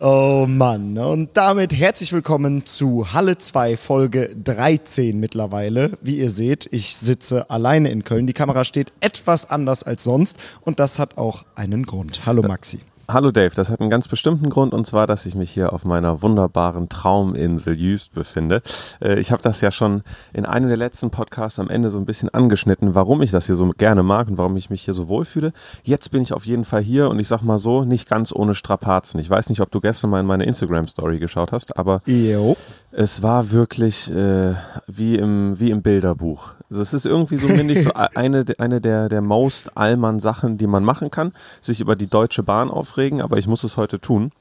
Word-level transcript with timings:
Oh 0.00 0.46
Mann, 0.48 0.96
und 0.96 1.36
damit 1.36 1.72
herzlich 1.72 2.12
willkommen 2.12 2.64
zu 2.64 3.12
Halle 3.12 3.36
2, 3.36 3.76
Folge 3.76 4.30
13 4.32 5.18
mittlerweile. 5.18 5.98
Wie 6.00 6.18
ihr 6.18 6.30
seht, 6.30 6.68
ich 6.70 6.96
sitze 6.96 7.50
alleine 7.50 7.90
in 7.90 8.04
Köln. 8.04 8.28
Die 8.28 8.32
Kamera 8.32 8.62
steht 8.62 8.92
etwas 9.00 9.50
anders 9.50 9.82
als 9.82 10.04
sonst 10.04 10.36
und 10.60 10.78
das 10.78 11.00
hat 11.00 11.18
auch 11.18 11.46
einen 11.56 11.84
Grund. 11.84 12.26
Hallo 12.26 12.42
Maxi. 12.42 12.78
Hallo 13.10 13.30
Dave, 13.30 13.54
das 13.54 13.70
hat 13.70 13.80
einen 13.80 13.88
ganz 13.88 14.06
bestimmten 14.06 14.50
Grund 14.50 14.74
und 14.74 14.86
zwar, 14.86 15.06
dass 15.06 15.24
ich 15.24 15.34
mich 15.34 15.50
hier 15.50 15.72
auf 15.72 15.86
meiner 15.86 16.20
wunderbaren 16.20 16.90
Trauminsel 16.90 17.74
Jüst 17.74 18.12
befinde. 18.12 18.60
Äh, 19.00 19.18
ich 19.18 19.32
habe 19.32 19.42
das 19.42 19.62
ja 19.62 19.72
schon 19.72 20.02
in 20.34 20.44
einem 20.44 20.68
der 20.68 20.76
letzten 20.76 21.08
Podcasts 21.08 21.58
am 21.58 21.70
Ende 21.70 21.88
so 21.88 21.96
ein 21.96 22.04
bisschen 22.04 22.28
angeschnitten, 22.28 22.94
warum 22.94 23.22
ich 23.22 23.30
das 23.30 23.46
hier 23.46 23.54
so 23.54 23.66
gerne 23.70 24.02
mag 24.02 24.28
und 24.28 24.36
warum 24.36 24.58
ich 24.58 24.68
mich 24.68 24.82
hier 24.82 24.92
so 24.92 25.08
wohlfühle. 25.08 25.54
Jetzt 25.84 26.10
bin 26.10 26.20
ich 26.20 26.34
auf 26.34 26.44
jeden 26.44 26.66
Fall 26.66 26.82
hier 26.82 27.08
und 27.08 27.18
ich 27.18 27.28
sag 27.28 27.40
mal 27.40 27.58
so, 27.58 27.82
nicht 27.82 28.10
ganz 28.10 28.30
ohne 28.30 28.54
Strapazen. 28.54 29.18
Ich 29.20 29.30
weiß 29.30 29.48
nicht, 29.48 29.62
ob 29.62 29.70
du 29.70 29.80
gestern 29.80 30.10
mal 30.10 30.20
in 30.20 30.26
meine 30.26 30.44
Instagram-Story 30.44 31.18
geschaut 31.18 31.50
hast, 31.50 31.78
aber 31.78 32.02
Jo. 32.04 32.58
Es 32.90 33.22
war 33.22 33.50
wirklich 33.50 34.10
äh, 34.10 34.54
wie, 34.86 35.16
im, 35.16 35.58
wie 35.60 35.70
im 35.70 35.82
Bilderbuch. 35.82 36.50
Also 36.70 36.82
es 36.82 36.94
ist 36.94 37.06
irgendwie 37.06 37.36
so, 37.36 37.48
finde 37.48 37.74
ich, 37.74 37.82
so 37.82 37.92
eine, 38.14 38.44
eine 38.58 38.80
der, 38.80 39.08
der 39.08 39.20
most 39.20 39.76
allmann 39.76 40.20
Sachen, 40.20 40.58
die 40.58 40.66
man 40.66 40.84
machen 40.84 41.10
kann, 41.10 41.32
sich 41.60 41.80
über 41.80 41.96
die 41.96 42.08
Deutsche 42.08 42.42
Bahn 42.42 42.70
aufregen, 42.70 43.20
aber 43.20 43.36
ich 43.38 43.46
muss 43.46 43.64
es 43.64 43.76
heute 43.76 44.00
tun. 44.00 44.32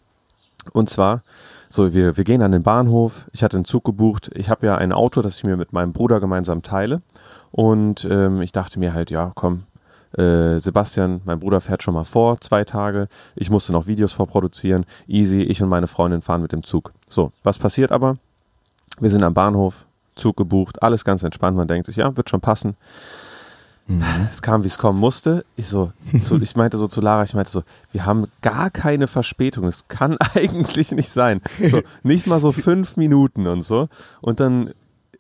Und 0.74 0.90
zwar, 0.90 1.24
so, 1.70 1.94
wir, 1.94 2.18
wir 2.18 2.24
gehen 2.24 2.42
an 2.42 2.52
den 2.52 2.64
Bahnhof, 2.64 3.26
ich 3.32 3.44
hatte 3.44 3.58
einen 3.58 3.66
Zug 3.66 3.84
gebucht, 3.84 4.30
ich 4.34 4.50
habe 4.50 4.66
ja 4.66 4.76
ein 4.76 4.92
Auto, 4.92 5.22
das 5.22 5.38
ich 5.38 5.44
mir 5.44 5.58
mit 5.58 5.74
meinem 5.74 5.94
Bruder 5.94 6.20
gemeinsam 6.20 6.62
teile. 6.62 7.02
Und 7.52 8.08
ähm, 8.10 8.42
ich 8.42 8.52
dachte 8.52 8.80
mir 8.80 8.94
halt, 8.94 9.10
ja, 9.10 9.32
komm, 9.36 9.64
äh, 10.18 10.60
Sebastian, 10.60 11.22
mein 11.26 11.40
Bruder 11.40 11.62
fährt 11.62 11.84
schon 11.84 11.94
mal 11.94 12.06
vor, 12.06 12.40
zwei 12.40 12.64
Tage. 12.64 13.08
Ich 13.36 13.50
musste 13.50 13.72
noch 13.72 13.88
Videos 13.88 14.14
vorproduzieren. 14.14 14.86
Easy, 15.08 15.42
ich 15.42 15.62
und 15.62 15.70
meine 15.70 15.88
Freundin 15.88 16.22
fahren 16.22 16.42
mit 16.42 16.52
dem 16.52 16.64
Zug. 16.64 16.94
So, 17.10 17.32
was 17.44 17.58
passiert 17.58 17.92
aber? 17.92 18.18
Wir 19.00 19.10
sind 19.10 19.24
am 19.24 19.34
Bahnhof, 19.34 19.86
Zug 20.16 20.38
gebucht, 20.38 20.82
alles 20.82 21.06
ganz 21.06 21.24
entspannt. 21.24 21.56
Man 21.56 21.68
denkt 21.68 21.86
sich, 21.86 21.98
ja, 21.98 22.16
wird 22.18 22.30
schon 22.30 22.42
passen. 22.42 22.76
Es 24.30 24.42
kam, 24.42 24.64
wie 24.64 24.68
es 24.68 24.78
kommen 24.78 25.00
musste. 25.00 25.46
Ich 25.56 25.68
so, 25.68 25.94
zu, 26.22 26.42
ich 26.42 26.58
meinte 26.58 26.78
so 26.78 26.88
zu 26.88 27.00
Lara, 27.00 27.24
ich 27.24 27.34
meinte 27.34 27.52
so, 27.52 27.64
wir 27.94 28.06
haben 28.06 28.28
gar 28.42 28.70
keine 28.70 29.08
Verspätung. 29.08 29.66
Es 29.66 29.88
kann 29.88 30.18
eigentlich 30.36 30.92
nicht 30.92 31.10
sein. 31.10 31.42
So, 31.62 31.82
nicht 32.04 32.28
mal 32.28 32.42
so 32.42 32.52
fünf 32.52 32.98
Minuten 32.98 33.48
und 33.48 33.62
so. 33.62 33.88
Und 34.20 34.42
dann 34.42 34.72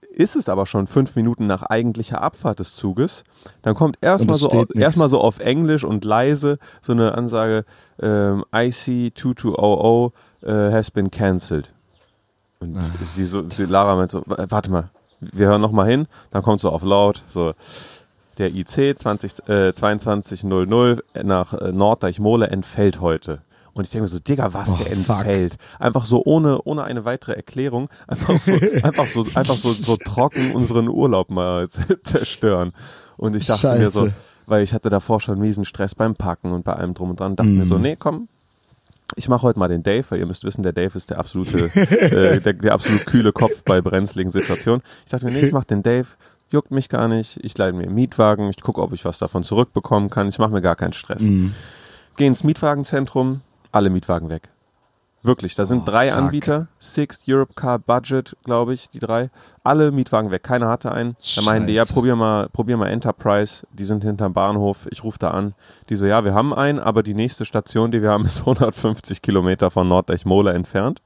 ist 0.10 0.36
es 0.36 0.50
aber 0.50 0.66
schon 0.66 0.88
fünf 0.88 1.16
Minuten 1.16 1.48
nach 1.48 1.64
eigentlicher 1.64 2.22
Abfahrt 2.22 2.60
des 2.60 2.76
Zuges. 2.76 3.24
Dann 3.62 3.76
kommt 3.76 4.00
erstmal 4.02 4.36
so, 4.36 4.50
nix. 4.50 4.76
erstmal 4.76 5.08
so 5.08 5.22
auf 5.22 5.40
Englisch 5.40 5.84
und 5.84 6.04
leise 6.04 6.58
so 6.82 6.92
eine 6.92 7.16
Ansage, 7.16 7.64
ähm, 8.02 8.44
IC 8.54 9.18
2200 9.18 10.14
äh, 10.42 10.72
has 10.74 10.92
been 10.92 11.10
cancelled. 11.10 11.72
Und 12.60 12.76
Ah, 12.78 12.82
sie 13.14 13.26
so, 13.26 13.42
die 13.42 13.64
Lara 13.66 13.96
meint 13.96 14.10
so, 14.12 14.22
"W- 14.26 14.46
warte 14.50 14.72
mal, 14.72 14.90
wir 15.20 15.48
hören 15.48 15.62
nochmal 15.62 15.88
hin, 15.90 16.08
dann 16.32 16.42
kommt 16.44 16.60
so 16.60 16.70
auf 16.72 16.84
laut, 16.84 17.24
so, 17.28 17.54
der 18.38 18.54
IC 18.54 18.96
20, 18.98 19.48
äh, 19.50 19.74
2200 19.74 21.04
nach 21.24 21.54
äh, 21.54 21.72
Norddeich-Mole 21.72 22.48
entfällt 22.48 23.02
heute. 23.02 23.42
Und 23.74 23.84
ich 23.86 23.92
denke 23.92 24.04
mir 24.04 24.08
so, 24.08 24.18
Digga, 24.20 24.54
was, 24.54 24.70
Oh, 24.72 24.78
der 24.78 24.96
fuck. 24.96 25.18
entfällt? 25.20 25.58
Einfach 25.80 26.06
so 26.06 26.24
ohne, 26.26 26.62
ohne 26.64 26.84
eine 26.84 27.06
weitere 27.06 27.34
Erklärung, 27.34 27.90
einfach 28.08 28.40
so, 28.40 28.52
einfach 28.84 29.06
so, 29.06 29.26
einfach 29.36 29.56
so, 29.56 29.72
so 29.72 29.98
trocken 29.98 30.52
unseren 30.56 30.88
Urlaub 30.88 31.30
mal 31.30 31.68
zerstören. 32.04 32.74
Und 33.18 33.36
ich 33.36 33.46
dachte 33.46 33.68
mir 33.74 33.90
so, 33.90 34.02
Scheiße. 34.06 34.14
weil 34.48 34.64
ich 34.64 34.74
hatte 34.74 34.90
davor 34.90 35.20
schon 35.22 35.40
miesen 35.40 35.64
Stress 35.66 35.94
beim 35.94 36.16
Packen 36.16 36.52
und 36.54 36.64
bei 36.64 36.74
allem 36.74 36.94
drum 36.96 37.12
und 37.12 37.20
dran, 37.20 37.36
dachte 37.36 37.50
mir 37.52 37.66
Mhm. 37.66 37.70
so, 37.70 37.78
nee, 37.78 37.96
komm, 37.96 38.28
ich 39.16 39.30
mache 39.30 39.44
heute 39.44 39.60
mal 39.60 39.68
den 39.68 39.84
Dave, 39.84 40.06
weil 40.10 40.20
ihr 40.20 40.26
müsst 40.26 40.44
wissen, 40.44 40.64
der 40.64 40.74
Dave 40.74 40.96
ist 40.96 41.10
der 41.10 41.20
absolute, 41.20 41.66
äh, 41.76 42.40
der, 42.40 42.54
der 42.54 42.74
absolut 42.74 43.06
kühle 43.06 43.32
Kopf 43.32 43.64
bei 43.64 43.82
brenzligen 43.82 44.32
Situationen. 44.32 44.82
Ich 45.06 45.12
dachte 45.12 45.26
mir, 45.26 45.32
nee, 45.32 45.46
ich 45.46 45.52
mach 45.52 45.64
den 45.64 45.84
Dave, 45.84 46.08
juckt 46.52 46.72
mich 46.72 46.90
gar 46.90 47.08
nicht, 47.08 47.40
ich 47.44 47.58
leite 47.58 47.76
mir 47.76 47.84
einen 47.84 47.96
Mietwagen, 47.96 48.50
ich 48.50 48.62
gucke, 48.62 48.82
ob 48.82 48.94
ich 48.94 49.06
was 49.06 49.20
davon 49.20 49.44
zurückbekommen 49.44 50.10
kann, 50.10 50.30
ich 50.30 50.40
mache 50.40 50.52
mir 50.52 50.62
gar 50.62 50.76
keinen 50.76 50.94
Stress. 50.94 51.22
Mhm. 51.22 51.54
Geh 52.16 52.26
ins 52.26 52.44
Mietwagenzentrum, 52.44 53.42
alle 53.72 53.90
Mietwagen 53.90 54.30
weg. 54.30 54.50
Wirklich, 55.24 55.56
da 55.56 55.66
sind 55.66 55.82
Oh, 55.82 55.86
drei 55.86 56.10
fuck. 56.10 56.18
Anbieter, 56.18 56.68
Sixt, 56.80 57.24
Europe 57.28 57.54
Car, 57.56 57.80
Budget, 57.80 58.38
glaube 58.44 58.74
ich, 58.74 58.90
die 58.90 59.00
drei. 59.00 59.30
Alle 59.64 59.92
Mietwagen 59.92 60.32
weg, 60.32 60.44
keiner 60.44 60.70
hatte 60.70 60.92
einen. 60.92 61.18
Da 61.36 61.42
meinen 61.42 61.68
die, 61.68 61.74
ja, 61.74 61.86
probier 61.86 62.16
mal, 62.16 62.50
probier 62.50 62.78
mal 62.78 62.88
Enterprise, 62.88 63.66
die 63.74 63.86
sind 63.86 64.04
hinterm 64.04 64.34
Bahnhof, 64.34 64.88
ich 64.92 65.04
rufe 65.04 65.20
da 65.20 65.32
an. 65.32 65.54
Die 65.90 65.96
so, 65.96 66.06
ja, 66.06 66.24
wir 66.24 66.34
haben 66.34 66.54
einen, 66.54 66.80
aber 66.80 67.04
die 67.04 67.14
nächste 67.16 67.46
Station, 67.46 67.92
die 67.92 68.02
wir 68.02 68.12
haben, 68.12 68.26
ist 68.26 68.42
150 68.42 69.22
Kilometer 69.22 69.72
von 69.72 69.88
Norddeich-Mole 69.88 70.54
entfernt. 70.54 71.02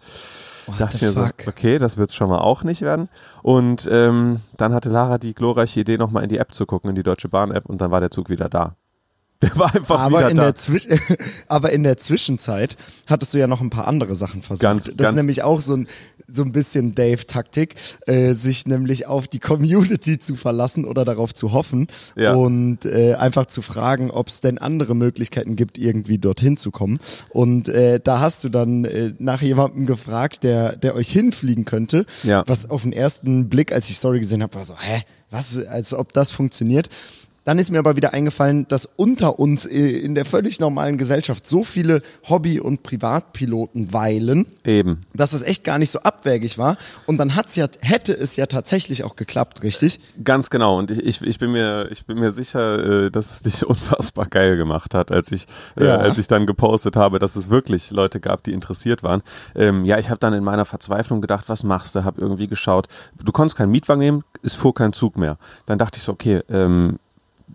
What 0.68 0.80
dachte 0.80 0.98
ich 0.98 1.02
mir 1.02 1.12
so, 1.12 1.22
okay, 1.48 1.80
das 1.80 1.98
wird 1.98 2.14
schon 2.14 2.30
mal 2.30 2.38
auch 2.40 2.64
nicht 2.64 2.82
werden. 2.84 3.10
Und 3.42 3.90
ähm, 3.92 4.42
dann 4.58 4.74
hatte 4.74 4.90
Lara 4.90 5.18
die 5.18 5.34
glorreiche 5.34 5.80
Idee, 5.80 5.98
nochmal 5.98 6.24
in 6.24 6.30
die 6.30 6.38
App 6.38 6.54
zu 6.54 6.66
gucken, 6.68 6.90
in 6.90 6.96
die 6.96 7.04
Deutsche 7.04 7.30
Bahn-App, 7.30 7.66
und 7.66 7.82
dann 7.82 7.90
war 7.90 8.00
der 8.00 8.12
Zug 8.12 8.30
wieder 8.30 8.50
da. 8.50 8.76
Der 9.42 9.56
war 9.58 9.74
einfach 9.76 10.00
Aber 10.00 10.20
wieder 10.20 10.30
in, 10.30 10.38
da. 10.38 10.44
der 10.44 10.56
Zwi- 10.56 11.20
aber 11.48 11.72
in 11.72 11.84
der 11.84 11.98
Zwischenzeit 11.98 12.76
hattest 13.08 13.34
du 13.34 13.40
ja 13.40 13.48
noch 13.48 13.62
ein 13.62 13.70
paar 13.72 13.88
andere 13.88 14.14
Sachen 14.16 14.42
versucht. 14.42 14.62
Ganz- 14.62 14.86
das 14.86 14.96
ganz- 14.98 15.10
ist 15.10 15.16
nämlich 15.16 15.42
auch 15.44 15.62
so 15.62 15.76
ein, 15.76 15.88
so 16.28 16.44
ein 16.44 16.52
bisschen 16.52 16.96
Dave-Taktik, 16.96 17.76
äh, 18.06 18.34
sich 18.34 18.66
nämlich 18.66 19.08
auf 19.08 19.28
die 19.28 19.40
Community 19.40 20.18
zu 20.20 20.36
verlassen 20.36 20.86
oder 20.86 21.04
darauf 21.06 21.34
zu 21.34 21.52
hoffen 21.52 21.88
Ja. 22.16 22.34
und 22.36 22.86
äh, 22.86 23.16
einfach 23.16 23.48
zu 23.48 23.62
fragen, 23.62 24.12
ob 24.12 24.28
es 24.30 24.40
denn 24.42 24.58
andere 24.60 24.96
Möglichkeiten 24.96 25.56
gibt, 25.56 25.78
irgendwie 25.78 26.20
dorthin 26.20 26.56
zu 26.56 26.72
kommen. 26.72 27.00
Und 27.32 27.68
äh, 27.68 28.00
da 28.02 28.20
hast 28.20 28.44
du 28.44 28.50
dann 28.50 28.86
äh, 28.86 29.14
nach 29.20 29.42
jemandem 29.42 29.88
gefragt, 29.88 30.44
der, 30.44 30.76
der 30.78 30.96
euch 30.96 31.10
hinfliegen 31.10 31.66
könnte, 31.66 32.06
Ja. 32.24 32.44
was 32.48 32.70
auf 32.70 32.84
den 32.84 32.94
ersten 32.94 33.50
Blick, 33.50 33.72
als 33.74 33.90
ich 33.90 33.98
Story 33.98 34.20
gesehen 34.20 34.42
habe, 34.44 34.54
war 34.56 34.64
so, 34.66 34.76
hä, 34.80 35.02
was, 35.32 35.58
als 35.66 35.94
ob 35.94 36.14
das 36.14 36.32
funktioniert. 36.32 36.88
Dann 37.44 37.58
ist 37.58 37.72
mir 37.72 37.80
aber 37.80 37.96
wieder 37.96 38.14
eingefallen, 38.14 38.68
dass 38.68 38.86
unter 38.86 39.40
uns 39.40 39.66
äh, 39.66 39.80
in 39.80 40.14
der 40.14 40.26
völlig 40.26 40.60
normalen 40.60 40.98
Gesellschaft 40.98 41.48
so 41.48 41.64
viele 41.64 42.02
Hobby- 42.30 42.60
und 42.60 42.84
Privatpiloten 42.84 43.94
weilen, 43.94 44.46
Eben. 44.64 45.00
dass 45.14 45.34
es 45.34 45.42
echt 45.42 45.64
gar 45.64 45.80
nicht 45.80 45.90
so 45.90 46.00
abwägig 46.02 46.58
war. 46.58 46.78
Und 47.08 47.18
dann 47.18 47.36
hat's 47.36 47.56
ja, 47.56 47.68
hätte 47.82 48.14
es 48.14 48.36
ja 48.36 48.46
tatsächlich 48.46 49.04
auch 49.04 49.16
geklappt, 49.16 49.64
richtig? 49.64 50.00
Ganz 50.24 50.50
genau. 50.52 50.78
Und 50.78 50.92
ich, 50.92 51.00
ich, 51.04 51.22
ich, 51.22 51.40
bin, 51.40 51.52
mir, 51.52 51.88
ich 51.92 52.06
bin 52.06 52.20
mir 52.20 52.32
sicher, 52.32 53.06
äh, 53.06 53.12
dass 53.12 53.32
es 53.32 53.42
dich 53.42 53.66
unfassbar 53.66 54.28
geil 54.28 54.56
gemacht 54.58 54.94
hat, 54.94 55.12
als 55.12 55.32
ich, 55.32 55.48
äh, 55.80 55.86
Ja. 55.86 55.96
als 55.96 56.18
ich 56.20 56.28
dann 56.28 56.46
gepostet 56.46 56.96
habe, 56.96 57.18
dass 57.18 57.36
es 57.36 57.50
wirklich 57.50 57.90
Leute 57.92 58.20
gab, 58.20 58.44
die 58.44 58.52
interessiert 58.54 59.02
waren. 59.04 59.24
Ähm, 59.56 59.86
ja, 59.86 59.98
ich 59.98 60.10
habe 60.10 60.20
dann 60.20 60.34
in 60.34 60.44
meiner 60.44 60.66
Verzweiflung 60.66 61.22
gedacht, 61.22 61.46
was 61.48 61.64
machst 61.64 61.96
du? 61.96 62.04
Habe 62.04 62.22
irgendwie 62.22 62.48
geschaut. 62.48 62.88
Du 63.22 63.32
konntest 63.32 63.58
keinen 63.58 63.72
Mietwagen 63.72 64.00
nehmen, 64.00 64.24
es 64.44 64.54
fuhr 64.54 64.74
kein 64.74 64.94
Zug 64.94 65.18
mehr. 65.18 65.38
Dann 65.66 65.80
dachte 65.80 65.98
ich 65.98 66.04
so, 66.04 66.12
okay, 66.12 66.42
ähm, 66.50 67.00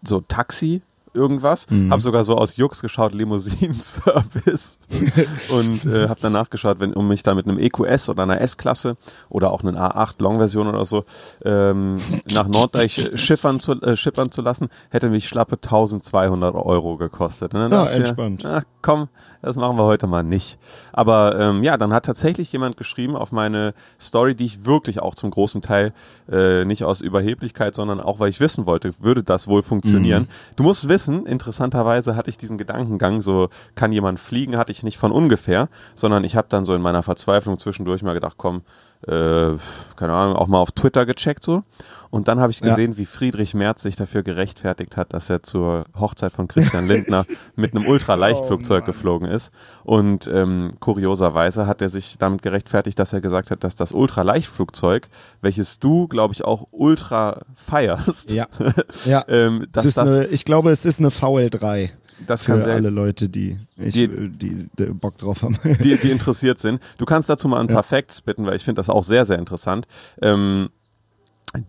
so 0.03 0.21
Taxi, 0.21 0.83
irgendwas. 1.17 1.69
Mhm. 1.71 1.91
Habe 1.91 2.03
sogar 2.03 2.25
so 2.25 2.37
aus 2.37 2.57
Jux 2.57 2.83
geschaut, 2.83 3.15
Limousinen-Service. 3.15 4.79
und 5.51 5.87
äh, 5.87 6.09
habe 6.09 6.21
dann 6.21 6.33
nachgeschaut, 6.33 6.79
wenn, 6.79 6.93
um 6.93 7.09
mich 7.09 7.23
da 7.23 7.35
mit 7.35 7.49
einem 7.49 7.59
EQS 7.59 8.09
oder 8.09 8.23
einer 8.23 8.41
S-Klasse 8.41 8.97
oder 9.29 9.51
auch 9.51 9.65
einen 9.65 9.77
A8 9.77 10.17
Long-Version 10.19 10.69
oder 10.69 10.85
so 10.85 11.05
ähm, 11.45 11.97
nach 12.31 12.47
Norddeich 12.47 13.11
schiffern 13.15 13.59
zu, 13.59 13.73
äh, 13.81 13.97
schippern 13.97 14.31
zu 14.31 14.43
lassen, 14.43 14.69
hätte 14.91 15.09
mich 15.09 15.27
schlappe 15.27 15.57
1200 15.57 16.55
Euro 16.55 16.97
gekostet. 16.97 17.55
Und 17.55 17.61
dann 17.61 17.73
Ja, 17.73 17.87
ich 17.87 17.97
entspannt. 17.97 18.45
Ach 18.45 18.63
komm, 18.83 19.09
das 19.47 19.57
machen 19.57 19.77
wir 19.77 19.85
heute 19.85 20.07
mal 20.09 20.25
nicht. 20.25 20.59
Aber 20.93 21.39
ähm, 21.39 21.63
ja, 21.63 21.77
dann 21.77 21.93
hat 21.93 22.05
tatsächlich 22.05 22.51
jemand 22.53 22.77
geschrieben 22.77 23.17
auf 23.17 23.31
meine 23.31 23.75
Story, 24.01 24.35
die 24.35 24.45
ich 24.45 24.65
wirklich 24.65 25.01
auch 25.01 25.15
zum 25.15 25.31
großen 25.31 25.63
Teil 25.63 25.93
äh, 26.31 26.65
nicht 26.65 26.83
aus 26.83 27.01
Überheblichkeit, 27.01 27.75
sondern 27.75 28.01
auch, 28.01 28.19
weil 28.19 28.29
ich 28.29 28.41
wissen 28.41 28.67
wollte, 28.67 28.93
würde 29.01 29.23
das 29.23 29.47
wohl 29.47 29.63
funktionieren. 29.63 30.27
Du 30.57 30.65
musst 30.65 30.89
wissen, 30.89 31.27
interessanterweise 31.27 32.17
hatte 32.17 32.29
ich 32.29 32.39
diesen 32.39 32.59
Gedankengang, 32.59 33.23
so 33.23 33.49
kann 33.77 33.93
jemand 33.93 34.19
fliegen, 34.19 34.57
hatte 34.57 34.73
ich 34.73 34.83
nicht 34.83 34.99
von 34.99 35.13
ungefähr, 35.13 35.69
sondern 35.95 36.25
ich 36.25 36.35
habe 36.35 36.49
dann 36.51 36.65
so 36.65 36.75
in 36.75 36.83
meiner 36.83 37.05
Verzweiflung 37.05 37.59
zwischendurch 37.59 38.03
mal 38.03 38.15
gedacht, 38.15 38.35
komm, 38.37 38.63
äh, 39.07 39.55
keine 39.97 40.13
Ahnung, 40.13 40.37
auch 40.37 40.47
mal 40.47 40.59
auf 40.59 40.73
Twitter 40.73 41.07
gecheckt 41.07 41.43
so. 41.45 41.63
Und 42.11 42.29
dann 42.29 42.41
habe 42.41 42.51
ich 42.53 42.61
Ja. 42.61 42.69
gesehen, 42.71 42.97
wie 42.97 43.05
Friedrich 43.05 43.53
Merz 43.53 43.83
sich 43.83 43.97
dafür 43.97 44.23
gerechtfertigt 44.23 44.97
hat, 44.97 45.13
dass 45.13 45.29
er 45.29 45.43
zur 45.43 45.85
Hochzeit 45.99 46.33
von 46.33 46.49
Christian 46.49 46.87
Lindner 46.89 47.27
mit 47.57 47.75
einem 47.75 47.87
Ultraleichtflugzeug 47.87 48.85
Oh 48.85 48.87
geflogen 48.87 49.29
ist. 49.29 49.51
Und 49.85 50.27
ähm, 50.29 50.75
kurioserweise 50.81 51.67
hat 51.67 51.83
er 51.83 51.89
sich 51.89 52.17
damit 52.19 52.43
gerechtfertigt, 52.43 52.99
dass 52.99 53.13
er 53.13 53.21
gesagt 53.21 53.51
hat, 53.51 53.65
dass 53.65 53.75
das 53.75 53.93
Ultraleichtflugzeug, 53.93 55.09
welches 55.43 55.79
du, 55.79 56.09
glaube 56.09 56.33
ich, 56.35 56.45
auch 56.45 56.69
ultra 56.71 57.43
feierst, 57.55 58.31
Ja. 58.31 58.47
ja. 59.05 59.25
ähm, 59.29 59.67
dass 59.73 59.99
eine, 59.99 60.27
ich 60.27 60.45
glaube, 60.45 60.71
es 60.71 60.85
ist 60.87 61.01
eine 61.01 61.09
VL3 61.11 61.91
das 62.27 62.45
kann 62.45 62.59
für 62.59 62.65
sehr, 62.65 62.75
alle 62.75 62.91
Leute, 62.91 63.29
die, 63.29 63.59
ich, 63.77 63.95
Die- 63.95 64.09
die, 64.29 64.69
die 64.79 64.85
Bock 64.87 65.17
drauf 65.19 65.43
haben. 65.43 65.59
die, 65.83 65.97
die 65.97 66.11
interessiert 66.11 66.59
sind. 66.59 66.81
Du 66.99 67.05
kannst 67.05 67.29
dazu 67.29 67.49
mal 67.49 67.61
ein 67.61 67.69
Ja. 67.69 67.75
paar 67.75 67.83
Facts 67.83 68.21
bitten, 68.23 68.45
weil 68.47 68.57
ich 68.57 68.65
finde 68.65 68.81
das 68.81 68.89
auch 68.91 69.05
sehr, 69.05 69.25
sehr 69.25 69.39
interessant. 69.39 69.87
Ähm, 70.23 70.69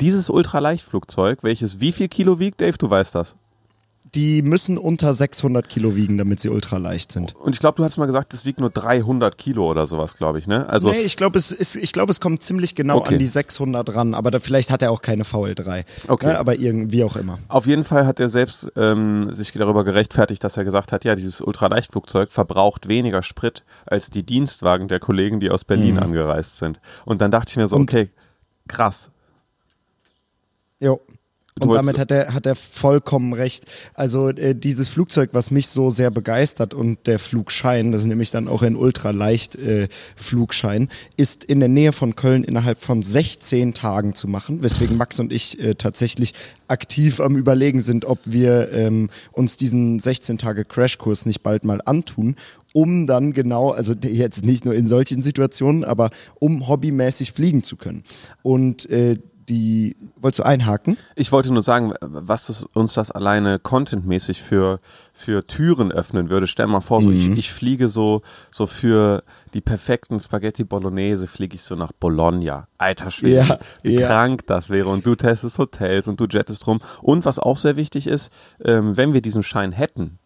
dieses 0.02 0.30
Ultraleichtflugzeug, 0.30 1.44
welches 1.44 1.80
wie 1.80 1.92
viel 1.92 2.08
Kilo 2.10 2.40
wiegt, 2.40 2.60
Dave, 2.62 2.78
du 2.78 2.90
weißt 2.90 3.16
das? 3.16 3.36
Die 4.18 4.42
müssen 4.42 4.80
unter 4.80 5.14
600 5.14 5.70
Kilo 5.70 5.96
wiegen, 5.96 6.18
damit 6.18 6.40
sie 6.40 6.50
ultra 6.50 6.78
leicht 6.78 7.12
sind. 7.12 7.36
Und 7.36 7.54
ich 7.54 7.60
glaube, 7.60 7.76
du 7.76 7.84
hast 7.84 7.98
mal 7.98 8.08
gesagt, 8.08 8.34
das 8.34 8.46
wiegt 8.46 8.60
nur 8.60 8.72
300 8.72 9.38
Kilo 9.38 9.70
oder 9.70 9.86
sowas, 9.86 10.18
glaube 10.18 10.40
ich, 10.40 10.48
ne? 10.48 10.68
Also 10.68 10.90
nee, 10.90 11.02
ich 11.02 11.18
glaube, 11.18 11.38
es, 11.38 11.52
ist, 11.52 11.76
ich 11.76 11.94
glaub, 11.94 12.10
es 12.10 12.20
kommt 12.20 12.42
ziemlich 12.42 12.74
genau 12.74 12.98
okay. 12.98 13.14
an 13.14 13.20
die 13.20 13.28
600 13.28 13.94
ran, 13.94 14.16
aber 14.16 14.32
da, 14.32 14.40
vielleicht 14.40 14.72
hat 14.72 14.82
er 14.82 14.90
auch 14.90 15.04
keine 15.04 15.22
VL3. 15.22 15.86
Okay. 16.08 16.26
Ne? 16.26 16.40
Aber 16.40 16.56
irgendwie 16.58 17.04
auch 17.04 17.16
immer. 17.16 17.38
Auf 17.48 17.68
jeden 17.68 17.84
Fall 17.84 18.08
hat 18.08 18.20
er 18.20 18.30
selbst 18.30 18.72
ähm, 18.76 19.32
sich 19.32 19.52
darüber 19.52 19.84
gerechtfertigt, 19.84 20.44
dass 20.44 20.58
er 20.58 20.64
gesagt 20.64 20.92
hat, 20.92 21.06
ja, 21.06 21.14
dieses 21.14 21.40
Ultraleichtflugzeug 21.40 22.32
verbraucht 22.32 22.88
weniger 22.88 23.22
Sprit 23.22 23.64
als 23.86 24.10
die 24.10 24.24
Dienstwagen 24.24 24.88
der 24.88 25.00
Kollegen, 25.00 25.40
die 25.40 25.52
aus 25.52 25.64
Berlin 25.64 25.94
mhm. 25.94 26.02
angereist 26.02 26.58
sind. 26.58 26.80
Und 27.06 27.22
dann 27.22 27.30
dachte 27.30 27.52
ich 27.52 27.58
mir 27.58 27.68
so, 27.68 27.76
Und 27.76 27.94
okay, 27.94 28.10
krass. 28.68 29.12
Jo. 30.80 31.02
Und 31.60 31.74
damit 31.74 31.98
hat 31.98 32.12
er, 32.12 32.34
hat 32.34 32.46
er 32.46 32.56
vollkommen 32.56 33.34
recht. 33.34 33.66
Also 33.94 34.30
äh, 34.30 34.56
dieses 34.56 34.90
Flugzeug, 34.90 35.30
was 35.34 35.52
mich 35.52 35.68
so 35.68 35.90
sehr 35.90 36.12
begeistert 36.12 36.74
und 36.74 37.06
der 37.08 37.20
Flugschein, 37.20 37.92
das 37.92 38.02
ist 38.02 38.08
nämlich 38.08 38.32
dann 38.32 38.48
auch 38.48 38.62
ein 38.62 38.76
ultraleicht 38.76 39.56
äh, 39.56 39.88
Flugschein, 40.16 40.90
ist 41.16 41.44
in 41.44 41.60
der 41.60 41.70
Nähe 41.70 41.94
von 41.94 42.16
Köln 42.16 42.44
innerhalb 42.44 42.80
von 42.80 43.02
16 43.02 43.74
Tagen 43.74 44.16
zu 44.16 44.28
machen, 44.28 44.62
weswegen 44.64 44.98
Max 44.98 45.20
und 45.20 45.32
ich 45.32 45.60
äh, 45.60 45.76
tatsächlich 45.76 46.34
aktiv 46.68 47.20
am 47.20 47.36
überlegen 47.36 47.82
sind, 47.82 48.06
ob 48.06 48.20
wir 48.26 48.72
ähm, 48.74 49.10
uns 49.32 49.58
diesen 49.58 50.00
16 50.00 50.38
Tage 50.38 50.66
Crashkurs 50.66 51.26
nicht 51.26 51.44
bald 51.44 51.64
mal 51.64 51.82
antun, 51.86 52.36
um 52.74 53.08
dann 53.08 53.34
genau, 53.34 53.72
also 53.72 53.94
jetzt 53.94 54.44
nicht 54.44 54.66
nur 54.66 54.74
in 54.76 54.88
solchen 54.88 55.24
Situationen, 55.24 55.84
aber 55.84 56.10
um 56.40 56.68
hobbymäßig 56.68 57.32
fliegen 57.32 57.64
zu 57.64 57.76
können. 57.76 58.04
Und 58.44 58.90
äh, 58.90 59.16
die, 59.50 59.96
wolltest 60.18 60.40
du 60.40 60.46
einhaken? 60.46 60.98
Ich 61.16 61.32
wollte 61.32 61.54
nur 61.54 61.62
sagen, 61.62 61.94
was 62.02 62.64
uns 62.74 62.94
das 62.94 63.12
alleine 63.12 63.60
contentmäßig 63.60 64.42
für, 64.42 64.80
für 65.14 65.48
Türen 65.48 65.92
öffnen 65.92 66.30
würde. 66.30 66.48
Stell 66.48 66.68
mal 66.68 66.82
vor, 66.82 67.02
so 67.02 67.12
ich, 67.12 67.30
mhm. 67.30 67.38
ich 67.38 67.52
fliege 67.52 67.88
so, 67.88 68.22
so 68.52 68.68
für 68.68 69.24
die 69.54 69.62
perfekten 69.62 70.20
Spaghetti 70.20 70.64
Bolognese 70.64 71.28
fliege 71.28 71.56
ich 71.56 71.64
so 71.64 71.76
nach 71.76 71.94
Bologna. 71.94 72.68
Alter 72.78 73.10
Schwede, 73.10 73.46
ja, 73.48 73.60
wie 73.84 74.00
ja. 74.00 74.08
krank 74.08 74.46
das 74.48 74.70
wäre. 74.70 74.90
Und 74.90 75.06
du 75.06 75.16
testest 75.16 75.60
Hotels 75.60 76.08
und 76.08 76.20
du 76.20 76.26
jettest 76.30 76.68
rum. 76.68 76.80
Und 77.02 77.26
was 77.26 77.40
auch 77.40 77.58
sehr 77.58 77.78
wichtig 77.78 78.08
ist, 78.08 78.32
ähm, 78.64 78.98
wenn 78.98 79.14
wir 79.14 79.22
diesen 79.22 79.44
Schein 79.44 79.72
hätten 79.72 80.20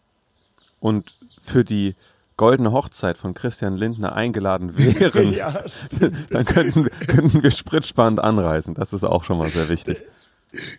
und 0.79 1.17
für 1.41 1.63
die 1.63 1.95
goldene 2.37 2.71
Hochzeit 2.71 3.17
von 3.17 3.33
Christian 3.33 3.75
Lindner 3.75 4.15
eingeladen 4.15 4.77
wären, 4.77 5.33
ja, 5.33 5.63
dann 6.29 6.45
könnten, 6.45 6.87
könnten 7.07 7.43
wir 7.43 7.51
spritsparend 7.51 8.19
anreisen. 8.19 8.73
Das 8.73 8.93
ist 8.93 9.03
auch 9.03 9.23
schon 9.23 9.37
mal 9.37 9.49
sehr 9.49 9.69
wichtig. 9.69 10.03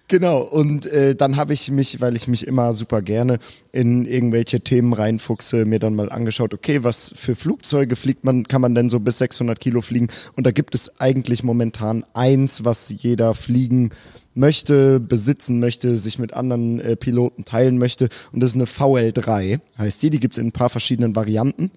Genau, 0.07 0.43
und 0.43 0.85
äh, 0.87 1.15
dann 1.15 1.37
habe 1.37 1.55
ich 1.55 1.71
mich, 1.71 2.01
weil 2.03 2.15
ich 2.15 2.29
mich 2.29 2.47
immer 2.47 2.75
super 2.75 3.01
gerne 3.01 3.39
in 3.73 4.05
irgendwelche 4.05 4.61
Themen 4.61 4.93
reinfuchse, 4.93 5.65
mir 5.65 5.79
dann 5.79 5.95
mal 5.95 6.11
angeschaut, 6.11 6.53
okay, 6.53 6.85
was 6.85 7.11
für 7.17 7.35
Flugzeuge 7.35 7.97
fliegt 7.97 8.23
man, 8.23 8.47
kann 8.47 8.61
man 8.61 8.75
denn 8.75 8.91
so 8.91 9.01
bis 9.01 9.17
600 9.19 9.59
Kilo 9.59 9.81
fliegen? 9.81 10.09
Und 10.37 10.47
da 10.47 10.51
gibt 10.51 10.75
es 10.75 11.01
eigentlich 11.01 11.43
momentan 11.43 12.05
eins, 12.13 12.67
was 12.67 12.95
jeder 12.99 13.35
fliegen 13.35 13.93
möchte, 14.35 15.01
besitzen 15.01 15.61
möchte, 15.61 15.99
sich 15.99 16.19
mit 16.19 16.33
anderen 16.33 16.81
äh, 16.81 16.97
Piloten 16.97 17.45
teilen 17.45 17.79
möchte. 17.79 18.09
Und 18.33 18.41
das 18.41 18.51
ist 18.51 18.57
eine 18.57 18.65
VL3, 18.65 19.61
heißt 19.79 20.03
die. 20.03 20.11
Die 20.11 20.21
gibt's 20.21 20.39
in 20.39 20.49
ein 20.49 20.53
paar 20.53 20.71
verschiedenen 20.71 21.15
Varianten 21.15 21.71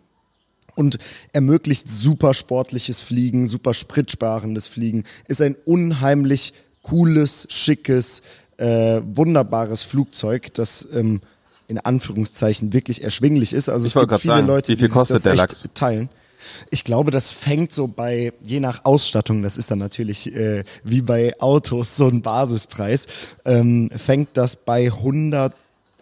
und 0.75 0.97
ermöglicht 1.33 1.89
super 1.89 2.33
sportliches 2.33 3.01
Fliegen, 3.01 3.47
super 3.47 3.73
spritsparendes 3.73 4.67
Fliegen. 4.67 5.03
Ist 5.27 5.41
ein 5.41 5.55
unheimlich 5.65 6.53
cooles, 6.83 7.47
schickes, 7.49 8.21
äh, 8.57 9.01
wunderbares 9.03 9.83
Flugzeug, 9.83 10.53
das 10.53 10.87
ähm, 10.93 11.21
in 11.67 11.79
Anführungszeichen 11.79 12.73
wirklich 12.73 13.03
erschwinglich 13.03 13.53
ist. 13.53 13.69
Also 13.69 13.87
ich 13.87 13.95
es 13.95 13.99
gibt 13.99 14.21
viele 14.21 14.35
sagen, 14.35 14.47
Leute, 14.47 14.75
die 14.75 14.87
sich 14.87 14.93
das 14.93 15.25
echt 15.25 15.73
teilen. 15.73 16.09
Ich 16.69 16.83
glaube, 16.83 17.11
das 17.11 17.31
fängt 17.31 17.71
so 17.71 17.87
bei, 17.87 18.33
je 18.43 18.59
nach 18.59 18.85
Ausstattung, 18.85 19.41
das 19.43 19.57
ist 19.57 19.71
dann 19.71 19.79
natürlich 19.79 20.35
äh, 20.35 20.63
wie 20.83 21.01
bei 21.01 21.33
Autos 21.39 21.95
so 21.95 22.07
ein 22.07 22.21
Basispreis, 22.21 23.07
ähm, 23.45 23.89
fängt 23.95 24.29
das 24.33 24.55
bei 24.55 24.85
100 24.85 25.53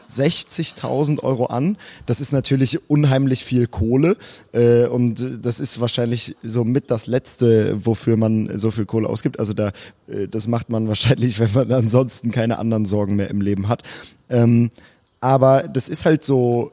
60.000 0.10 1.22
Euro 1.24 1.45
an. 1.45 1.78
Das 2.06 2.22
ist 2.22 2.31
natürlich 2.31 2.90
unheimlich 2.90 3.44
viel 3.44 3.68
Kohle 3.68 4.18
äh, 4.51 4.86
und 4.86 5.45
das 5.45 5.60
ist 5.60 5.80
wahrscheinlich 5.80 6.36
so 6.44 6.63
mit 6.63 6.92
das 6.92 7.07
Letzte, 7.07 7.86
wofür 7.86 8.18
man 8.18 8.57
so 8.57 8.72
viel 8.72 8.86
Kohle 8.86 9.10
ausgibt. 9.10 9.39
Also 9.39 9.54
da, 9.54 9.72
äh, 10.07 10.28
das 10.28 10.48
macht 10.48 10.69
man 10.69 10.88
wahrscheinlich, 10.88 11.39
wenn 11.54 11.54
man 11.54 11.72
ansonsten 11.72 12.31
keine 12.31 12.60
anderen 12.60 12.86
Sorgen 12.86 13.16
mehr 13.16 13.30
im 13.30 13.42
Leben 13.42 13.68
hat. 13.68 13.84
Ähm, 14.30 14.72
aber 15.19 15.63
das 15.63 15.89
ist 15.89 16.06
halt 16.06 16.24
so 16.24 16.72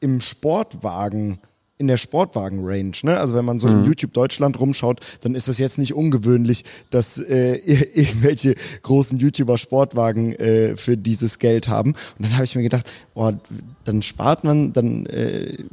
im 0.00 0.20
Sportwagen 0.20 1.38
in 1.78 1.88
der 1.88 1.96
Sportwagen-Range. 1.96 2.92
Ne? 3.02 3.18
Also 3.18 3.34
wenn 3.34 3.44
man 3.44 3.58
so 3.58 3.68
mhm. 3.68 3.78
in 3.78 3.84
YouTube 3.84 4.12
Deutschland 4.12 4.58
rumschaut, 4.58 5.00
dann 5.20 5.34
ist 5.34 5.48
das 5.48 5.58
jetzt 5.58 5.78
nicht 5.78 5.94
ungewöhnlich, 5.94 6.64
dass 6.90 7.18
äh, 7.18 7.56
irgendwelche 7.94 8.54
großen 8.82 9.18
YouTuber 9.18 9.58
Sportwagen 9.58 10.32
äh, 10.34 10.76
für 10.76 10.96
dieses 10.96 11.38
Geld 11.38 11.68
haben. 11.68 11.92
Und 12.18 12.26
dann 12.26 12.34
habe 12.34 12.44
ich 12.44 12.54
mir 12.56 12.62
gedacht, 12.62 12.90
boah, 13.14 13.38
dann 13.84 14.02
spart 14.02 14.44
man, 14.44 14.72
dann 14.72 15.06
äh, 15.06 15.64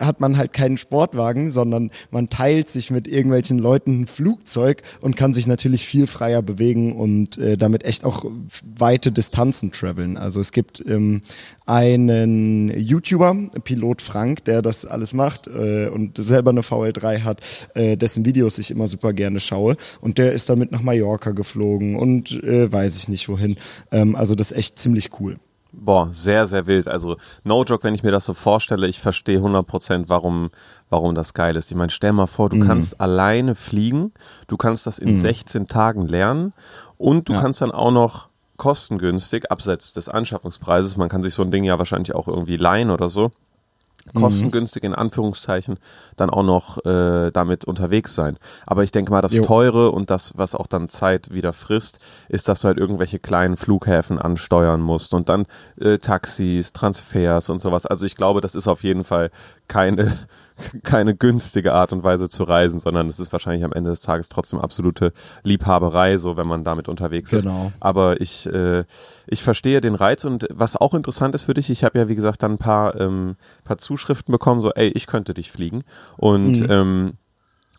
hat 0.00 0.20
man 0.20 0.36
halt 0.36 0.52
keinen 0.52 0.76
Sportwagen, 0.76 1.50
sondern 1.50 1.90
man 2.10 2.28
teilt 2.28 2.68
sich 2.68 2.90
mit 2.90 3.08
irgendwelchen 3.08 3.58
Leuten 3.58 4.02
ein 4.02 4.06
Flugzeug 4.06 4.82
und 5.00 5.16
kann 5.16 5.32
sich 5.32 5.46
natürlich 5.46 5.86
viel 5.86 6.06
freier 6.06 6.42
bewegen 6.42 6.92
und 6.96 7.38
äh, 7.38 7.56
damit 7.56 7.84
echt 7.84 8.04
auch 8.04 8.24
weite 8.76 9.12
Distanzen 9.12 9.72
traveln. 9.72 10.16
Also 10.16 10.40
es 10.40 10.52
gibt 10.52 10.84
ähm, 10.86 11.22
einen 11.66 12.70
YouTuber, 12.76 13.34
Pilot 13.64 14.02
Frank, 14.02 14.44
der 14.44 14.62
das 14.62 14.84
alles 14.84 15.12
macht 15.12 15.46
äh, 15.46 15.88
und 15.88 16.18
selber 16.18 16.50
eine 16.50 16.60
VL3 16.60 17.22
hat, 17.22 17.40
äh, 17.74 17.96
dessen 17.96 18.24
Videos 18.24 18.58
ich 18.58 18.70
immer 18.70 18.86
super 18.86 19.12
gerne 19.12 19.40
schaue. 19.40 19.76
Und 20.00 20.18
der 20.18 20.32
ist 20.32 20.48
damit 20.48 20.72
nach 20.72 20.82
Mallorca 20.82 21.30
geflogen 21.30 21.96
und 21.96 22.42
äh, 22.42 22.70
weiß 22.70 22.96
ich 22.96 23.08
nicht 23.08 23.28
wohin. 23.28 23.56
Ähm, 23.90 24.14
also 24.16 24.34
das 24.34 24.52
ist 24.52 24.58
echt 24.58 24.78
ziemlich 24.78 25.10
cool. 25.20 25.36
Boah, 25.76 26.10
sehr, 26.12 26.46
sehr 26.46 26.66
wild. 26.66 26.88
Also, 26.88 27.16
no 27.42 27.64
joke, 27.64 27.84
wenn 27.84 27.94
ich 27.94 28.02
mir 28.02 28.12
das 28.12 28.24
so 28.24 28.34
vorstelle, 28.34 28.86
ich 28.86 29.00
verstehe 29.00 29.38
100% 29.38 30.04
warum, 30.08 30.50
warum 30.90 31.14
das 31.14 31.34
geil 31.34 31.56
ist. 31.56 31.70
Ich 31.70 31.76
meine, 31.76 31.90
stell 31.90 32.12
mal 32.12 32.26
vor, 32.26 32.48
du 32.48 32.56
mhm. 32.56 32.66
kannst 32.66 33.00
alleine 33.00 33.54
fliegen, 33.54 34.12
du 34.46 34.56
kannst 34.56 34.86
das 34.86 34.98
in 34.98 35.12
mhm. 35.12 35.18
16 35.18 35.68
Tagen 35.68 36.06
lernen 36.06 36.52
und 36.96 37.28
du 37.28 37.34
ja. 37.34 37.40
kannst 37.40 37.60
dann 37.60 37.70
auch 37.70 37.90
noch 37.90 38.28
kostengünstig, 38.56 39.50
abseits 39.50 39.92
des 39.92 40.08
Anschaffungspreises, 40.08 40.96
man 40.96 41.08
kann 41.08 41.22
sich 41.22 41.34
so 41.34 41.42
ein 41.42 41.50
Ding 41.50 41.64
ja 41.64 41.78
wahrscheinlich 41.78 42.14
auch 42.14 42.28
irgendwie 42.28 42.56
leihen 42.56 42.90
oder 42.90 43.08
so. 43.08 43.32
Kostengünstig 44.12 44.84
in 44.84 44.94
Anführungszeichen 44.94 45.78
dann 46.16 46.30
auch 46.30 46.42
noch 46.42 46.84
äh, 46.84 47.30
damit 47.30 47.64
unterwegs 47.64 48.14
sein. 48.14 48.36
Aber 48.66 48.84
ich 48.84 48.92
denke 48.92 49.10
mal, 49.10 49.22
das 49.22 49.32
jo. 49.32 49.42
Teure 49.42 49.90
und 49.90 50.10
das, 50.10 50.32
was 50.36 50.54
auch 50.54 50.66
dann 50.66 50.88
Zeit 50.88 51.32
wieder 51.32 51.52
frisst, 51.52 51.98
ist, 52.28 52.48
dass 52.48 52.60
du 52.60 52.68
halt 52.68 52.78
irgendwelche 52.78 53.18
kleinen 53.18 53.56
Flughäfen 53.56 54.18
ansteuern 54.18 54.80
musst 54.80 55.14
und 55.14 55.28
dann 55.28 55.46
äh, 55.80 55.98
Taxis, 55.98 56.72
Transfers 56.72 57.48
und 57.50 57.58
sowas. 57.58 57.86
Also 57.86 58.06
ich 58.06 58.16
glaube, 58.16 58.40
das 58.40 58.54
ist 58.54 58.68
auf 58.68 58.82
jeden 58.82 59.04
Fall 59.04 59.30
keine 59.68 60.18
keine 60.82 61.14
günstige 61.14 61.72
Art 61.72 61.92
und 61.92 62.02
Weise 62.02 62.28
zu 62.28 62.44
reisen, 62.44 62.78
sondern 62.78 63.08
es 63.08 63.18
ist 63.18 63.32
wahrscheinlich 63.32 63.64
am 63.64 63.72
Ende 63.72 63.90
des 63.90 64.00
Tages 64.00 64.28
trotzdem 64.28 64.60
absolute 64.60 65.12
Liebhaberei, 65.42 66.18
so 66.18 66.36
wenn 66.36 66.46
man 66.46 66.64
damit 66.64 66.88
unterwegs 66.88 67.30
genau. 67.30 67.66
ist. 67.66 67.74
Aber 67.80 68.20
ich, 68.20 68.46
äh, 68.46 68.84
ich 69.26 69.42
verstehe 69.42 69.80
den 69.80 69.94
Reiz 69.94 70.24
und 70.24 70.46
was 70.50 70.76
auch 70.76 70.94
interessant 70.94 71.34
ist 71.34 71.42
für 71.42 71.54
dich, 71.54 71.70
ich 71.70 71.84
habe 71.84 71.98
ja 71.98 72.08
wie 72.08 72.14
gesagt 72.14 72.42
dann 72.42 72.52
ein 72.52 72.58
paar, 72.58 73.00
ähm, 73.00 73.36
paar 73.64 73.78
Zuschriften 73.78 74.32
bekommen, 74.32 74.60
so 74.60 74.70
ey, 74.72 74.88
ich 74.88 75.06
könnte 75.06 75.34
dich 75.34 75.50
fliegen 75.50 75.84
und 76.16 76.60
mhm. 76.60 76.66
ähm, 76.70 77.12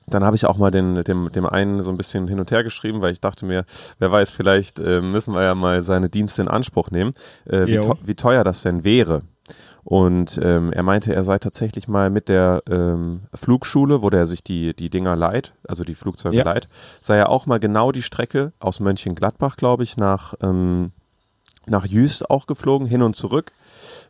dann 0.08 0.24
habe 0.24 0.36
ich 0.36 0.46
auch 0.46 0.58
mal 0.58 0.72
den, 0.72 1.04
dem, 1.04 1.32
dem 1.32 1.46
einen 1.46 1.82
so 1.82 1.90
ein 1.90 1.98
bisschen 1.98 2.28
hin 2.28 2.40
und 2.40 2.52
her 2.52 2.64
geschrieben, 2.64 3.02
weil 3.02 3.12
ich 3.12 3.22
dachte 3.22 3.46
mir, 3.46 3.66
wer 3.98 4.12
weiß, 4.12 4.32
vielleicht 4.32 4.80
äh, 4.80 5.02
müssen 5.02 5.34
wir 5.34 5.44
ja 5.44 5.56
mal 5.56 5.82
seine 5.82 6.10
Dienste 6.10 6.44
in 6.44 6.48
Anspruch 6.48 6.92
nehmen, 6.92 7.14
äh, 7.46 7.66
wie, 7.66 7.80
wie, 8.04 8.16
teuer 8.16 8.44
das 8.44 8.62
denn 8.62 8.84
wäre. 8.84 9.24
Und 9.86 10.40
ähm, 10.42 10.74
er 10.74 10.82
meinte, 10.82 11.14
er 11.14 11.24
sei 11.24 11.38
tatsächlich 11.38 11.88
mal 11.88 12.10
mit 12.10 12.28
der 12.28 12.64
ähm, 12.68 13.28
Flugschule, 13.36 14.02
wo 14.02 14.10
der 14.10 14.26
sich 14.26 14.44
die, 14.44 14.76
die 14.76 14.90
Dinger 14.90 15.16
leiht, 15.16 15.54
also 15.68 15.84
die 15.84 15.94
Flugzeuge 15.94 16.38
ja. 16.38 16.44
leiht, 16.44 16.68
sei 17.02 17.18
er 17.18 17.30
auch 17.30 17.46
mal 17.46 17.60
genau 17.60 17.92
die 17.92 18.02
Strecke 18.02 18.52
aus 18.58 18.80
Mönchengladbach, 18.80 19.58
glaube 19.58 19.84
ich, 19.84 19.96
nach, 19.96 20.34
ähm, 20.42 20.92
nach 21.68 21.86
Jüst 21.86 22.30
auch 22.30 22.48
geflogen, 22.48 22.88
hin 22.88 23.02
und 23.02 23.16
zurück. 23.16 23.52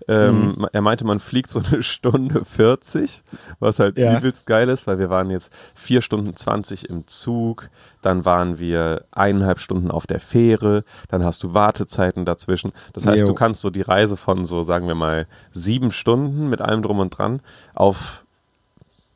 Ähm, 0.07 0.55
mhm. 0.57 0.67
Er 0.71 0.81
meinte, 0.81 1.05
man 1.05 1.19
fliegt 1.19 1.49
so 1.49 1.61
eine 1.71 1.83
Stunde 1.83 2.45
40, 2.45 3.23
was 3.59 3.79
halt 3.79 3.97
ja. 3.97 4.17
übelst 4.17 4.45
geil 4.45 4.69
ist, 4.69 4.87
weil 4.87 4.99
wir 4.99 5.09
waren 5.09 5.29
jetzt 5.29 5.51
vier 5.73 6.01
Stunden 6.01 6.35
20 6.35 6.89
im 6.89 7.07
Zug, 7.07 7.69
dann 8.01 8.25
waren 8.25 8.59
wir 8.59 9.05
eineinhalb 9.11 9.59
Stunden 9.59 9.91
auf 9.91 10.07
der 10.07 10.19
Fähre, 10.19 10.83
dann 11.09 11.23
hast 11.23 11.43
du 11.43 11.53
Wartezeiten 11.53 12.25
dazwischen. 12.25 12.71
Das 12.93 13.07
heißt, 13.07 13.21
jo. 13.21 13.27
du 13.27 13.33
kannst 13.33 13.61
so 13.61 13.69
die 13.69 13.81
Reise 13.81 14.17
von 14.17 14.45
so, 14.45 14.63
sagen 14.63 14.87
wir 14.87 14.95
mal, 14.95 15.27
sieben 15.51 15.91
Stunden 15.91 16.49
mit 16.49 16.61
allem 16.61 16.81
drum 16.81 16.99
und 16.99 17.11
dran 17.11 17.41
auf 17.73 18.24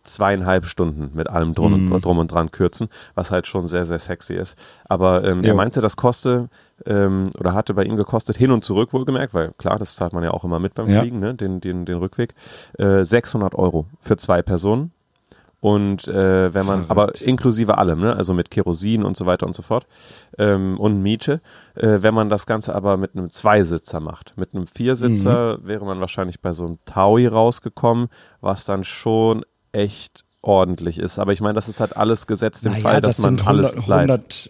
zweieinhalb 0.03 0.65
Stunden 0.65 1.11
mit 1.13 1.29
allem 1.29 1.53
drum, 1.53 1.85
Mhm. 1.87 1.91
und, 1.91 2.05
drum 2.05 2.17
und 2.19 2.31
dran 2.31 2.51
kürzen, 2.51 2.87
was 3.15 3.31
halt 3.31 3.47
schon 3.47 3.67
sehr, 3.67 3.85
sehr 3.85 3.99
sexy 3.99 4.33
ist. 4.33 4.57
Aber 4.87 5.23
ähm, 5.23 5.43
er 5.43 5.53
meinte, 5.55 5.81
das 5.81 5.95
koste 5.97 6.49
ähm, 6.85 7.29
oder 7.39 7.53
hatte 7.53 7.73
bei 7.73 7.83
ihm 7.83 7.95
gekostet, 7.97 8.37
hin 8.37 8.51
und 8.51 8.63
zurück 8.63 8.93
wohlgemerkt, 8.93 9.33
weil 9.33 9.51
klar, 9.57 9.77
das 9.77 9.95
zahlt 9.95 10.13
man 10.13 10.23
ja 10.23 10.31
auch 10.31 10.43
immer 10.43 10.59
mit 10.59 10.73
beim 10.75 10.87
Ja. 10.89 11.01
Fliegen, 11.01 11.19
ne? 11.19 11.33
den, 11.35 11.59
den, 11.61 11.85
den 11.85 11.97
Rückweg, 11.97 12.33
äh, 12.77 13.03
600 13.03 13.53
Euro 13.55 13.85
für 13.99 14.15
zwei 14.17 14.41
Personen. 14.41 14.91
Und 15.61 16.07
äh, 16.07 16.53
wenn 16.53 16.65
man, 16.65 16.85
Verrückt. 16.85 16.91
aber 16.91 17.21
inklusive 17.21 17.77
allem, 17.77 17.99
ne? 17.99 18.15
also 18.15 18.33
mit 18.33 18.49
Kerosin 18.49 19.03
und 19.03 19.17
so 19.17 19.25
weiter 19.25 19.45
und 19.45 19.53
so 19.53 19.61
fort 19.61 19.87
ähm, 20.37 20.79
und 20.79 21.01
Miete. 21.03 21.41
Äh, 21.75 21.97
wenn 22.01 22.13
man 22.13 22.29
das 22.29 22.45
Ganze 22.45 22.73
aber 22.73 22.95
mit 22.95 23.13
einem 23.13 23.29
Zweisitzer 23.29 23.99
macht, 23.99 24.35
mit 24.37 24.55
einem 24.55 24.67
Viersitzer 24.67 25.57
Mhm. 25.57 25.67
wäre 25.67 25.85
man 25.85 25.99
wahrscheinlich 25.99 26.39
bei 26.39 26.53
so 26.53 26.65
einem 26.65 26.77
Taui 26.85 27.27
rausgekommen, 27.27 28.07
was 28.39 28.63
dann 28.63 28.85
schon 28.85 29.43
echt 29.71 30.23
ordentlich 30.41 30.97
ist. 30.99 31.19
Aber 31.19 31.33
ich 31.33 31.41
meine, 31.41 31.53
das 31.55 31.67
ist 31.67 31.79
halt 31.79 31.97
alles 31.97 32.27
gesetzt 32.27 32.65
im 32.65 32.71
Naja, 32.71 32.83
Fall, 32.83 33.01
dass 33.01 33.17
das 33.17 33.25
man 33.25 33.37
sind 33.37 33.47
alles 33.47 33.67
100, 33.73 33.85
bleibt. 33.85 34.09
100 34.11 34.49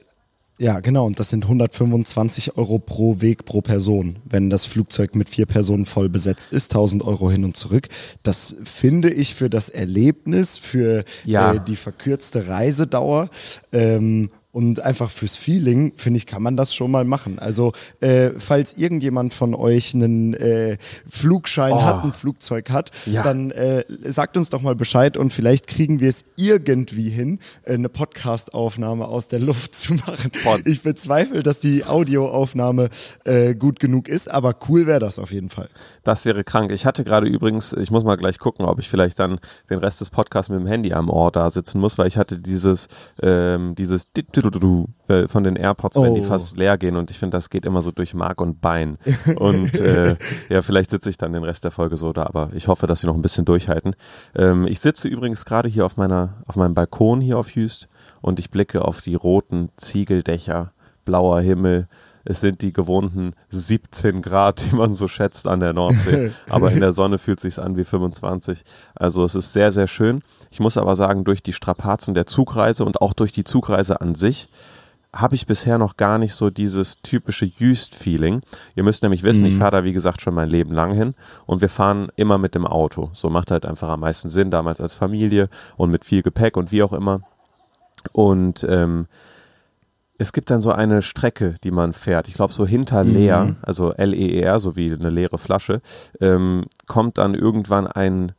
ja, 0.62 0.82
genau, 0.82 1.06
und 1.06 1.22
das 1.22 1.30
sind 1.30 1.46
125 1.46 2.58
Euro 2.58 2.80
pro 2.80 3.22
Weg 3.22 3.46
pro 3.46 3.62
Person. 3.62 4.20
Wenn 4.26 4.50
das 4.50 4.66
Flugzeug 4.66 5.16
mit 5.16 5.30
vier 5.30 5.46
Personen 5.46 5.86
voll 5.86 6.10
besetzt 6.10 6.52
ist, 6.52 6.74
1000 6.74 7.02
Euro 7.06 7.32
hin 7.32 7.46
und 7.46 7.56
zurück. 7.56 7.88
Das 8.24 8.58
finde 8.66 9.10
ich 9.10 9.36
für 9.36 9.50
das 9.50 9.70
Erlebnis, 9.70 10.58
für 10.58 11.06
Ja. 11.24 11.54
äh, 11.54 11.60
die 11.66 11.78
verkürzte 11.78 12.50
Reisedauer 12.50 13.30
ähm, 13.72 14.32
und 14.52 14.80
einfach 14.84 15.12
fürs 15.12 15.38
Feeling, 15.38 15.94
finde 15.96 16.18
ich, 16.18 16.26
kann 16.26 16.42
man 16.42 16.58
das 16.58 16.74
schon 16.74 16.90
mal 16.90 17.04
machen. 17.06 17.38
Also, 17.38 17.72
äh, 18.02 18.32
falls 18.38 18.74
irgendjemand 18.78 19.34
von 19.34 19.54
euch 19.54 19.94
einen 19.94 20.34
äh, 20.34 20.78
Flugschein 21.08 21.74
Oh. 21.74 21.84
hat, 21.84 22.04
ein 22.04 22.14
Flugzeug 22.14 22.72
hat, 22.72 22.90
Ja. 23.06 23.22
dann 23.22 23.52
äh, 23.52 23.84
sagt 24.06 24.38
uns 24.38 24.50
doch 24.50 24.62
mal 24.62 24.76
Bescheid 24.76 25.18
und 25.18 25.32
vielleicht 25.34 25.68
kriegen 25.68 26.00
wir 26.00 26.10
es 26.10 26.26
irgendwie 26.36 27.10
hin, 27.10 27.40
äh, 27.64 27.74
eine 27.76 27.90
Podcast-Aufnahme 27.90 29.08
aus 29.08 29.28
der 29.28 29.40
Luft 29.40 29.76
zu 29.76 29.94
machen. 29.96 30.32
Boah. 30.44 30.60
Ich 30.66 30.82
bezweifle, 30.82 31.44
dass 31.44 31.60
die 31.60 31.86
Audioaufnahme 31.86 32.90
äh, 33.26 33.56
gut 33.56 33.80
genug 33.80 34.08
ist, 34.08 34.30
aber 34.32 34.56
cool 34.68 34.88
wäre 34.88 35.00
das 35.00 35.20
auf 35.20 35.32
jeden 35.32 35.50
Fall. 35.50 35.70
Das 36.04 36.26
wäre 36.26 36.44
krank. 36.44 36.72
Ich 36.72 36.86
hatte 36.86 37.04
gerade 37.04 37.28
übrigens, 37.28 37.74
ich 37.74 37.92
muss 37.92 38.04
mal 38.04 38.16
gleich 38.18 38.40
gucken, 38.40 38.66
ob 38.66 38.80
ich 38.80 38.90
vielleicht 38.90 39.20
dann 39.20 39.40
den 39.70 39.80
Rest 39.80 40.02
des 40.02 40.10
Podcasts 40.10 40.50
mit 40.50 40.60
dem 40.60 40.68
Handy 40.68 40.94
am 40.94 41.10
Ohr 41.10 41.32
da 41.32 41.50
sitzen 41.52 41.80
muss, 41.80 41.98
weil 41.98 42.08
ich 42.08 42.18
hatte 42.18 42.40
dieses, 42.40 42.88
ähm, 43.22 43.76
dieses 43.76 44.12
äh, 45.08 45.28
von 45.28 45.44
den 45.44 45.56
AirPods, 45.56 46.02
wenn 46.02 46.14
die 46.16 46.22
Oh. 46.22 46.26
fast 46.26 46.58
leer 46.58 46.78
gehen 46.78 46.96
und 46.96 47.12
ich 47.12 47.20
finde, 47.20 47.38
das 47.38 47.50
geht 47.50 47.66
immer 47.66 47.82
so 47.82 47.92
durch 47.92 48.14
Mark 48.14 48.42
und 48.42 48.62
Bein. 48.62 48.98
Und 49.38 49.80
äh, 49.80 50.16
ja, 50.50 50.62
vielleicht 50.62 50.90
sitze 50.92 51.10
ich 51.10 51.18
dann 51.18 51.34
den 51.34 51.44
Rest 51.44 51.64
der 51.64 51.72
Folge 51.72 51.98
so 51.98 52.14
da, 52.14 52.24
aber 52.26 52.50
ich 52.54 52.68
hoffe, 52.68 52.88
dass 52.88 53.02
sie 53.02 53.08
noch 53.08 53.16
ein 53.16 53.22
bisschen 53.22 53.46
durchhalten. 53.46 53.96
Ähm, 54.36 54.66
ich 54.68 54.80
sitze 54.80 55.08
übrigens 55.08 55.46
gerade 55.46 55.70
hier 55.70 55.86
auf 55.86 55.98
meiner, 55.98 56.44
auf 56.48 56.56
meinem 56.56 56.74
Balkon 56.74 57.22
hier 57.22 57.38
auf 57.38 57.50
Hüst 57.56 57.88
und 58.22 58.40
ich 58.40 58.50
blicke 58.52 58.84
auf 58.86 59.02
die 59.02 59.16
roten 59.16 59.70
Ziegeldächer, 59.78 60.72
blauer 61.06 61.42
Himmel. 61.42 61.88
Es 62.26 62.42
sind 62.42 62.62
die 62.62 62.74
gewohnten 62.74 63.34
17 63.52 64.22
Grad, 64.22 64.64
die 64.72 64.76
man 64.76 64.94
so 64.94 65.08
schätzt 65.08 65.48
an 65.48 65.60
der 65.60 65.74
Nordsee. 65.74 66.32
aber 66.50 66.72
in 66.72 66.80
der 66.80 66.94
Sonne 66.94 67.18
fühlt 67.18 67.40
sich's 67.40 67.60
an 67.60 67.78
wie 67.78 67.84
25. 67.84 68.64
Also 68.96 69.24
es 69.24 69.36
ist 69.36 69.54
sehr, 69.54 69.72
sehr 69.72 69.88
schön. 69.88 70.22
Ich 70.50 70.60
muss 70.60 70.78
aber 70.78 70.96
sagen, 70.96 71.24
durch 71.24 71.44
die 71.44 71.54
Strapazen 71.54 72.14
der 72.14 72.26
Zugreise 72.26 72.86
und 72.86 73.02
auch 73.02 73.14
durch 73.14 73.32
die 73.32 73.44
Zugreise 73.44 74.02
an 74.02 74.16
sich 74.16 74.50
habe 75.12 75.34
ich 75.34 75.48
bisher 75.48 75.78
noch 75.80 75.98
gar 75.98 76.20
nicht 76.20 76.36
so 76.36 76.50
dieses 76.52 77.02
typische 77.02 77.46
Jüst-Feeling. 77.46 78.42
Ihr 78.76 78.84
müsst 78.84 79.02
nämlich 79.02 79.24
wissen, 79.24 79.46
ich 79.46 79.56
fahre 79.56 79.72
da 79.72 79.84
wie 79.84 79.94
gesagt 79.94 80.22
schon 80.22 80.36
mein 80.36 80.50
Leben 80.50 80.72
lang 80.72 80.94
hin 80.94 81.16
und 81.48 81.62
wir 81.62 81.70
fahren 81.70 82.10
immer 82.16 82.38
mit 82.38 82.54
dem 82.54 82.68
Auto. 82.68 83.10
So 83.14 83.30
macht 83.30 83.50
halt 83.50 83.66
einfach 83.66 83.90
am 83.90 84.02
meisten 84.02 84.30
Sinn, 84.30 84.52
damals 84.52 84.80
als 84.80 84.94
Familie 84.94 85.50
und 85.78 85.90
mit 85.90 86.06
viel 86.06 86.22
Gepäck 86.22 86.58
und 86.58 86.72
wie 86.72 86.84
auch 86.84 86.94
immer. 86.94 87.22
Und 88.12 88.64
ähm, 88.70 89.08
es 90.20 90.34
gibt 90.34 90.52
dann 90.52 90.60
so 90.60 90.72
eine 90.72 91.02
Strecke, 91.02 91.56
die 91.64 91.72
man 91.72 91.94
fährt. 91.94 92.28
Ich 92.28 92.34
glaube, 92.34 92.54
so 92.54 92.68
hinter 92.68 93.06
Leer, 93.06 93.56
also 93.62 93.94
L-E-E-R, 93.94 94.60
so 94.60 94.76
wie 94.76 94.92
eine 94.92 95.10
leere 95.10 95.38
Flasche, 95.38 95.82
ähm, 96.20 96.66
kommt 96.88 97.18
dann 97.18 97.34
irgendwann 97.34 97.88
ein 97.88 98.34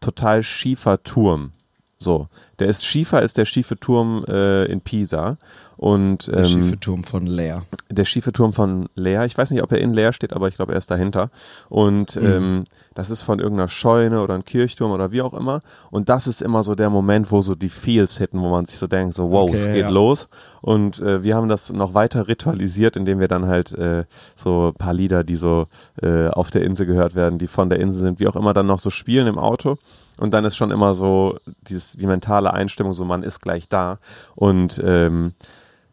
total 0.00 0.42
schiefer 0.42 1.02
Turm. 1.02 1.52
So, 1.98 2.28
der 2.58 2.68
ist 2.68 2.84
schiefer 2.84 3.18
als 3.18 3.32
der 3.32 3.46
schiefe 3.46 3.78
Turm 3.80 4.24
äh, 4.28 4.64
in 4.66 4.80
Pisa. 4.82 5.38
Und 5.78 6.26
Der 6.28 6.38
ähm, 6.38 6.44
schiefe 6.46 6.80
Turm 6.80 7.04
von 7.04 7.26
Leer. 7.26 7.62
der 7.90 8.04
schiefe 8.04 8.32
Turm 8.32 8.52
von 8.54 8.88
Leer. 8.94 9.24
Ich 9.26 9.36
weiß 9.36 9.50
nicht, 9.50 9.62
ob 9.62 9.72
er 9.72 9.78
in 9.78 9.92
Leer 9.92 10.12
steht, 10.14 10.32
aber 10.32 10.48
ich 10.48 10.56
glaube, 10.56 10.72
er 10.72 10.78
ist 10.78 10.90
dahinter. 10.90 11.30
Und 11.68 12.16
ähm, 12.16 12.64
das 12.94 13.10
ist 13.10 13.20
von 13.22 13.40
irgendeiner 13.40 13.68
Scheune 13.68 14.20
oder 14.22 14.34
ein 14.34 14.44
Kirchturm 14.44 14.90
oder 14.90 15.12
wie 15.12 15.20
auch 15.22 15.34
immer. 15.34 15.60
Und 15.90 16.08
das 16.08 16.26
ist 16.26 16.40
immer 16.40 16.62
so 16.62 16.74
der 16.74 16.88
Moment, 16.90 17.30
wo 17.30 17.42
so 17.42 17.54
die 17.54 17.68
Feels 17.68 18.16
hitten, 18.18 18.40
wo 18.40 18.48
man 18.50 18.64
sich 18.66 18.78
so 18.78 18.86
denkt, 18.86 19.14
so 19.14 19.30
wow, 19.30 19.48
Okay, 19.50 19.58
es 19.58 19.66
geht 19.66 19.82
ja. 19.82 19.88
los. 19.90 20.28
Und 20.62 20.98
äh, 21.00 21.22
wir 21.22 21.34
haben 21.34 21.48
das 21.48 21.70
noch 21.72 21.92
weiter 21.94 22.26
ritualisiert, 22.28 22.96
indem 22.96 23.20
wir 23.20 23.28
dann 23.28 23.46
halt 23.46 23.72
äh, 23.72 24.04
so 24.34 24.68
ein 24.68 24.74
paar 24.74 24.94
Lieder, 24.94 25.24
die 25.24 25.36
so 25.36 25.66
äh, 26.02 26.28
auf 26.28 26.50
der 26.50 26.62
Insel 26.62 26.86
gehört 26.86 27.14
werden, 27.14 27.38
die 27.38 27.48
von 27.48 27.68
der 27.70 27.80
Insel 27.80 28.00
sind, 28.00 28.20
wie 28.20 28.28
auch 28.28 28.36
immer, 28.36 28.54
dann 28.54 28.66
noch 28.66 28.80
so 28.80 28.88
spielen 28.90 29.26
im 29.26 29.38
Auto. 29.38 29.76
Und 30.16 30.32
dann 30.32 30.44
ist 30.44 30.56
schon 30.56 30.70
immer 30.70 30.94
so 30.94 31.38
dieses, 31.68 31.92
die 31.92 32.06
mentale 32.06 32.52
Einstimmung, 32.52 32.92
so 32.92 33.04
man 33.04 33.22
ist 33.22 33.40
gleich 33.40 33.68
da. 33.68 33.98
Und 34.34 34.82
ähm, 34.84 35.34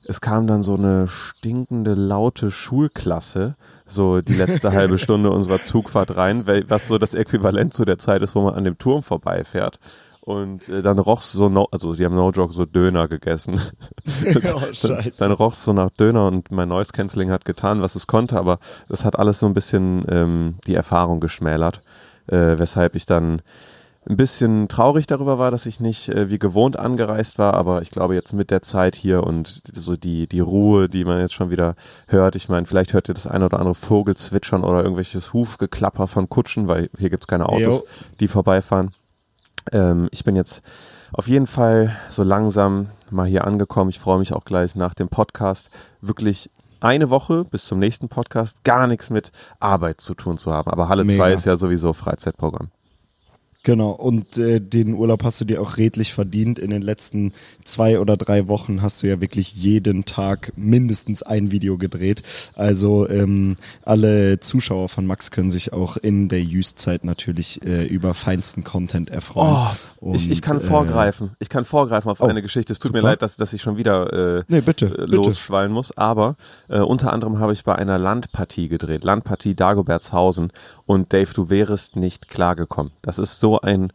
es 0.06 0.22
kam 0.22 0.48
dann 0.48 0.64
so 0.64 0.76
eine 0.76 1.08
stinkende, 1.08 1.94
laute 1.94 2.52
Schulklasse, 2.52 3.56
so 3.86 4.22
die 4.22 4.36
letzte 4.36 4.72
halbe 4.74 4.98
Stunde 4.98 5.32
unserer 5.32 5.62
Zugfahrt 5.62 6.16
rein, 6.16 6.46
was 6.68 6.88
so 6.88 6.98
das 6.98 7.14
Äquivalent 7.14 7.74
zu 7.74 7.86
der 7.86 7.98
Zeit 7.98 8.22
ist, 8.22 8.36
wo 8.36 8.42
man 8.42 8.56
an 8.56 8.64
dem 8.64 8.78
Turm 8.78 9.04
vorbeifährt. 9.04 9.80
Und 10.26 10.70
äh, 10.70 10.82
dann 10.82 11.00
roch's 11.00 11.34
so, 11.34 11.50
no, 11.50 11.68
also 11.72 11.94
die 11.96 12.06
haben 12.06 12.16
no 12.16 12.32
joke 12.32 12.54
so 12.54 12.66
Döner 12.66 13.10
gegessen. 13.10 13.60
oh, 14.36 14.62
Dann, 14.88 15.12
dann 15.18 15.32
roch's 15.34 15.66
so 15.66 15.74
nach 15.74 15.90
Döner 15.90 16.28
und 16.28 16.50
mein 16.50 16.70
Noise 16.70 16.94
Cancelling 16.94 17.30
hat 17.30 17.44
getan, 17.44 17.82
was 17.82 17.96
es 17.96 18.08
konnte, 18.08 18.38
aber 18.38 18.60
das 18.88 19.04
hat 19.04 19.20
alles 19.20 19.42
so 19.42 19.48
ein 19.48 19.54
bisschen 19.54 20.06
ähm, 20.08 20.56
die 20.66 20.76
Erfahrung 20.76 21.20
geschmälert, 21.20 21.82
äh, 22.28 22.58
weshalb 22.58 22.96
ich 22.96 23.06
dann 23.06 23.42
ein 24.08 24.18
bisschen 24.18 24.68
traurig 24.68 25.08
darüber 25.08 25.40
war, 25.40 25.50
dass 25.52 25.66
ich 25.66 25.80
nicht 25.80 26.10
äh, 26.10 26.30
wie 26.30 26.40
gewohnt 26.40 26.78
angereist 26.78 27.38
war, 27.38 27.54
aber 27.54 27.82
ich 27.82 27.90
glaube 27.90 28.16
jetzt 28.16 28.34
mit 28.34 28.52
der 28.52 28.62
Zeit 28.62 28.96
hier 28.96 29.24
und 29.24 29.62
so 29.74 29.96
die, 29.96 30.28
die 30.28 30.42
Ruhe, 30.42 30.90
die 30.90 31.06
man 31.06 31.20
jetzt 31.20 31.34
schon 31.34 31.50
wieder 31.50 31.76
hört, 32.08 32.36
ich 32.36 32.50
meine, 32.50 32.66
vielleicht 32.66 32.94
hört 32.94 33.08
ihr 33.10 33.14
das 33.14 33.28
eine 33.28 33.46
oder 33.46 33.60
andere 33.60 33.76
Vogel 33.76 34.16
zwitschern 34.16 34.64
oder 34.64 34.84
irgendwelches 34.84 35.34
Hufgeklapper 35.34 36.08
von 36.08 36.28
Kutschen, 36.28 36.68
weil 36.68 36.90
hier 36.98 37.10
gibt's 37.10 37.28
keine 37.28 37.48
Autos, 37.48 37.80
Jo. 37.80 37.84
die 38.20 38.28
vorbeifahren. 38.28 38.94
Ähm, 39.72 40.10
ich 40.12 40.24
bin 40.26 40.36
jetzt 40.36 40.62
auf 41.14 41.28
jeden 41.28 41.48
Fall 41.48 41.96
so 42.10 42.24
langsam 42.24 42.90
mal 43.10 43.28
hier 43.28 43.46
angekommen. 43.46 43.90
Ich 43.90 44.00
freue 44.00 44.20
mich 44.20 44.34
auch 44.34 44.44
gleich 44.44 44.76
nach 44.76 44.94
dem 44.96 45.08
Podcast 45.08 45.70
wirklich 46.02 46.50
eine 46.82 47.10
Woche 47.10 47.46
bis 47.46 47.66
zum 47.66 47.80
nächsten 47.80 48.10
Podcast 48.10 48.64
gar 48.66 48.88
nichts 48.88 49.10
mit 49.10 49.32
Arbeit 49.62 50.02
zu 50.02 50.16
tun 50.16 50.38
zu 50.38 50.52
haben. 50.52 50.70
Aber 50.70 50.90
Halle 50.90 51.06
Mega. 51.06 51.24
2 51.24 51.34
ist 51.34 51.46
ja 51.46 51.56
sowieso 51.56 51.94
Freizeitprogramm. 51.94 52.72
Genau, 53.66 53.92
und 53.92 54.38
äh, 54.38 54.60
den 54.60 54.94
Urlaub 54.94 55.24
hast 55.24 55.40
du 55.40 55.46
dir 55.46 55.62
auch 55.62 55.78
redlich 55.78 56.14
verdient. 56.14 56.60
In 56.60 56.70
den 56.70 56.82
letzten 56.82 57.32
zwei 57.64 58.00
oder 58.02 58.18
drei 58.18 58.50
Wochen 58.50 58.82
hast 58.82 59.02
du 59.02 59.08
ja 59.08 59.22
wirklich 59.22 59.56
jeden 59.56 60.04
Tag 60.04 60.52
mindestens 60.58 61.24
ein 61.24 61.50
Video 61.50 61.78
gedreht. 61.78 62.24
Also 62.56 63.08
ähm, 63.08 63.56
alle 63.84 64.42
Zuschauer 64.42 64.90
von 64.90 65.06
Max 65.06 65.32
können 65.32 65.50
sich 65.50 65.72
auch 65.72 65.96
in 65.96 66.28
der 66.28 66.42
Jüstzeit 66.42 67.06
natürlich 67.06 67.66
äh, 67.66 67.86
über 67.86 68.14
feinsten 68.14 68.66
Content 68.66 69.10
erfreuen. 69.10 69.68
Oh, 70.02 70.14
ich, 70.14 70.30
ich 70.30 70.42
kann 70.42 70.58
Und, 70.58 70.66
äh, 70.66 70.68
vorgreifen. 70.68 71.32
Ich 71.40 71.48
kann 71.48 71.64
vorgreifen 71.64 72.12
auf 72.12 72.20
oh, 72.20 72.26
eine 72.26 72.42
Geschichte. 72.42 72.74
Es 72.74 72.80
tut 72.80 72.92
mir 72.92 73.00
super. 73.00 73.12
leid, 73.12 73.22
dass, 73.22 73.38
dass 73.38 73.54
ich 73.54 73.62
schon 73.62 73.78
wieder 73.78 74.40
äh, 74.40 74.44
Nee, 74.50 74.60
bitte, 74.60 74.88
äh, 74.88 74.90
bitte. 74.90 75.06
losschwallen 75.06 75.72
muss. 75.72 75.98
Aber 75.98 76.36
äh, 76.68 76.80
unter 76.80 77.14
anderem 77.14 77.40
habe 77.40 77.54
ich 77.54 77.64
bei 77.64 77.76
einer 77.76 77.98
Landpartie 77.98 78.68
gedreht. 78.68 79.06
Landpartie 79.06 79.56
Dagobertshausen. 79.56 80.52
Und 80.86 81.14
Dave, 81.14 81.34
du 81.34 81.50
wärest 81.50 81.96
nicht 81.96 82.28
klargekommen. 82.28 82.92
Das 83.02 83.20
ist 83.20 83.40
so 83.40 83.53
ein 83.60 83.92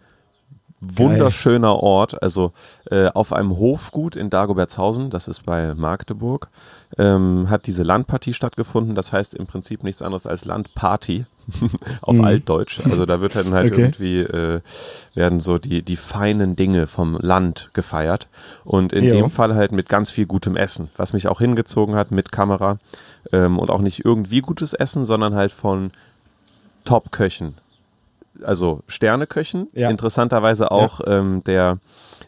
wunderschöner 0.80 1.74
Ort. 1.82 2.22
Also 2.22 2.52
äh, 2.90 3.08
auf 3.08 3.32
einem 3.32 3.58
Hofgut 3.58 4.14
in 4.14 4.30
Dagobertshausen, 4.30 5.10
das 5.10 5.26
ist 5.26 5.44
bei 5.44 5.74
Magdeburg, 5.74 6.48
ähm, 6.96 7.50
hat 7.50 7.66
diese 7.66 7.82
Landpartie 7.82 8.32
stattgefunden. 8.32 8.94
Das 8.94 9.12
heißt 9.12 9.34
im 9.34 9.46
Prinzip 9.48 9.82
nichts 9.82 10.02
anderes 10.02 10.26
als 10.28 10.44
Landparty 10.44 11.26
auf 12.02 12.20
Altdeutsch. 12.20 12.78
Also 12.84 13.06
da 13.06 13.20
wird 13.20 13.34
dann 13.34 13.54
halt 13.54 13.66
Mhm. 13.66 13.72
Okay. 13.72 13.82
irgendwie 13.82 14.18
äh, 14.20 14.60
werden 15.14 15.40
so 15.40 15.58
die 15.58 15.82
die 15.82 15.96
feinen 15.96 16.54
Dinge 16.54 16.86
vom 16.86 17.16
Land 17.16 17.70
gefeiert 17.72 18.28
und 18.64 18.92
in 18.92 19.02
Jo. 19.02 19.14
dem 19.14 19.30
Fall 19.30 19.56
halt 19.56 19.72
mit 19.72 19.88
ganz 19.88 20.12
viel 20.12 20.26
gutem 20.26 20.54
Essen, 20.54 20.90
was 20.96 21.12
mich 21.12 21.26
auch 21.26 21.40
hingezogen 21.40 21.96
hat 21.96 22.12
mit 22.12 22.30
Kamera 22.30 22.78
ähm, 23.32 23.58
und 23.58 23.70
auch 23.70 23.80
nicht 23.80 24.04
irgendwie 24.04 24.42
gutes 24.42 24.74
Essen, 24.74 25.04
sondern 25.04 25.34
halt 25.34 25.50
von 25.52 25.90
Top-Köchen. 26.84 27.54
Also 28.42 28.82
Sterneköchen, 28.86 29.68
Ja. 29.72 29.90
interessanterweise 29.90 30.70
auch 30.70 31.00
ähm, 31.06 31.42
der 31.44 31.78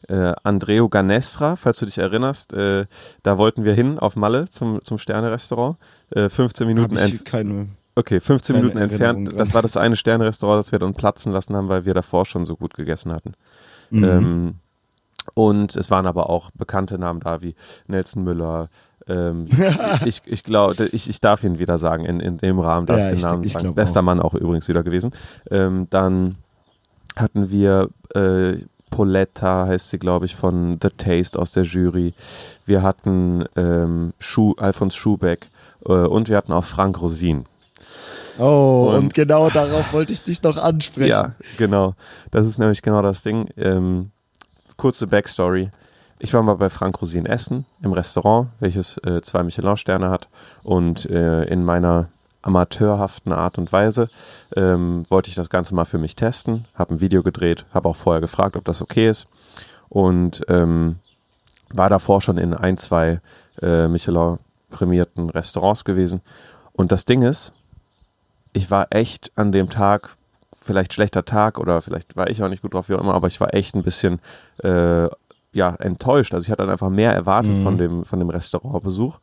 äh, 0.08 0.32
Andreo 0.42 0.88
Ganestra, 0.88 1.56
falls 1.56 1.78
du 1.78 1.86
dich 1.86 1.98
erinnerst, 1.98 2.52
äh, 2.52 2.86
da 3.22 3.38
wollten 3.38 3.64
wir 3.64 3.74
hin 3.74 3.98
auf 3.98 4.16
Malle 4.16 4.48
zum, 4.48 4.82
zum 4.82 4.98
Sterne-Restaurant. 4.98 5.76
Äh, 6.10 6.28
15 6.28 6.66
Minuten 6.66 6.96
Hab 6.96 7.06
ich 7.06 7.12
entfernt. 7.20 7.24
keine. 7.26 7.68
Okay, 7.94 8.20
15 8.20 8.54
keine 8.54 8.62
Minuten 8.66 8.78
Erinnerung 8.78 9.16
entfernt. 9.26 9.40
Das 9.40 9.54
war 9.54 9.62
das 9.62 9.76
eine 9.76 9.96
Sterne-Restaurant, 9.96 10.58
das 10.58 10.72
wir 10.72 10.78
dann 10.78 10.94
platzen 10.94 11.32
lassen 11.32 11.54
haben, 11.54 11.68
weil 11.68 11.84
wir 11.84 11.94
davor 11.94 12.24
schon 12.24 12.46
so 12.46 12.56
gut 12.56 12.74
gegessen 12.74 13.12
hatten. 13.12 13.34
Mhm. 13.90 14.04
Ähm, 14.04 14.54
und 15.34 15.76
es 15.76 15.90
waren 15.90 16.06
aber 16.06 16.30
auch 16.30 16.50
bekannte 16.52 16.98
Namen 16.98 17.20
da 17.20 17.42
wie 17.42 17.54
Nelson 17.86 18.24
Müller. 18.24 18.68
Ähm, 19.10 19.46
ich 20.04 20.22
ich, 20.24 20.44
glaube, 20.44 20.88
ich, 20.92 21.10
ich 21.10 21.20
darf 21.20 21.42
ihn 21.44 21.58
wieder 21.58 21.78
sagen, 21.78 22.04
in, 22.04 22.20
in 22.20 22.38
dem 22.38 22.58
Rahmen 22.60 22.86
darf 22.86 22.98
Ja, 22.98 23.10
ich 23.10 23.20
den 23.22 23.28
Namen 23.30 23.44
ich 23.44 23.52
sagen. 23.52 23.74
Bester 23.74 24.00
auch. 24.00 24.04
Mann 24.04 24.20
auch 24.20 24.34
übrigens 24.34 24.68
wieder 24.68 24.82
gewesen. 24.82 25.10
Ähm, 25.50 25.88
dann 25.90 26.36
hatten 27.16 27.50
wir 27.50 27.88
äh, 28.14 28.58
Poletta, 28.90 29.66
heißt 29.66 29.90
sie, 29.90 29.98
glaube 29.98 30.26
ich, 30.26 30.36
von 30.36 30.78
The 30.82 30.88
Taste 30.96 31.38
aus 31.38 31.52
der 31.52 31.64
Jury. 31.64 32.12
Wir 32.66 32.82
hatten 32.82 33.44
ähm, 33.56 34.12
Schuh, 34.18 34.54
Alfons 34.58 34.94
Schubeck 34.94 35.48
äh, 35.86 35.92
und 35.92 36.28
wir 36.28 36.36
hatten 36.36 36.52
auch 36.52 36.64
Frank 36.64 37.00
Rosin. 37.00 37.44
Oh, 38.38 38.90
und, 38.90 38.96
Und- 39.04 39.14
genau 39.14 39.50
darauf 39.50 39.92
wollte 39.92 40.12
ich 40.12 40.22
dich 40.24 40.42
noch 40.42 40.56
ansprechen. 40.56 41.10
Ja, 41.10 41.32
genau. 41.58 41.94
Das 42.30 42.46
ist 42.46 42.58
nämlich 42.58 42.82
genau 42.82 43.02
das 43.02 43.22
Ding. 43.22 43.48
Ähm, 43.56 44.10
kurze 44.76 45.06
Backstory. 45.06 45.70
Ich 46.22 46.34
war 46.34 46.42
mal 46.42 46.56
bei 46.56 46.68
Frank 46.68 47.00
Rosin 47.00 47.24
essen 47.24 47.64
im 47.82 47.94
Restaurant, 47.94 48.48
welches 48.60 48.98
äh, 48.98 49.22
zwei 49.22 49.42
Michelin-Sterne 49.42 50.10
hat. 50.10 50.28
Und 50.62 51.06
äh, 51.06 51.44
in 51.44 51.64
meiner 51.64 52.10
amateurhaften 52.42 53.32
Art 53.32 53.56
und 53.56 53.72
Weise 53.72 54.10
ähm, 54.54 55.04
wollte 55.08 55.30
ich 55.30 55.34
das 55.34 55.48
Ganze 55.48 55.74
mal 55.74 55.86
für 55.86 55.96
mich 55.96 56.16
testen, 56.16 56.66
habe 56.74 56.94
ein 56.94 57.00
Video 57.00 57.22
gedreht, 57.22 57.64
habe 57.72 57.88
auch 57.88 57.96
vorher 57.96 58.20
gefragt, 58.20 58.56
ob 58.56 58.66
das 58.66 58.82
okay 58.82 59.08
ist. 59.08 59.28
Und 59.88 60.42
ähm, 60.48 60.98
war 61.70 61.88
davor 61.88 62.20
schon 62.20 62.36
in 62.36 62.52
ein, 62.52 62.76
zwei 62.76 63.22
äh, 63.62 63.88
Michelin-prämierten 63.88 65.30
Restaurants 65.30 65.86
gewesen. 65.86 66.20
Und 66.74 66.92
das 66.92 67.06
Ding 67.06 67.22
ist, 67.22 67.54
ich 68.52 68.70
war 68.70 68.88
echt 68.90 69.32
an 69.36 69.52
dem 69.52 69.70
Tag, 69.70 70.16
vielleicht 70.60 70.92
schlechter 70.92 71.24
Tag 71.24 71.58
oder 71.58 71.80
vielleicht 71.80 72.14
war 72.14 72.28
ich 72.28 72.42
auch 72.42 72.48
nicht 72.50 72.60
gut 72.60 72.74
drauf, 72.74 72.90
wie 72.90 72.94
auch 72.94 73.00
immer, 73.00 73.14
aber 73.14 73.28
ich 73.28 73.40
war 73.40 73.54
echt 73.54 73.74
ein 73.74 73.82
bisschen 73.82 74.20
äh, 74.62 75.08
ja, 75.52 75.74
enttäuscht. 75.76 76.34
Also 76.34 76.44
ich 76.44 76.50
hatte 76.50 76.62
dann 76.62 76.70
einfach 76.70 76.90
mehr 76.90 77.12
erwartet 77.12 77.56
von 77.62 77.78
dem, 77.78 78.04
von 78.04 78.18
dem 78.18 78.30
Restaurantbesuch. 78.30 79.18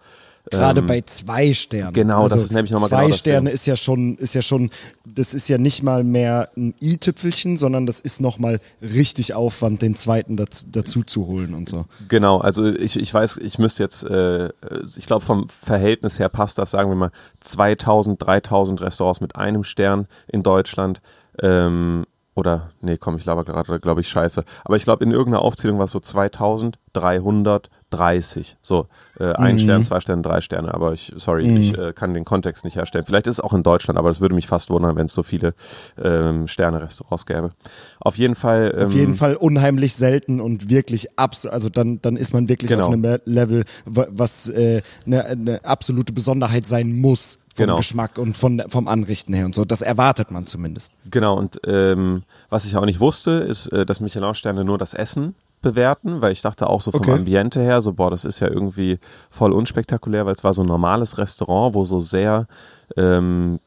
Gerade 0.50 0.80
Ähm, 0.80 0.88
bei 0.88 1.02
zwei 1.02 1.54
Sternen. 1.54 1.94
genau, 1.94 2.30
das 2.30 2.44
ist 2.44 2.52
nämlich 2.54 2.72
noch 2.72 2.80
mal 2.80 2.88
zwei 2.88 3.06
genau 3.06 3.16
Sterne 3.16 3.50
ist 3.50 3.66
ja 3.66 3.76
schon, 3.76 4.16
ist 4.16 4.34
ja 4.34 4.42
schon, 4.42 4.70
das 5.04 5.34
ist 5.34 5.50
ja 5.50 5.58
nicht 5.58 5.84
mal 5.84 6.06
mehr 6.06 6.50
ein 6.56 6.74
i-Tüpfelchen, 6.82 7.58
sondern 7.58 7.86
das 7.86 8.00
ist 8.00 8.22
noch 8.22 8.40
mal 8.40 8.60
richtig 8.82 9.34
Aufwand, 9.34 9.82
den 9.82 9.96
zweiten 9.96 10.38
dazu, 10.38 10.66
dazu 10.72 11.04
zu 11.04 11.28
holen 11.28 11.54
und 11.54 11.68
so. 11.68 11.86
Genau, 12.08 12.38
also 12.38 12.66
ich, 12.66 12.98
ich 12.98 13.14
weiß, 13.14 13.38
ich 13.38 13.60
müsste 13.60 13.84
jetzt, 13.84 14.06
äh, 14.06 14.50
ich 14.96 15.06
glaube 15.06 15.26
vom 15.26 15.50
Verhältnis 15.50 16.18
her 16.18 16.30
passt 16.30 16.58
das, 16.58 16.72
sagen 16.72 16.90
wir 16.90 16.96
mal, 16.96 17.12
2000, 17.42 18.22
3000 18.26 18.80
Restaurants 18.82 19.20
mit 19.20 19.36
einem 19.36 19.66
Stern 19.66 20.08
in 20.28 20.44
Deutschland. 20.44 21.02
Ähm, 21.42 22.06
oder, 22.38 22.70
nee, 22.82 22.98
komm, 22.98 23.18
ich 23.18 23.26
laber 23.26 23.44
gerade, 23.46 23.80
glaube 23.80 24.02
ich, 24.02 24.08
scheiße. 24.10 24.44
Aber 24.64 24.76
ich 24.76 24.84
glaube, 24.84 25.04
in 25.04 25.12
irgendeiner 25.12 25.42
Aufzählung 25.42 25.78
war 25.80 25.86
es 25.86 25.92
so 25.92 26.00
2330. 26.00 28.58
So, 28.62 28.88
äh, 29.20 29.34
ein 29.34 29.56
Mhm. 29.56 29.60
Stern, 29.60 29.84
zwei 29.84 30.00
Sterne, 30.00 30.22
drei 30.22 30.42
Sterne. 30.42 30.74
Aber 30.74 30.94
ich, 30.94 31.14
sorry, 31.18 31.48
ich 31.58 31.78
äh, 31.78 31.94
kann 31.94 32.14
den 32.14 32.26
Kontext 32.26 32.64
nicht 32.64 32.76
herstellen. 32.76 33.06
Vielleicht 33.06 33.28
ist 33.28 33.36
es 33.36 33.40
auch 33.40 33.54
in 33.54 33.64
Deutschland, 33.64 33.98
aber 33.98 34.10
das 34.10 34.22
würde 34.22 34.36
mich 34.36 34.48
fast 34.48 34.70
wundern, 34.70 34.96
wenn 34.96 35.06
es 35.08 35.14
so 35.14 35.24
viele 35.24 35.54
ähm, 36.02 36.48
Sterne-Restaurants 36.48 37.26
gäbe. 37.26 37.52
Auf 38.00 38.18
jeden 38.18 38.36
Fall. 38.36 38.74
Ähm, 38.78 38.86
Auf 38.88 38.94
jeden 38.94 39.16
Fall 39.16 39.36
unheimlich 39.36 39.96
selten 39.96 40.40
und 40.40 40.70
wirklich 40.70 41.08
absolut, 41.18 41.54
also 41.54 41.70
dann, 41.70 42.02
dann 42.02 42.16
ist 42.18 42.34
man 42.34 42.48
wirklich 42.50 42.70
Genau. 42.70 42.88
auf 42.88 42.94
einem 42.94 43.04
Le- 43.04 43.22
Level, 43.26 43.64
wa- 43.86 44.08
was 44.12 44.50
äh, 44.50 44.82
eine, 45.06 45.26
eine 45.26 45.66
absolute 45.66 46.14
Besonderheit 46.14 46.66
sein 46.68 46.94
muss 46.94 47.40
vom 47.58 47.66
Genau. 47.66 47.78
Geschmack 47.78 48.18
und 48.18 48.38
von, 48.38 48.64
vom 48.68 48.88
Anrichten 48.88 49.34
her 49.34 49.46
und 49.46 49.54
so. 49.56 49.66
Das 49.66 49.82
erwartet 49.82 50.32
man 50.32 50.46
zumindest. 50.46 50.92
Genau, 51.10 51.38
und 51.38 51.60
ähm, 51.66 52.24
was 52.50 52.66
ich 52.66 52.76
auch 52.78 52.86
nicht 52.86 53.00
wusste, 53.00 53.32
ist, 53.32 53.68
äh, 53.74 53.86
dass 53.86 54.00
Michelin-Sterne 54.00 54.64
nur 54.64 54.78
das 54.78 54.94
Essen 54.94 55.36
bewerten, 55.62 56.22
weil 56.22 56.32
ich 56.34 56.42
dachte 56.44 56.68
auch 56.70 56.82
so 56.82 56.92
vom 56.92 57.02
Okay. 57.02 57.14
Ambiente 57.14 57.60
her, 57.62 57.82
so 57.82 57.94
boah, 57.94 58.12
das 58.12 58.26
ist 58.26 58.40
ja 58.40 58.48
irgendwie 58.48 59.00
voll 59.32 59.52
unspektakulär, 59.52 60.26
weil 60.26 60.34
es 60.34 60.44
war 60.44 60.54
so 60.54 60.62
ein 60.62 60.68
normales 60.68 61.18
Restaurant, 61.18 61.74
wo 61.74 61.84
so 61.84 62.00
sehr 62.00 62.48
ähm, 62.96 63.60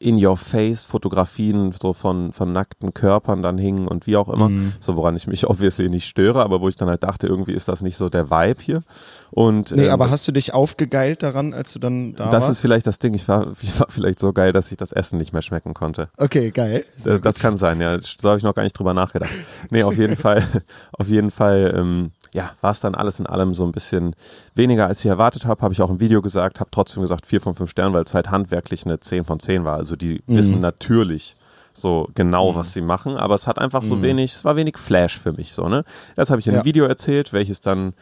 in 0.00 0.24
your 0.24 0.36
face 0.36 0.84
Fotografien 0.84 1.72
so 1.80 1.92
von, 1.92 2.32
von 2.32 2.52
nackten 2.52 2.94
Körpern 2.94 3.42
dann 3.42 3.58
hingen 3.58 3.88
und 3.88 4.06
wie 4.06 4.16
auch 4.16 4.28
immer, 4.28 4.48
Mhm. 4.48 4.72
so 4.80 4.94
woran 4.96 5.16
ich 5.16 5.26
mich 5.26 5.46
obviously 5.50 5.88
nicht 5.88 6.06
störe, 6.06 6.42
aber 6.42 6.60
wo 6.60 6.68
ich 6.68 6.76
dann 6.76 6.88
halt 6.88 7.02
dachte, 7.02 7.26
irgendwie 7.26 7.52
ist 7.52 7.66
das 7.68 7.82
nicht 7.82 7.96
so 7.96 8.08
der 8.08 8.30
Vibe 8.30 8.60
hier. 8.62 8.82
Und 9.30 9.72
Nee, 9.72 9.86
ähm, 9.86 9.90
aber 9.92 10.10
hast 10.10 10.26
du 10.28 10.32
dich 10.32 10.54
aufgegeilt 10.54 11.22
daran, 11.22 11.52
als 11.52 11.72
du 11.72 11.78
dann 11.80 12.14
da 12.14 12.30
das 12.30 12.44
warst? 12.44 12.50
ist 12.52 12.60
vielleicht 12.60 12.86
das 12.86 12.98
Ding, 12.98 13.14
ich 13.14 13.26
war, 13.28 13.52
ich 13.60 13.78
war 13.80 13.86
vielleicht 13.88 14.18
so 14.20 14.32
geil, 14.32 14.52
dass 14.52 14.70
ich 14.70 14.76
das 14.76 14.92
Essen 14.92 15.18
nicht 15.18 15.32
mehr 15.32 15.42
schmecken 15.42 15.74
konnte. 15.74 16.08
Okay, 16.16 16.50
geil. 16.50 16.84
Sehr 16.96 17.14
Äh, 17.16 17.20
Das 17.20 17.34
gut. 17.34 17.42
kann 17.42 17.56
sein, 17.56 17.80
ja. 17.80 17.98
So 18.00 18.28
habe 18.28 18.38
ich 18.38 18.44
noch 18.44 18.54
gar 18.54 18.62
nicht 18.62 18.78
drüber 18.78 18.94
nachgedacht. 18.94 19.30
Nee, 19.70 19.82
auf 19.82 19.96
jeden 19.98 20.16
Fall, 20.16 20.44
auf 20.92 21.08
jeden 21.08 21.30
Fall, 21.30 21.74
ähm, 21.76 22.12
ja, 22.34 22.52
war 22.60 22.70
es 22.72 22.80
dann 22.80 22.94
alles 22.94 23.20
in 23.20 23.26
allem 23.26 23.54
so 23.54 23.64
ein 23.64 23.72
bisschen 23.72 24.14
weniger, 24.54 24.86
als 24.86 25.00
ich 25.00 25.06
erwartet 25.06 25.46
habe. 25.46 25.62
Habe 25.62 25.72
ich 25.74 25.80
auch 25.82 25.90
im 25.90 26.00
Video 26.00 26.20
gesagt, 26.22 26.60
habe 26.60 26.70
trotzdem 26.70 27.00
gesagt 27.02 27.26
vier 27.26 27.40
von 27.40 27.54
fünf 27.54 27.70
Sternen, 27.70 27.94
weil 27.94 28.04
es 28.04 28.14
halt 28.14 28.30
handwerklich 28.30 28.84
eine 28.84 29.00
10 29.00 29.24
von 29.24 29.40
10 29.40 29.64
war. 29.64 29.76
Also 29.76 29.96
die 29.96 30.22
Mhm. 30.26 30.36
wissen 30.36 30.60
natürlich 30.60 31.36
so 31.72 32.08
genau, 32.14 32.54
was 32.56 32.72
sie 32.72 32.80
machen, 32.80 33.14
aber 33.16 33.34
es 33.36 33.46
hat 33.46 33.58
einfach 33.58 33.84
so 33.84 34.02
wenig, 34.02 34.34
es 34.34 34.44
war 34.44 34.56
wenig 34.56 34.78
Flash 34.78 35.16
für 35.18 35.32
mich 35.32 35.52
so, 35.52 35.68
ne? 35.68 35.84
Das 36.16 36.28
habe 36.30 36.40
ich 36.40 36.46
in 36.48 36.54
einem 36.54 36.62
Ja. 36.62 36.64
Video 36.64 36.84
erzählt, 36.86 37.32
welches 37.32 37.60
dann 37.60 37.92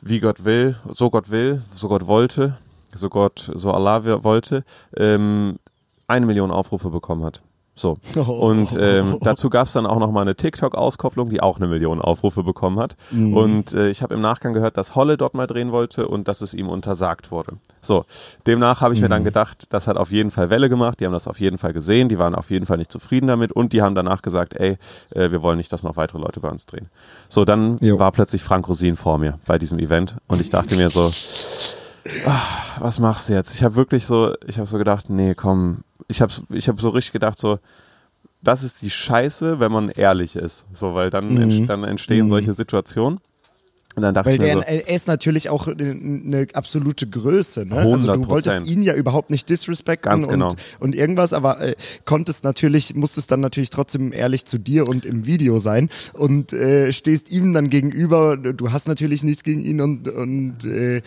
wie 0.00 0.20
Gott 0.20 0.44
will, 0.44 0.76
so 0.88 1.10
Gott 1.10 1.30
will, 1.30 1.62
so 1.74 1.88
Gott 1.88 2.06
wollte, 2.06 2.56
so 2.94 3.08
Gott, 3.08 3.50
so 3.54 3.72
Allah 3.72 4.04
wollte, 4.24 4.64
ähm, 4.96 5.58
eine 6.06 6.26
Million 6.26 6.50
Aufrufe 6.50 6.90
bekommen 6.90 7.24
hat. 7.24 7.40
So. 7.74 7.96
Und 8.16 8.76
ähm, 8.78 9.16
dazu 9.22 9.48
gab 9.48 9.66
es 9.66 9.72
dann 9.72 9.86
auch 9.86 9.98
nochmal 9.98 10.22
eine 10.22 10.34
TikTok-Auskopplung, 10.36 11.30
die 11.30 11.40
auch 11.42 11.56
eine 11.56 11.66
Million 11.68 12.00
Aufrufe 12.02 12.42
bekommen 12.42 12.78
hat. 12.78 12.96
Mhm. 13.10 13.34
Und 13.34 13.72
äh, 13.72 13.88
ich 13.88 14.02
habe 14.02 14.14
im 14.14 14.20
Nachgang 14.20 14.52
gehört, 14.52 14.76
dass 14.76 14.94
Holle 14.94 15.16
dort 15.16 15.32
mal 15.34 15.46
drehen 15.46 15.72
wollte 15.72 16.06
und 16.06 16.28
dass 16.28 16.42
es 16.42 16.52
ihm 16.54 16.68
untersagt 16.68 17.30
wurde. 17.30 17.54
So, 17.80 18.04
demnach 18.46 18.80
habe 18.82 18.94
ich 18.94 19.00
mir 19.00 19.06
Mhm. 19.06 19.10
dann 19.10 19.24
gedacht, 19.24 19.64
das 19.70 19.86
hat 19.88 19.96
auf 19.96 20.10
jeden 20.12 20.30
Fall 20.30 20.50
Welle 20.50 20.68
gemacht, 20.68 21.00
die 21.00 21.06
haben 21.06 21.12
das 21.12 21.26
auf 21.26 21.40
jeden 21.40 21.58
Fall 21.58 21.72
gesehen, 21.72 22.08
die 22.08 22.18
waren 22.18 22.34
auf 22.34 22.50
jeden 22.50 22.66
Fall 22.66 22.76
nicht 22.76 22.92
zufrieden 22.92 23.26
damit 23.26 23.52
und 23.52 23.72
die 23.72 23.82
haben 23.82 23.94
danach 23.94 24.22
gesagt, 24.22 24.54
ey, 24.54 24.76
äh, 25.10 25.30
wir 25.30 25.42
wollen 25.42 25.56
nicht, 25.56 25.72
dass 25.72 25.82
noch 25.82 25.96
weitere 25.96 26.18
Leute 26.18 26.40
bei 26.40 26.48
uns 26.50 26.66
drehen. 26.66 26.90
So, 27.28 27.44
dann 27.44 27.78
Jo. 27.80 27.98
war 27.98 28.12
plötzlich 28.12 28.42
Frank 28.42 28.68
Rosin 28.68 28.96
vor 28.96 29.18
mir 29.18 29.38
bei 29.46 29.58
diesem 29.58 29.78
Event 29.78 30.16
und 30.28 30.40
ich 30.40 30.50
dachte 30.50 30.76
mir 30.76 30.90
so, 30.90 31.10
ah, 32.26 32.40
was 32.78 32.98
machst 32.98 33.28
du 33.28 33.34
jetzt? 33.34 33.54
Ich 33.54 33.62
habe 33.62 33.76
wirklich 33.76 34.06
so, 34.06 34.34
ich 34.46 34.58
habe 34.58 34.66
so 34.66 34.78
gedacht, 34.78 35.10
nee, 35.10 35.34
komm, 35.34 35.84
ich 36.08 36.20
habe 36.22 36.32
ich 36.50 36.68
hab 36.68 36.80
so 36.80 36.90
richtig 36.90 37.12
gedacht, 37.12 37.38
so, 37.38 37.58
das 38.42 38.62
ist 38.62 38.82
die 38.82 38.90
Scheiße, 38.90 39.60
wenn 39.60 39.70
man 39.72 39.88
ehrlich 39.88 40.36
ist. 40.36 40.64
So, 40.72 40.94
weil 40.94 41.10
dann, 41.10 41.34
Mhm. 41.34 41.42
ent, 41.42 41.70
dann 41.70 41.84
entstehen 41.84 42.26
Mhm. 42.26 42.30
solche 42.30 42.52
Situationen. 42.52 43.20
Und 43.94 44.02
dann 44.02 44.14
dachte 44.14 44.28
Weil 44.28 44.34
ich 44.34 44.40
mir 44.40 44.46
der, 44.46 44.56
so, 44.56 44.62
er 44.62 44.88
ist 44.88 45.06
natürlich 45.06 45.50
auch 45.50 45.68
eine, 45.68 46.46
absolute 46.54 47.06
Größe. 47.06 47.66
Ne? 47.66 47.76
Also 47.76 48.06
du 48.12 48.20
100%. 48.20 48.28
wolltest 48.28 48.66
ihn 48.66 48.82
ja 48.82 48.94
überhaupt 48.94 49.30
nicht 49.30 49.50
disrespekten 49.50 50.10
Ganz 50.10 50.28
genau. 50.28 50.48
und, 50.48 50.56
und 50.80 50.94
irgendwas, 50.94 51.34
aber 51.34 51.60
äh, 51.60 51.74
konntest 52.06 52.42
natürlich, 52.42 52.94
musstest 52.94 53.30
dann 53.30 53.40
natürlich 53.40 53.68
trotzdem 53.68 54.12
ehrlich 54.12 54.46
zu 54.46 54.58
dir 54.58 54.88
und 54.88 55.04
im 55.04 55.26
Video 55.26 55.58
sein 55.58 55.90
und 56.14 56.54
äh, 56.54 56.92
stehst 56.92 57.30
ihm 57.30 57.52
dann 57.52 57.68
gegenüber. 57.68 58.36
Du 58.38 58.72
hast 58.72 58.88
natürlich 58.88 59.24
nichts 59.24 59.42
gegen 59.42 59.60
ihn 59.60 59.80
und 59.82 60.08
und 60.08 60.64
äh, 60.64 60.96
äh, 60.96 61.02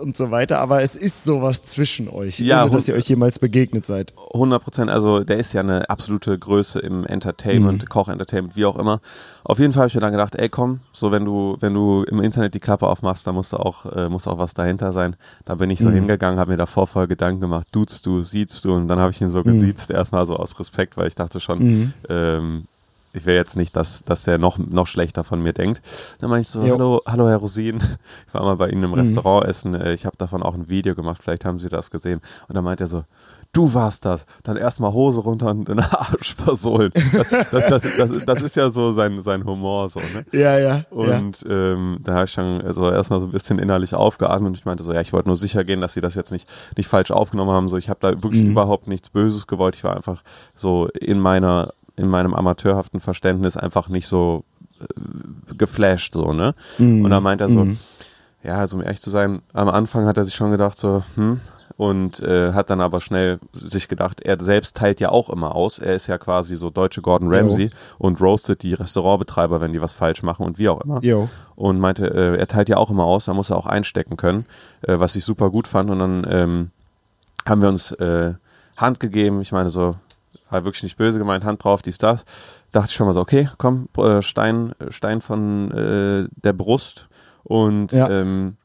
und 0.00 0.16
so 0.16 0.30
weiter, 0.30 0.60
aber 0.60 0.82
es 0.82 0.96
ist 0.96 1.24
sowas 1.24 1.62
zwischen 1.62 2.08
euch, 2.08 2.40
Ja, 2.40 2.62
ohne 2.64 2.72
dass 2.72 2.88
ihr 2.88 2.94
euch 2.94 3.08
jemals 3.08 3.38
begegnet 3.38 3.84
seid. 3.84 4.14
100 4.32 4.62
Prozent, 4.62 4.90
also 4.90 5.24
der 5.24 5.36
ist 5.36 5.52
ja 5.52 5.60
eine 5.60 5.90
absolute 5.90 6.38
Größe 6.38 6.80
im 6.80 7.04
Entertainment, 7.04 7.88
Koch-Entertainment, 7.90 8.56
wie 8.56 8.64
auch 8.64 8.76
immer. 8.76 9.00
Auf 9.44 9.58
jeden 9.58 9.72
Fall 9.72 9.82
habe 9.82 9.88
ich 9.88 9.94
mir 9.94 10.00
dann 10.00 10.12
gedacht, 10.12 10.36
ey 10.36 10.48
komm, 10.48 10.80
so 10.92 11.12
wenn 11.12 11.24
du, 11.24 11.56
wenn 11.60 11.74
du 11.74 11.81
im 12.04 12.20
Internet 12.20 12.54
die 12.54 12.60
Klappe 12.60 12.86
aufmachst, 12.86 13.26
dann 13.26 13.34
musst 13.34 13.52
du 13.52 13.56
auch, 13.58 13.86
äh, 13.86 14.08
muss 14.08 14.26
auch 14.26 14.38
was 14.38 14.54
dahinter 14.54 14.92
sein. 14.92 15.16
Da 15.44 15.54
bin 15.56 15.70
ich 15.70 15.78
so 15.80 15.88
hingegangen, 15.94 16.38
habe 16.40 16.52
mir 16.52 16.56
davor 16.56 16.86
voll 16.86 17.06
Gedanken 17.06 17.40
gemacht, 17.40 17.66
duzt 17.72 18.06
du, 18.06 18.22
siehst 18.22 18.64
du 18.64 18.74
und 18.74 18.88
dann 18.88 18.98
habe 18.98 19.10
ich 19.10 19.20
ihn 19.20 19.30
so 19.30 19.42
gesiezt, 19.44 19.90
erstmal 19.90 20.26
so 20.26 20.36
aus 20.36 20.58
Respekt, 20.58 20.96
weil 20.96 21.06
ich 21.08 21.14
dachte 21.14 21.40
schon, 21.40 21.92
ähm, 22.08 22.64
ich 23.14 23.26
will 23.26 23.34
jetzt 23.34 23.56
nicht, 23.56 23.76
dass, 23.76 24.02
dass 24.04 24.22
der 24.24 24.38
noch, 24.38 24.56
noch 24.56 24.86
schlechter 24.86 25.22
von 25.22 25.42
mir 25.42 25.52
denkt. 25.52 25.82
Dann 26.20 26.30
meinte 26.30 26.42
ich 26.42 26.48
so, 26.48 26.62
Jo. 26.62 26.72
hallo, 26.74 27.02
hallo 27.06 27.28
Herr 27.28 27.36
Rosin. 27.36 27.78
Ich 28.28 28.32
war 28.34 28.42
mal 28.42 28.56
bei 28.56 28.70
Ihnen 28.70 28.84
im 28.84 28.94
Restaurant 28.94 29.46
essen. 29.46 29.74
äh, 29.74 29.92
Ich 29.92 30.06
habe 30.06 30.16
davon 30.16 30.42
auch 30.42 30.54
ein 30.54 30.70
Video 30.70 30.94
gemacht. 30.94 31.20
Vielleicht 31.22 31.44
haben 31.44 31.58
Sie 31.58 31.68
das 31.68 31.90
gesehen. 31.90 32.22
Und 32.48 32.54
dann 32.54 32.64
meint 32.64 32.80
er 32.80 32.86
so, 32.86 33.04
du 33.52 33.74
warst 33.74 34.04
das. 34.04 34.24
Dann 34.42 34.56
erstmal 34.56 34.92
Hose 34.92 35.20
runter 35.20 35.50
und 35.50 35.68
den 35.68 35.78
Arsch 35.80 36.34
versohlen. 36.36 36.90
Das, 37.12 37.28
das, 37.68 37.96
das, 37.96 38.24
das, 38.24 38.42
ist- 38.42 38.56
ja 38.56 38.70
so 38.70 38.92
sein, 38.92 39.20
sein 39.22 39.44
Humor 39.44 39.88
so, 39.88 40.00
ne? 40.00 40.24
Ja, 40.32 40.58
ja. 40.58 40.76
ja. 40.76 40.84
Und 40.90 41.44
ähm, 41.48 41.98
da 42.02 42.14
habe 42.14 42.24
ich 42.24 42.34
dann 42.34 42.60
also 42.62 42.90
erstmal 42.90 43.20
so 43.20 43.26
ein 43.26 43.32
bisschen 43.32 43.58
innerlich 43.58 43.94
aufgeatmet 43.94 44.48
und 44.48 44.54
ich 44.58 44.64
meinte 44.64 44.82
so, 44.82 44.92
ja, 44.92 45.00
ich 45.00 45.12
wollte 45.12 45.28
nur 45.28 45.36
sicher 45.36 45.64
gehen, 45.64 45.80
dass 45.80 45.92
sie 45.94 46.00
das 46.00 46.14
jetzt 46.14 46.32
nicht, 46.32 46.48
nicht 46.76 46.86
falsch 46.88 47.10
aufgenommen 47.10 47.50
haben. 47.50 47.68
So, 47.68 47.76
ich 47.76 47.88
habe 47.88 48.00
da 48.00 48.10
wirklich 48.22 48.42
überhaupt 48.42 48.88
nichts 48.88 49.10
Böses 49.10 49.46
gewollt. 49.46 49.74
Ich 49.74 49.84
war 49.84 49.96
einfach 49.96 50.22
so 50.54 50.88
in 50.88 51.20
meiner, 51.20 51.72
in 51.96 52.08
meinem 52.08 52.34
amateurhaften 52.34 53.00
Verständnis 53.00 53.56
einfach 53.56 53.88
nicht 53.88 54.06
so 54.06 54.44
äh, 54.80 55.54
geflasht, 55.54 56.14
so, 56.14 56.32
ne? 56.32 56.54
Und 57.04 57.10
dann 57.10 57.22
meint 57.22 57.40
er 57.42 57.48
so, 57.50 57.66
ja, 58.42 58.56
also 58.56 58.76
um 58.78 58.82
ehrlich 58.82 59.00
zu 59.00 59.10
sein, 59.10 59.42
am 59.52 59.68
Anfang 59.68 60.06
hat 60.06 60.16
er 60.16 60.24
sich 60.24 60.34
schon 60.34 60.50
gedacht, 60.50 60.78
so, 60.78 61.02
hm, 61.16 61.40
und 61.76 62.20
äh, 62.20 62.52
hat 62.52 62.70
dann 62.70 62.80
aber 62.80 63.00
schnell 63.00 63.38
sich 63.52 63.88
gedacht, 63.88 64.20
er 64.20 64.40
selbst 64.42 64.76
teilt 64.76 65.00
ja 65.00 65.10
auch 65.10 65.30
immer 65.30 65.54
aus. 65.54 65.78
Er 65.78 65.94
ist 65.94 66.06
ja 66.06 66.18
quasi 66.18 66.56
so 66.56 66.70
deutsche 66.70 67.02
Gordon 67.02 67.32
Ramsay 67.32 67.70
und 67.98 68.20
roastet 68.20 68.62
die 68.62 68.74
Restaurantbetreiber, 68.74 69.60
wenn 69.60 69.72
die 69.72 69.80
was 69.80 69.94
falsch 69.94 70.22
machen 70.22 70.44
und 70.44 70.58
wie 70.58 70.68
auch 70.68 70.80
immer. 70.80 71.02
Jo. 71.02 71.28
Und 71.54 71.80
meinte, 71.80 72.06
äh, 72.06 72.36
er 72.38 72.46
teilt 72.46 72.68
ja 72.68 72.76
auch 72.76 72.90
immer 72.90 73.04
aus, 73.04 73.24
da 73.24 73.34
muss 73.34 73.50
er 73.50 73.56
auch 73.56 73.66
einstecken 73.66 74.16
können, 74.16 74.46
äh, 74.82 74.98
was 74.98 75.16
ich 75.16 75.24
super 75.24 75.50
gut 75.50 75.68
fand. 75.68 75.90
Und 75.90 75.98
dann 75.98 76.26
ähm, 76.28 76.70
haben 77.46 77.62
wir 77.62 77.68
uns 77.68 77.92
äh, 77.92 78.34
Hand 78.76 79.00
gegeben. 79.00 79.40
Ich 79.40 79.52
meine, 79.52 79.70
so 79.70 79.96
war 80.50 80.64
wirklich 80.64 80.82
nicht 80.82 80.96
böse 80.96 81.18
gemeint, 81.18 81.44
Hand 81.44 81.64
drauf, 81.64 81.82
dies, 81.82 81.98
das. 81.98 82.24
Dachte 82.70 82.88
ich 82.90 82.94
schon 82.94 83.06
mal 83.06 83.12
so, 83.12 83.20
okay, 83.20 83.48
komm, 83.58 83.88
äh, 83.96 84.22
Stein, 84.22 84.74
Stein 84.90 85.20
von 85.20 85.70
äh, 85.72 86.28
der 86.42 86.52
Brust. 86.52 87.08
Und 87.44 87.92
ja. 87.92 88.08
ähm, 88.08 88.56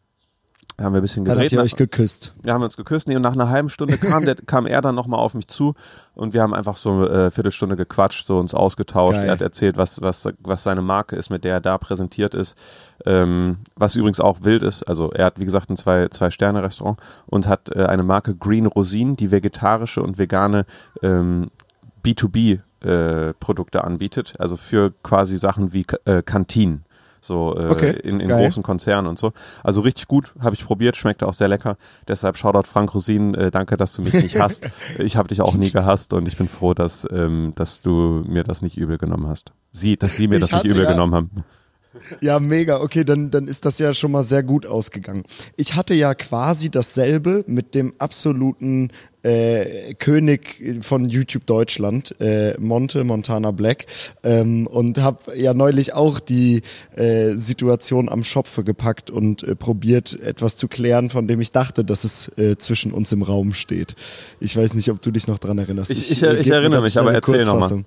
haben 0.79 0.93
wir 0.93 0.99
ein 0.99 1.01
bisschen 1.01 1.25
geredet. 1.25 1.53
Dann 1.53 1.59
habt 1.59 1.71
ihr 1.71 1.73
euch 1.73 1.75
geküsst. 1.75 2.35
Wir 2.43 2.53
haben 2.53 2.61
uns 2.61 2.77
geküsst. 2.77 3.07
Nee, 3.07 3.15
und 3.15 3.23
nach 3.23 3.33
einer 3.33 3.49
halben 3.49 3.69
Stunde 3.69 3.97
kam, 3.97 4.25
der, 4.25 4.35
kam 4.35 4.67
er 4.67 4.81
dann 4.81 4.93
nochmal 4.93 5.19
auf 5.19 5.33
mich 5.33 5.47
zu 5.47 5.73
und 6.13 6.33
wir 6.33 6.41
haben 6.41 6.53
einfach 6.53 6.77
so 6.77 6.91
eine 6.91 7.09
äh, 7.09 7.31
Viertelstunde 7.31 7.75
gequatscht, 7.75 8.25
so 8.25 8.37
uns 8.37 8.53
ausgetauscht. 8.53 9.17
Geil. 9.17 9.25
Er 9.25 9.31
hat 9.31 9.41
erzählt, 9.41 9.77
was, 9.77 10.01
was, 10.01 10.27
was 10.39 10.63
seine 10.63 10.81
Marke 10.81 11.15
ist, 11.15 11.31
mit 11.31 11.43
der 11.43 11.53
er 11.53 11.61
da 11.61 11.77
präsentiert 11.77 12.35
ist. 12.35 12.55
Ähm, 13.05 13.57
was 13.75 13.95
übrigens 13.95 14.19
auch 14.19 14.43
wild 14.43 14.61
ist. 14.61 14.83
Also 14.83 15.11
er 15.11 15.25
hat, 15.25 15.39
wie 15.39 15.45
gesagt, 15.45 15.69
ein 15.69 15.77
zwei, 15.77 16.09
zwei 16.09 16.29
Sterne 16.29 16.61
Restaurant 16.61 16.99
und 17.25 17.47
hat 17.47 17.75
äh, 17.75 17.85
eine 17.85 18.03
Marke 18.03 18.35
Green 18.35 18.67
Rosin, 18.67 19.15
die 19.15 19.31
vegetarische 19.31 20.03
und 20.03 20.19
vegane 20.19 20.65
ähm, 21.01 21.49
B2B 22.05 22.59
äh, 22.81 23.33
Produkte 23.33 23.83
anbietet. 23.83 24.33
Also 24.37 24.57
für 24.57 24.93
quasi 25.01 25.37
Sachen 25.39 25.73
wie 25.73 25.85
äh, 26.05 26.21
Kantinen 26.21 26.85
so 27.21 27.55
äh, 27.57 27.69
okay, 27.69 27.91
in, 28.03 28.19
in 28.19 28.29
großen 28.29 28.63
Konzernen 28.63 29.07
und 29.07 29.19
so. 29.19 29.33
Also 29.63 29.81
richtig 29.81 30.07
gut, 30.07 30.33
habe 30.39 30.55
ich 30.55 30.65
probiert, 30.65 30.95
schmeckt 30.95 31.23
auch 31.23 31.33
sehr 31.33 31.47
lecker. 31.47 31.77
Deshalb 32.07 32.37
Shoutout 32.37 32.67
Frank 32.67 32.93
Rosin, 32.93 33.33
äh, 33.35 33.51
danke, 33.51 33.77
dass 33.77 33.93
du 33.93 34.01
mich 34.01 34.13
nicht 34.13 34.39
hasst. 34.39 34.69
ich 34.97 35.17
habe 35.17 35.27
dich 35.27 35.41
auch 35.41 35.55
nie 35.55 35.71
gehasst 35.77 36.13
und 36.13 36.27
ich 36.27 36.37
bin 36.37 36.47
froh, 36.47 36.73
dass, 36.73 37.07
ähm, 37.11 37.53
dass 37.55 37.81
du 37.81 38.23
mir 38.27 38.43
das 38.43 38.61
nicht 38.61 38.77
übel 38.77 38.97
genommen 38.97 39.27
hast. 39.27 39.51
Sie, 39.71 39.97
dass 39.97 40.15
sie 40.15 40.27
mir 40.27 40.35
ich 40.35 40.41
das 40.41 40.51
nicht 40.51 40.65
übel 40.65 40.83
ja, 40.83 40.91
genommen 40.91 41.13
haben. 41.13 41.31
Ja, 42.21 42.39
mega. 42.39 42.81
Okay, 42.81 43.03
dann, 43.03 43.31
dann 43.31 43.47
ist 43.47 43.65
das 43.65 43.79
ja 43.79 43.93
schon 43.93 44.11
mal 44.11 44.23
sehr 44.23 44.43
gut 44.43 44.65
ausgegangen. 44.65 45.23
Ich 45.55 45.75
hatte 45.75 45.93
ja 45.93 46.13
quasi 46.15 46.69
dasselbe 46.69 47.43
mit 47.47 47.75
dem 47.75 47.93
absoluten 47.97 48.89
äh, 49.27 49.93
König 49.95 50.61
von 50.81 51.09
YouTube 51.09 51.45
Deutschland, 51.45 52.15
äh, 52.21 52.55
Monte 52.59 53.03
Montana 53.03 53.51
Black, 53.51 53.85
ähm, 54.23 54.67
und 54.67 54.99
habe 54.99 55.35
ja 55.35 55.53
neulich 55.53 55.93
auch 55.93 56.19
die 56.19 56.61
äh, 56.95 57.33
Situation 57.33 58.07
am 58.07 58.23
Schopfe 58.23 58.63
gepackt 58.63 59.09
und 59.09 59.43
äh, 59.43 59.55
probiert, 59.55 60.17
etwas 60.21 60.55
zu 60.55 60.67
klären, 60.67 61.09
von 61.09 61.27
dem 61.27 61.41
ich 61.41 61.51
dachte, 61.51 61.83
dass 61.83 62.05
es 62.05 62.31
äh, 62.37 62.57
zwischen 62.57 62.93
uns 62.93 63.11
im 63.11 63.21
Raum 63.21 63.53
steht. 63.53 63.95
Ich 64.39 64.55
weiß 64.55 64.73
nicht, 64.73 64.89
ob 64.91 65.01
du 65.01 65.11
dich 65.11 65.27
noch 65.27 65.39
dran 65.39 65.57
erinnerst. 65.57 65.91
Ich, 65.91 66.11
ich, 66.11 66.23
ich, 66.23 66.39
ich 66.39 66.49
erinnere 66.51 66.81
mich, 66.81 66.97
aber 66.97 67.13
erzähl 67.13 67.43
nochmal. 67.43 67.83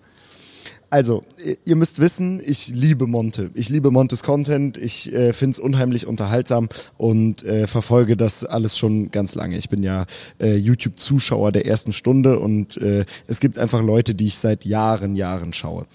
Also, 0.93 1.23
ihr 1.65 1.77
müsst 1.77 2.01
wissen, 2.01 2.43
ich 2.45 2.67
liebe 2.67 3.07
Monte. 3.07 3.53
Ich 3.55 3.69
liebe 3.69 3.93
Montes 3.93 4.25
Content. 4.25 4.77
Ich 4.77 5.13
äh, 5.13 5.33
finde 5.33 5.53
es 5.53 5.59
unheimlich 5.61 6.05
unterhaltsam 6.05 6.69
und 6.99 7.45
äh, 7.45 7.69
verfolge 7.69 8.17
das 8.17 8.45
alles 8.45 8.77
schon 8.77 9.13
ganz 9.13 9.37
lange. 9.37 9.57
Ich 9.57 9.69
bin 9.69 9.85
ja 9.85 10.07
äh, 10.41 10.57
YouTube-Zuschauer 10.57 11.53
der 11.53 11.65
ersten 11.65 11.93
Stunde 11.93 12.41
und 12.41 12.77
äh, 12.79 13.05
es 13.29 13.39
gibt 13.39 13.57
einfach 13.57 13.81
Leute, 13.83 14.17
die 14.17 14.27
ich 14.27 14.39
seit 14.39 14.65
Jahren, 14.65 15.15
Jahren 15.15 15.53
schaue. 15.53 15.87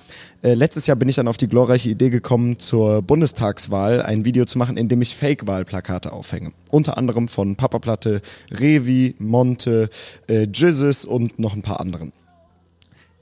Äh, 0.41 0.53
letztes 0.53 0.87
Jahr 0.87 0.95
bin 0.95 1.09
ich 1.09 1.17
dann 1.17 1.27
auf 1.27 1.35
die 1.35 1.49
glorreiche 1.49 1.89
Idee 1.89 2.09
gekommen, 2.09 2.57
zur 2.59 3.01
Bundestagswahl 3.01 4.01
ein 4.01 4.23
Video 4.23 4.45
zu 4.45 4.57
machen, 4.57 4.77
in 4.77 4.87
dem 4.87 5.01
ich 5.01 5.17
Fake-Wahlplakate 5.17 6.13
aufhänge. 6.13 6.53
Unter 6.71 6.97
anderem 6.97 7.27
von 7.27 7.57
Papa 7.57 7.79
Platte, 7.79 8.21
Revi, 8.49 9.15
Monte, 9.19 9.89
äh, 10.29 10.43
Jizzes 10.43 11.03
und 11.03 11.37
noch 11.37 11.53
ein 11.53 11.63
paar 11.63 11.81
anderen. 11.81 12.13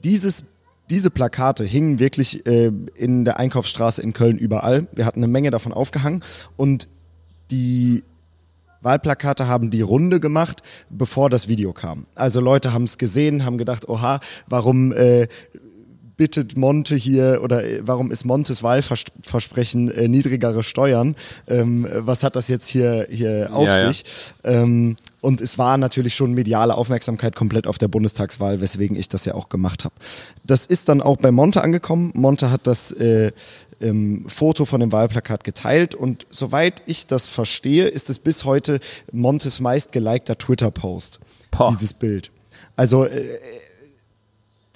Dieses 0.04 0.44
diese 0.90 1.10
Plakate 1.10 1.64
hingen 1.64 1.98
wirklich 1.98 2.46
äh, 2.46 2.70
in 2.94 3.24
der 3.24 3.38
Einkaufsstraße 3.38 4.02
in 4.02 4.12
Köln 4.12 4.38
überall. 4.38 4.86
Wir 4.92 5.06
hatten 5.06 5.20
eine 5.20 5.28
Menge 5.28 5.50
davon 5.50 5.72
aufgehangen 5.72 6.22
und 6.56 6.88
die 7.50 8.04
Wahlplakate 8.82 9.48
haben 9.48 9.70
die 9.70 9.80
Runde 9.80 10.20
gemacht, 10.20 10.62
bevor 10.90 11.30
das 11.30 11.48
Video 11.48 11.72
kam. 11.72 12.06
Also 12.14 12.40
Leute 12.40 12.72
haben 12.74 12.84
es 12.84 12.98
gesehen, 12.98 13.44
haben 13.44 13.56
gedacht, 13.56 13.88
oha, 13.88 14.20
warum 14.46 14.92
äh, 14.92 15.26
bittet 16.16 16.56
Monte 16.56 16.94
hier 16.94 17.40
oder 17.42 17.64
äh, 17.64 17.80
warum 17.84 18.10
ist 18.10 18.24
Montes 18.24 18.62
Wahlversprechen 18.62 19.90
äh, 19.90 20.08
niedrigere 20.08 20.62
Steuern? 20.62 21.16
Ähm, 21.48 21.86
was 21.90 22.22
hat 22.22 22.36
das 22.36 22.48
jetzt 22.48 22.68
hier 22.68 23.06
hier 23.10 23.50
auf 23.52 23.66
ja, 23.66 23.88
sich? 23.88 24.04
Ja. 24.44 24.62
Ähm, 24.62 24.96
und 25.20 25.40
es 25.40 25.56
war 25.56 25.78
natürlich 25.78 26.14
schon 26.14 26.34
mediale 26.34 26.74
Aufmerksamkeit 26.74 27.34
komplett 27.34 27.66
auf 27.66 27.78
der 27.78 27.88
Bundestagswahl, 27.88 28.60
weswegen 28.60 28.94
ich 28.94 29.08
das 29.08 29.24
ja 29.24 29.34
auch 29.34 29.48
gemacht 29.48 29.84
habe. 29.84 29.94
Das 30.44 30.66
ist 30.66 30.90
dann 30.90 31.00
auch 31.00 31.16
bei 31.16 31.30
Monte 31.30 31.62
angekommen. 31.62 32.12
Monte 32.14 32.50
hat 32.50 32.66
das 32.66 32.92
äh, 32.92 33.32
ähm, 33.80 34.26
Foto 34.28 34.66
von 34.66 34.80
dem 34.80 34.92
Wahlplakat 34.92 35.42
geteilt 35.42 35.94
und 35.94 36.26
soweit 36.30 36.82
ich 36.86 37.06
das 37.06 37.28
verstehe, 37.28 37.86
ist 37.86 38.10
es 38.10 38.18
bis 38.18 38.44
heute 38.44 38.80
Montes 39.12 39.60
meist 39.60 39.92
gelikter 39.92 40.36
Twitter-Post. 40.36 41.20
Dieses 41.70 41.94
Bild. 41.94 42.30
Also 42.76 43.04
äh, 43.04 43.38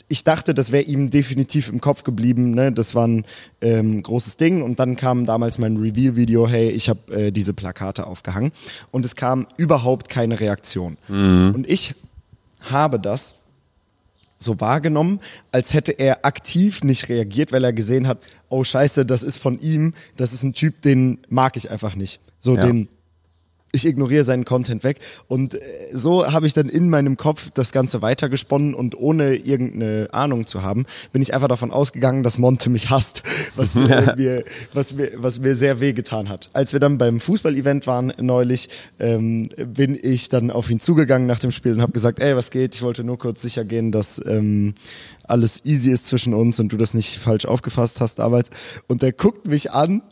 ich 0.08 0.24
dachte, 0.24 0.54
das 0.54 0.72
wäre 0.72 0.84
ihm 0.84 1.10
definitiv 1.10 1.68
im 1.68 1.80
Kopf 1.80 2.02
geblieben. 2.02 2.52
Ne? 2.54 2.72
Das 2.72 2.94
war 2.94 3.06
ein 3.06 3.24
ähm, 3.60 4.02
großes 4.02 4.38
Ding. 4.38 4.62
Und 4.62 4.80
dann 4.80 4.96
kam 4.96 5.26
damals 5.26 5.58
mein 5.58 5.76
Reveal-Video, 5.76 6.48
hey, 6.48 6.70
ich 6.70 6.88
habe 6.88 7.12
äh, 7.12 7.30
diese 7.30 7.52
Plakate 7.52 8.06
aufgehangen. 8.06 8.52
Und 8.90 9.04
es 9.04 9.16
kam 9.16 9.46
überhaupt 9.58 10.08
keine 10.08 10.40
Reaktion. 10.40 10.96
Mhm. 11.08 11.52
Und 11.54 11.68
ich 11.68 11.94
habe 12.60 12.98
das 12.98 13.34
so 14.38 14.60
wahrgenommen, 14.60 15.20
als 15.52 15.74
hätte 15.74 15.92
er 15.92 16.24
aktiv 16.24 16.82
nicht 16.84 17.08
reagiert, 17.08 17.52
weil 17.52 17.64
er 17.64 17.72
gesehen 17.72 18.06
hat, 18.06 18.18
oh 18.48 18.64
scheiße, 18.64 19.04
das 19.04 19.22
ist 19.22 19.38
von 19.38 19.58
ihm, 19.58 19.94
das 20.16 20.32
ist 20.32 20.42
ein 20.42 20.54
Typ, 20.54 20.80
den 20.82 21.18
mag 21.28 21.56
ich 21.56 21.70
einfach 21.70 21.96
nicht. 21.96 22.20
So 22.40 22.54
ja. 22.54 22.62
den 22.62 22.88
ich 23.72 23.86
ignoriere 23.86 24.24
seinen 24.24 24.44
Content 24.44 24.84
weg. 24.84 24.98
Und 25.26 25.54
äh, 25.54 25.58
so 25.92 26.30
habe 26.30 26.46
ich 26.46 26.54
dann 26.54 26.68
in 26.68 26.88
meinem 26.88 27.16
Kopf 27.16 27.50
das 27.52 27.72
Ganze 27.72 28.02
weitergesponnen 28.02 28.74
und 28.74 28.98
ohne 28.98 29.34
irgendeine 29.34 30.08
Ahnung 30.12 30.46
zu 30.46 30.62
haben, 30.62 30.86
bin 31.12 31.22
ich 31.22 31.34
einfach 31.34 31.48
davon 31.48 31.70
ausgegangen, 31.70 32.22
dass 32.22 32.38
Monte 32.38 32.70
mich 32.70 32.90
hasst, 32.90 33.22
was, 33.56 33.76
äh, 33.76 34.14
mir, 34.16 34.44
was, 34.72 34.94
mir, 34.94 35.10
was 35.16 35.38
mir 35.38 35.54
sehr 35.54 35.80
wehgetan 35.80 36.28
hat. 36.28 36.50
Als 36.52 36.72
wir 36.72 36.80
dann 36.80 36.98
beim 36.98 37.20
Fußball-Event 37.20 37.86
waren 37.86 38.12
neulich, 38.20 38.68
ähm, 38.98 39.48
bin 39.56 39.98
ich 40.00 40.28
dann 40.28 40.50
auf 40.50 40.70
ihn 40.70 40.80
zugegangen 40.80 41.26
nach 41.26 41.38
dem 41.38 41.52
Spiel 41.52 41.72
und 41.72 41.82
habe 41.82 41.92
gesagt, 41.92 42.20
ey, 42.20 42.36
was 42.36 42.50
geht? 42.50 42.74
Ich 42.74 42.82
wollte 42.82 43.04
nur 43.04 43.18
kurz 43.18 43.42
sicher 43.42 43.64
gehen, 43.64 43.92
dass 43.92 44.20
ähm, 44.26 44.74
alles 45.24 45.64
easy 45.64 45.90
ist 45.90 46.06
zwischen 46.06 46.32
uns 46.32 46.58
und 46.58 46.72
du 46.72 46.76
das 46.76 46.94
nicht 46.94 47.18
falsch 47.18 47.44
aufgefasst 47.44 48.00
hast 48.00 48.18
damals. 48.18 48.50
Und 48.86 49.02
der 49.02 49.12
guckt 49.12 49.46
mich 49.46 49.72
an 49.72 50.02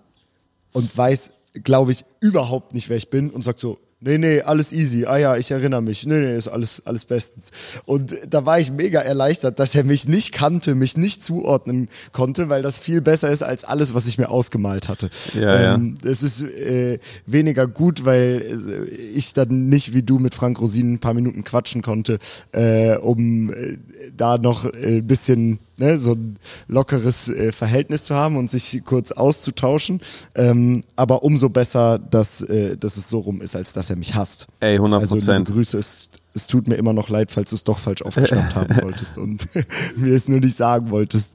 und 0.73 0.97
weiß 0.97 1.33
glaube 1.65 1.93
ich, 1.93 2.05
überhaupt 2.21 2.75
nicht, 2.75 2.89
wer 2.89 2.97
ich 2.97 3.11
bin 3.11 3.31
und 3.31 3.45
sagt 3.45 3.61
so, 3.61 3.79
Nee, 3.99 4.19
nee, 4.19 4.43
alles 4.43 4.73
easy. 4.75 5.07
Ah 5.07 5.17
ja, 5.17 5.37
ich 5.37 5.51
erinnere 5.51 5.81
mich. 5.81 6.05
Nee, 6.05 6.19
nee, 6.19 6.37
ist 6.37 6.49
alles, 6.49 6.83
alles 6.85 7.07
bestens. 7.07 7.51
Und 7.87 8.15
da 8.29 8.45
war 8.45 8.61
ich 8.61 8.71
mega 8.71 9.01
erleichtert, 9.01 9.59
dass 9.59 9.75
er 9.75 9.85
mich 9.85 10.07
nicht 10.07 10.33
kannte, 10.33 10.75
mich 10.75 10.99
nicht 10.99 11.25
zuordnen 11.25 11.89
konnte, 12.13 12.51
weil 12.51 12.61
das 12.61 12.79
viel 12.79 13.01
besser 13.01 13.31
ist 13.31 13.43
als 13.43 13.65
alles, 13.65 13.95
was 13.95 14.07
ich 14.07 14.19
mir 14.19 14.29
ausgemalt 14.29 14.91
hatte. 14.91 15.09
Ja, 15.33 15.75
ähm, 15.75 15.95
ja. 16.05 16.11
Es 16.11 16.23
ist 16.23 16.43
äh, 16.43 16.99
weniger 17.25 17.67
gut, 17.67 18.05
weil 18.05 18.87
äh, 18.89 18.95
ich 18.95 19.33
dann 19.33 19.69
nicht 19.69 19.95
wie 19.95 20.03
du 20.03 20.19
mit 20.19 20.35
Frank 20.35 20.61
Rosin 20.61 20.93
ein 20.93 20.99
paar 20.99 21.15
Minuten 21.15 21.43
quatschen 21.43 21.81
konnte, 21.81 22.19
äh, 22.53 22.97
um 22.99 23.51
äh, 23.51 23.79
da 24.15 24.37
noch 24.37 24.67
äh, 24.67 24.99
ein 24.99 25.07
bisschen 25.07 25.59
ne, 25.77 25.99
so 25.99 26.13
ein 26.13 26.39
lockeres 26.69 27.29
äh, 27.29 27.53
Verhältnis 27.53 28.05
zu 28.05 28.15
haben 28.15 28.37
und 28.37 28.51
sich 28.51 28.83
kurz 28.85 29.13
auszutauschen. 29.13 30.01
Ähm, 30.35 30.83
aber 30.97 31.23
umso 31.23 31.49
besser, 31.49 31.99
dass, 31.99 32.43
äh, 32.43 32.77
dass 32.77 32.97
es 32.97 33.11
so 33.11 33.21
rum 33.21 33.41
ist, 33.41 33.57
als 33.57 33.73
dass 33.73 33.91
er 33.91 33.97
mich 33.97 34.15
hasst. 34.15 34.47
Ey, 34.61 34.75
100 34.75 35.09
Prozent. 35.09 35.29
Also 35.29 35.53
Grüße, 35.53 35.79
es, 35.79 36.11
es 36.35 36.47
tut 36.47 36.69
mir 36.69 36.77
immer 36.77 36.93
noch 36.93 37.09
leid, 37.09 37.31
falls 37.31 37.51
du 37.51 37.57
es 37.57 37.65
doch 37.65 37.79
falsch 37.79 38.03
aufgeschnappt 38.03 38.55
haben 38.55 38.75
solltest 38.81 39.19
und 39.19 39.47
mir 39.97 40.15
es 40.15 40.29
nur 40.29 40.41
nicht 40.41 40.57
sagen 40.57 40.91
wolltest. 40.91 41.33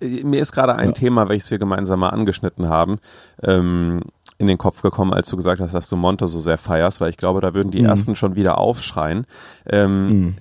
Mir 0.00 0.40
ist 0.40 0.52
gerade 0.52 0.76
ein 0.76 0.88
ja. 0.88 0.92
Thema, 0.92 1.28
welches 1.28 1.50
wir 1.50 1.58
gemeinsam 1.58 2.00
mal 2.00 2.10
angeschnitten 2.10 2.68
haben, 2.68 2.98
ähm, 3.42 4.02
in 4.38 4.46
den 4.46 4.56
Kopf 4.56 4.82
gekommen, 4.82 5.12
als 5.12 5.28
du 5.28 5.36
gesagt 5.36 5.60
hast, 5.60 5.74
dass 5.74 5.88
du 5.88 5.96
Monte 5.96 6.28
so 6.28 6.40
sehr 6.40 6.58
feierst, 6.58 7.00
weil 7.00 7.10
ich 7.10 7.16
glaube, 7.16 7.40
da 7.40 7.54
würden 7.54 7.72
die 7.72 7.80
mhm. 7.80 7.86
ersten 7.86 8.14
schon 8.14 8.36
wieder 8.36 8.58
aufschreien. 8.58 9.26
Ähm, 9.66 10.06
mhm 10.06 10.34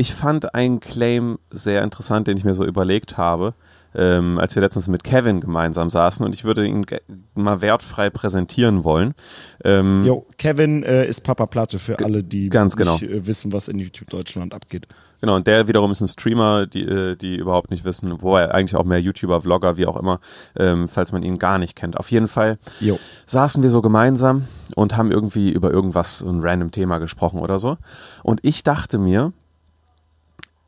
ich 0.00 0.14
fand 0.14 0.54
einen 0.54 0.80
Claim 0.80 1.38
sehr 1.50 1.82
interessant, 1.84 2.26
den 2.26 2.36
ich 2.38 2.44
mir 2.44 2.54
so 2.54 2.64
überlegt 2.64 3.18
habe. 3.18 3.54
ähm, 3.94 4.38
als 4.38 4.54
wir 4.54 4.62
letztens 4.62 4.88
mit 4.88 5.04
Kevin 5.04 5.40
gemeinsam 5.40 5.90
saßen 5.90 6.24
und 6.24 6.34
ich 6.34 6.44
würde 6.44 6.66
ihn 6.66 6.86
mal 7.34 7.60
wertfrei 7.60 8.10
präsentieren 8.10 8.84
wollen. 8.84 9.14
Ähm, 9.64 10.04
jo, 10.04 10.26
Kevin 10.38 10.82
äh, 10.82 11.06
ist 11.06 11.22
Papa 11.22 11.46
Platte 11.46 11.78
für 11.78 11.98
alle, 11.98 12.22
die 12.22 12.48
ganz 12.48 12.76
genau. 12.76 12.92
nicht 12.92 13.02
äh, 13.10 13.26
wissen, 13.26 13.52
was 13.52 13.68
in 13.68 13.78
YouTube 13.78 14.10
Deutschland 14.10 14.54
abgeht. 14.54 14.86
Genau, 15.20 15.36
und 15.36 15.46
der 15.46 15.68
wiederum 15.68 15.92
ist 15.92 16.00
ein 16.00 16.08
Streamer, 16.08 16.66
die, 16.66 16.82
äh, 16.82 17.16
die 17.16 17.36
überhaupt 17.36 17.70
nicht 17.70 17.84
wissen, 17.84 18.22
wo 18.22 18.36
er 18.36 18.54
eigentlich 18.54 18.76
auch 18.76 18.84
mehr 18.84 19.00
YouTuber, 19.00 19.42
Vlogger, 19.42 19.76
wie 19.76 19.86
auch 19.86 19.96
immer, 19.96 20.20
ähm, 20.56 20.88
falls 20.88 21.12
man 21.12 21.22
ihn 21.22 21.38
gar 21.38 21.58
nicht 21.58 21.76
kennt. 21.76 21.98
Auf 21.98 22.10
jeden 22.10 22.28
Fall 22.28 22.58
jo. 22.78 22.98
saßen 23.26 23.62
wir 23.62 23.70
so 23.70 23.82
gemeinsam 23.82 24.46
und 24.76 24.96
haben 24.96 25.10
irgendwie 25.10 25.50
über 25.50 25.70
irgendwas, 25.70 26.22
ein 26.22 26.40
random 26.40 26.70
Thema 26.70 26.98
gesprochen 26.98 27.40
oder 27.40 27.58
so. 27.58 27.76
Und 28.22 28.40
ich 28.44 28.62
dachte 28.62 28.96
mir, 28.96 29.32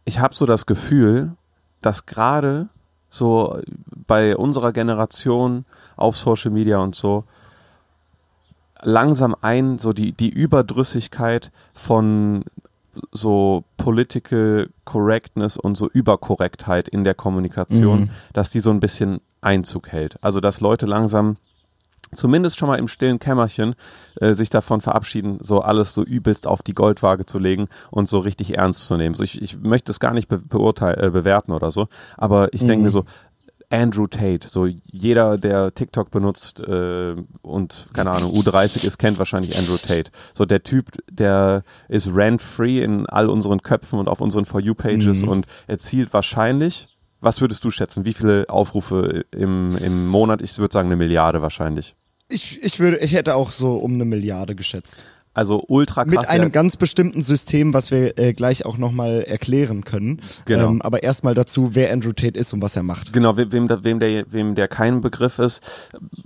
ich 0.05 0.19
habe 0.19 0.35
so 0.35 0.47
das 0.47 0.67
Gefühl, 0.67 1.33
dass 1.81 2.07
gerade 2.07 2.69
so 3.09 3.61
bei 4.07 4.37
unserer 4.37 4.73
Generation 4.73 5.65
auf 5.97 6.17
Social 6.17 6.51
Media 6.51 6.79
und 6.79 6.95
so 6.95 7.25
langsam 8.81 9.37
ein, 9.41 9.79
so 9.79 9.93
die, 9.93 10.13
die 10.13 10.31
Überdrüssigkeit 10.31 11.53
von 11.75 12.45
so 13.11 13.65
Political 13.77 14.71
Correctness 14.85 15.57
und 15.57 15.77
so 15.77 15.89
Überkorrektheit 15.89 16.89
in 16.89 17.05
der 17.05 17.15
Kommunikation, 17.15 18.01
mhm. 18.01 18.11
dass 18.33 18.51
die 18.51 18.61
so 18.61 18.71
ein 18.71 18.81
bisschen 18.81 19.21
Einzug 19.41 19.89
hält. 19.89 20.17
Also 20.23 20.41
dass 20.41 20.61
Leute 20.61 20.87
langsam 20.87 21.37
zumindest 22.13 22.57
schon 22.57 22.69
mal 22.69 22.79
im 22.79 22.89
stillen 22.89 23.19
Kämmerchen 23.19 23.75
äh, 24.21 24.35
sich 24.35 24.51
davon 24.51 24.81
verabschieden, 24.81 25.39
so 25.41 25.61
alles 25.61 25.95
so 25.95 26.03
übelst 26.03 26.47
auf 26.47 26.63
die 26.63 26.75
Goldwaage 26.75 27.27
zu 27.27 27.39
legen 27.39 27.69
und 27.91 28.09
so 28.09 28.19
richtig 28.19 28.57
ernst 28.57 28.87
zu 28.87 28.97
nehmen. 28.97 29.15
So 29.15 29.25
ich, 29.25 29.41
ich 29.41 29.59
möchte 29.61 29.91
es 29.91 30.01
gar 30.01 30.15
nicht 30.15 30.29
be 30.29 30.39
beurteilen, 30.39 31.01
äh, 31.01 31.11
bewerten 31.11 31.53
oder 31.53 31.71
so, 31.71 31.89
aber 32.17 32.53
ich 32.53 32.63
mhm. 32.63 32.69
denke 32.69 32.85
mir 32.85 32.91
so, 32.91 33.05
Andrew 33.71 34.07
Tate, 34.07 34.47
so 34.49 34.67
jeder, 34.67 35.39
der 35.39 35.75
TikTok 35.75 36.11
benutzt 36.11 36.61
äh, 36.61 37.15
und 37.41 37.87
keine 37.95 38.11
Ahnung, 38.11 38.31
U30 38.33 38.85
ist, 38.85 38.99
kennt 38.99 39.19
wahrscheinlich 39.19 39.57
Andrew 39.57 39.79
Tate. 39.79 40.11
So 40.35 40.45
der 40.45 40.63
Typ, 40.63 40.91
der 41.11 41.63
ist 41.89 42.15
rent-free 42.15 42.83
in 42.83 43.07
all 43.07 43.31
unseren 43.31 43.63
Köpfen 43.63 43.99
und 43.99 44.09
auf 44.09 44.21
unseren 44.21 44.45
For 44.45 44.61
You-Pages 44.61 45.23
mhm. 45.23 45.29
und 45.29 45.47
erzielt 45.67 46.13
wahrscheinlich 46.13 46.89
was 47.23 47.41
würdest 47.41 47.65
du 47.65 47.71
schätzen? 47.71 48.05
Wie 48.05 48.13
viele 48.13 48.47
Aufrufe 48.49 49.25
im, 49.31 49.79
im 49.79 50.09
Monat? 50.09 50.43
Ich 50.43 50.59
würde 50.59 50.73
sagen 50.73 50.89
eine 50.89 50.97
Milliarde 50.97 51.41
wahrscheinlich. 51.41 51.95
Ich, 52.33 52.63
ich, 52.63 52.81
würde, 52.81 52.99
ich 52.99 53.15
hätte 53.15 53.35
auch 53.35 53.51
so 53.51 53.77
um 53.77 53.95
eine 53.95 54.05
Milliarde 54.05 54.55
geschätzt. 54.55 55.05
Also 55.35 55.65
ultra 55.67 56.05
krass. 56.05 56.15
Mit 56.15 56.29
einem 56.29 56.53
ganz 56.53 56.77
bestimmten 56.77 57.23
System, 57.23 57.73
was 57.73 57.91
wir 57.91 58.19
äh, 58.19 58.35
gleich 58.35 58.67
auch 58.67 58.77
nochmal 58.77 59.23
erklären 59.23 59.85
können. 59.85 60.21
Genau. 60.45 60.69
Ähm, 60.69 60.83
aber 60.83 61.03
erstmal 61.03 61.35
dazu, 61.35 61.71
wer 61.73 61.91
Andrew 61.91 62.13
Tate 62.13 62.39
ist 62.39 62.53
und 62.53 62.61
was 62.61 62.77
er 62.77 62.83
macht. 62.83 63.15
Genau, 63.15 63.37
wem, 63.39 63.51
wem, 63.51 63.99
der, 63.99 64.27
wem 64.31 64.55
der 64.55 64.69
kein 64.69 65.01
Begriff 65.01 65.39
ist. 65.39 65.63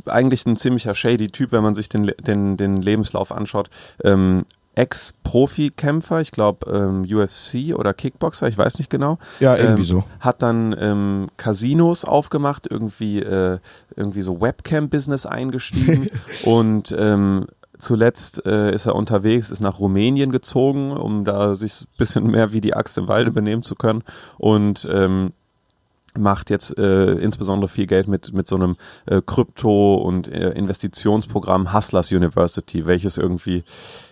Eigentlich 0.07 0.45
ein 0.47 0.57
ziemlicher 0.57 0.95
shady 0.95 1.29
Typ, 1.29 1.53
wenn 1.53 1.63
man 1.63 1.77
sich 1.77 1.89
den, 1.89 2.11
den, 2.27 2.57
den 2.57 2.83
Lebenslauf 2.83 3.31
anschaut. 3.31 3.71
Ähm, 4.03 4.45
Ex-Profi-Kämpfer, 4.77 6.21
ich 6.21 6.31
glaube 6.31 6.71
ähm, 6.71 7.03
UFC 7.03 7.75
oder 7.75 7.95
Kickboxer, 7.95 8.47
ich 8.47 8.57
weiß 8.57 8.79
nicht 8.79 8.91
genau. 8.91 9.19
Ja, 9.41 9.57
irgendwie 9.57 9.83
ähm, 9.83 9.87
so. 9.87 10.05
Hat 10.21 10.43
dann 10.43 10.77
ähm, 10.79 11.29
Casinos 11.39 12.05
aufgemacht, 12.05 12.67
irgendwie, 12.71 13.21
äh, 13.21 13.59
irgendwie 13.97 14.23
so 14.23 14.41
Webcam-Business 14.41 15.27
eingestiegen 15.27 16.09
und 16.45 16.95
ähm, 16.97 17.47
zuletzt 17.79 18.45
äh, 18.47 18.73
ist 18.73 18.87
er 18.87 18.95
unterwegs, 18.95 19.51
ist 19.51 19.61
nach 19.61 19.81
Rumänien 19.81 20.31
gezogen, 20.31 20.93
um 20.93 21.25
da 21.25 21.55
sich 21.55 21.83
ein 21.83 21.89
bisschen 21.97 22.27
mehr 22.27 22.53
wie 22.53 22.61
die 22.61 22.75
Axt 22.75 22.99
im 22.99 23.09
Walde 23.09 23.31
benehmen 23.31 23.63
zu 23.63 23.75
können 23.75 24.05
und 24.39 24.87
ähm, 24.91 25.33
macht 26.19 26.51
jetzt 26.51 26.79
äh, 26.79 27.13
insbesondere 27.13 27.69
viel 27.69 27.87
Geld 27.87 28.09
mit, 28.09 28.33
mit 28.33 28.47
so 28.47 28.57
einem 28.57 28.77
äh, 29.07 29.21
Krypto- 29.25 29.97
und 29.97 30.29
äh, 30.29 30.51
Investitionsprogramm 30.51 31.73
Hustlers 31.73 32.13
University, 32.13 32.87
welches 32.87 33.17
irgendwie, 33.17 33.65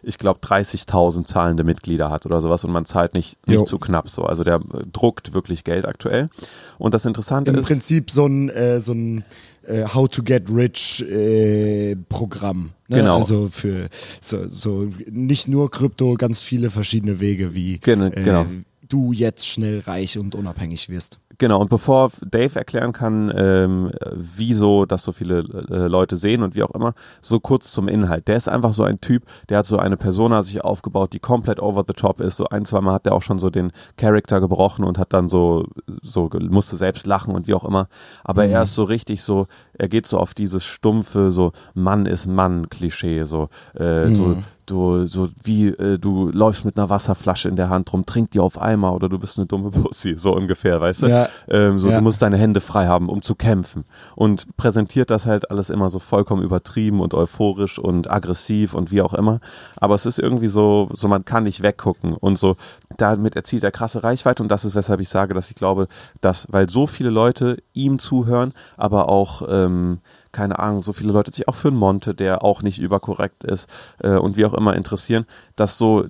ich 0.03 0.19
glaube, 0.19 0.41
30.000 0.41 1.25
zahlende 1.25 1.65
Mitglieder 1.65 2.11
hat 2.11 2.27
oder 2.27 2.41
sowas 2.41 2.65
und 2.65 2.73
man 2.73 2.85
zahlt 2.85 3.15
nicht, 3.15 3.37
nicht 3.47 3.67
zu 3.67 3.79
knapp 3.79 4.09
so. 4.09 4.23
Also 4.23 4.45
der 4.45 4.61
druckt 4.93 5.35
wirklich 5.35 5.65
Geld 5.65 5.87
aktuell. 5.87 6.31
Und 6.79 6.95
das 6.95 7.05
Interessante 7.05 7.51
Im 7.51 7.57
ist. 7.57 7.63
Im 7.63 7.67
Prinzip 7.67 8.11
so 8.11 8.27
ein, 8.27 8.49
äh, 8.51 8.81
so 8.81 8.93
ein 8.93 9.25
äh, 9.67 9.85
How 9.87 10.09
to 10.09 10.23
Get 10.23 10.49
Rich 10.51 11.03
äh, 11.09 11.97
Programm. 12.09 12.71
Ne? 12.89 12.99
Genau. 12.99 13.19
Also 13.19 13.49
für 13.51 13.89
so, 14.21 14.49
so 14.49 14.91
nicht 15.11 15.49
nur 15.49 15.71
Krypto, 15.71 16.15
ganz 16.15 16.41
viele 16.41 16.71
verschiedene 16.71 17.21
Wege, 17.21 17.55
wie 17.55 17.79
genau, 17.79 18.07
äh, 18.07 18.11
genau. 18.11 18.47
du 18.89 19.13
jetzt 19.13 19.49
schnell 19.49 19.81
reich 19.81 20.19
und 20.19 20.35
unabhängig 20.35 20.89
wirst. 20.89 21.19
Genau, 21.39 21.61
und 21.61 21.71
bevor 21.71 22.11
Dave 22.25 22.59
erklären 22.59 22.93
kann, 22.93 23.33
ähm, 23.35 23.91
wieso 24.13 24.85
das 24.85 25.03
so 25.03 25.13
viele 25.13 25.41
äh, 25.71 25.87
Leute 25.89 26.17
sehen 26.17 26.43
und 26.43 26.55
wie 26.55 26.63
auch 26.63 26.71
immer, 26.71 26.95
so 27.21 27.41
kurz 27.41 27.73
zum 27.73 27.89
Inhalt. 27.89 28.29
Der 28.29 28.37
ist 28.37 28.49
einfach 28.49 28.73
so 28.73 28.85
ein 28.85 29.01
Typ, 29.01 29.25
der 29.49 29.59
hat 29.59 29.67
so 29.67 29.79
eine 29.79 29.97
Persona 29.97 30.43
sich 30.43 30.63
aufgebaut, 30.63 31.13
die 31.13 31.19
komplett 31.19 31.61
over 31.61 31.85
the 31.87 31.95
top 31.95 32.21
ist. 32.21 32.37
So 32.37 32.47
ein, 32.49 32.65
zwei 32.65 32.81
Mal 32.81 32.95
hat 32.95 33.07
er 33.07 33.15
auch 33.15 33.23
schon 33.23 33.39
so 33.39 33.51
den 33.51 33.73
Charakter 33.97 34.41
gebrochen 34.41 34.85
und 34.85 34.99
hat 34.99 35.13
dann 35.13 35.29
so, 35.29 35.67
so 36.03 36.31
musste 36.39 36.77
selbst 36.77 37.07
lachen 37.07 37.35
und 37.35 37.49
wie 37.49 37.55
auch 37.55 37.65
immer. 37.65 37.89
Aber 38.23 38.45
mhm. 38.45 38.53
er 38.53 38.63
ist 38.63 38.75
so 38.75 38.85
richtig 38.85 39.23
so, 39.23 39.47
er 39.79 39.89
geht 39.89 40.07
so 40.07 40.19
auf 40.19 40.35
dieses 40.35 40.65
stumpfe, 40.65 41.31
so 41.31 41.53
Mann 41.75 42.07
ist 42.07 42.27
Mann-Klischee, 42.27 43.25
so, 43.25 43.49
äh, 43.79 44.07
mhm. 44.07 44.15
so 44.15 44.37
du 44.67 45.07
so 45.07 45.29
wie 45.43 45.69
äh, 45.69 45.99
du 45.99 46.31
läufst 46.31 46.65
mit 46.65 46.79
einer 46.79 46.89
Wasserflasche 46.89 47.49
in 47.49 47.57
der 47.57 47.69
Hand 47.69 47.93
rum, 47.93 48.07
trink 48.07 48.31
die 48.31 48.41
auf 48.41 48.61
einmal 48.61 48.93
oder 48.93 49.09
du 49.09 49.19
bist 49.19 49.39
eine 49.39 49.47
dumme 49.47 49.71
Pussy, 49.71 50.15
so 50.17 50.35
ungefähr, 50.35 50.81
weißt 50.81 51.03
du? 51.03 51.07
Ja. 51.07 51.29
Ähm, 51.49 51.79
so 51.79 51.91
ja. 51.91 51.99
du 51.99 52.03
musst 52.03 52.23
deine 52.23 52.37
Hände 52.37 52.61
frei 52.61 52.87
haben, 52.87 53.09
um 53.09 53.23
zu 53.23 53.35
kämpfen 53.35 53.85
und 54.15 54.57
präsentiert 54.57 55.11
das 55.11 55.27
halt 55.27 55.51
alles 55.51 55.71
immer 55.71 55.91
so 55.91 55.99
vollkommen 55.99 56.43
übertrieben 56.43 57.01
und 57.01 57.15
euphorisch 57.15 57.79
und 57.79 58.11
aggressiv 58.11 58.75
und 58.75 58.91
wie 58.91 59.03
auch 59.03 59.15
immer, 59.15 59.41
aber 59.77 59.95
es 59.95 60.07
ist 60.07 60.19
irgendwie 60.19 60.49
so 60.49 60.89
so 60.93 61.09
man 61.09 61.25
kann 61.25 61.45
nicht 61.45 61.63
weggucken 61.63 62.15
und 62.15 62.39
so 62.39 62.57
damit 62.97 63.37
erzielt 63.37 63.65
er 63.65 63.71
krasse 63.71 64.03
Reichweite 64.03 64.43
und 64.43 64.49
das 64.49 64.65
ist 64.65 64.75
weshalb 64.75 65.01
ich 65.01 65.09
sage, 65.09 65.35
dass 65.35 65.51
ich 65.51 65.57
glaube, 65.57 65.89
dass 66.21 66.47
weil 66.51 66.69
so 66.69 66.87
viele 66.87 67.11
Leute 67.11 67.59
ihm 67.73 67.99
zuhören, 67.99 68.53
aber 68.77 69.09
auch 69.09 69.43
ähm, 69.65 69.99
keine 70.33 70.59
Ahnung, 70.59 70.83
so 70.83 70.93
viele 70.93 71.13
Leute 71.13 71.31
sich 71.31 71.49
auch 71.49 71.55
für 71.55 71.69
einen 71.69 71.77
Monte, 71.77 72.15
der 72.15 72.43
auch 72.43 72.63
nicht 72.63 72.79
überkorrekt 72.79 73.45
ist 73.45 73.69
äh, 73.99 74.11
und 74.11 74.37
wie 74.37 74.45
auch 74.45 74.55
immer 74.55 74.75
interessieren, 74.75 75.27
dass 75.57 75.79
so 75.79 76.07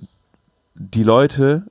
die 0.75 1.03
Leute, 1.03 1.63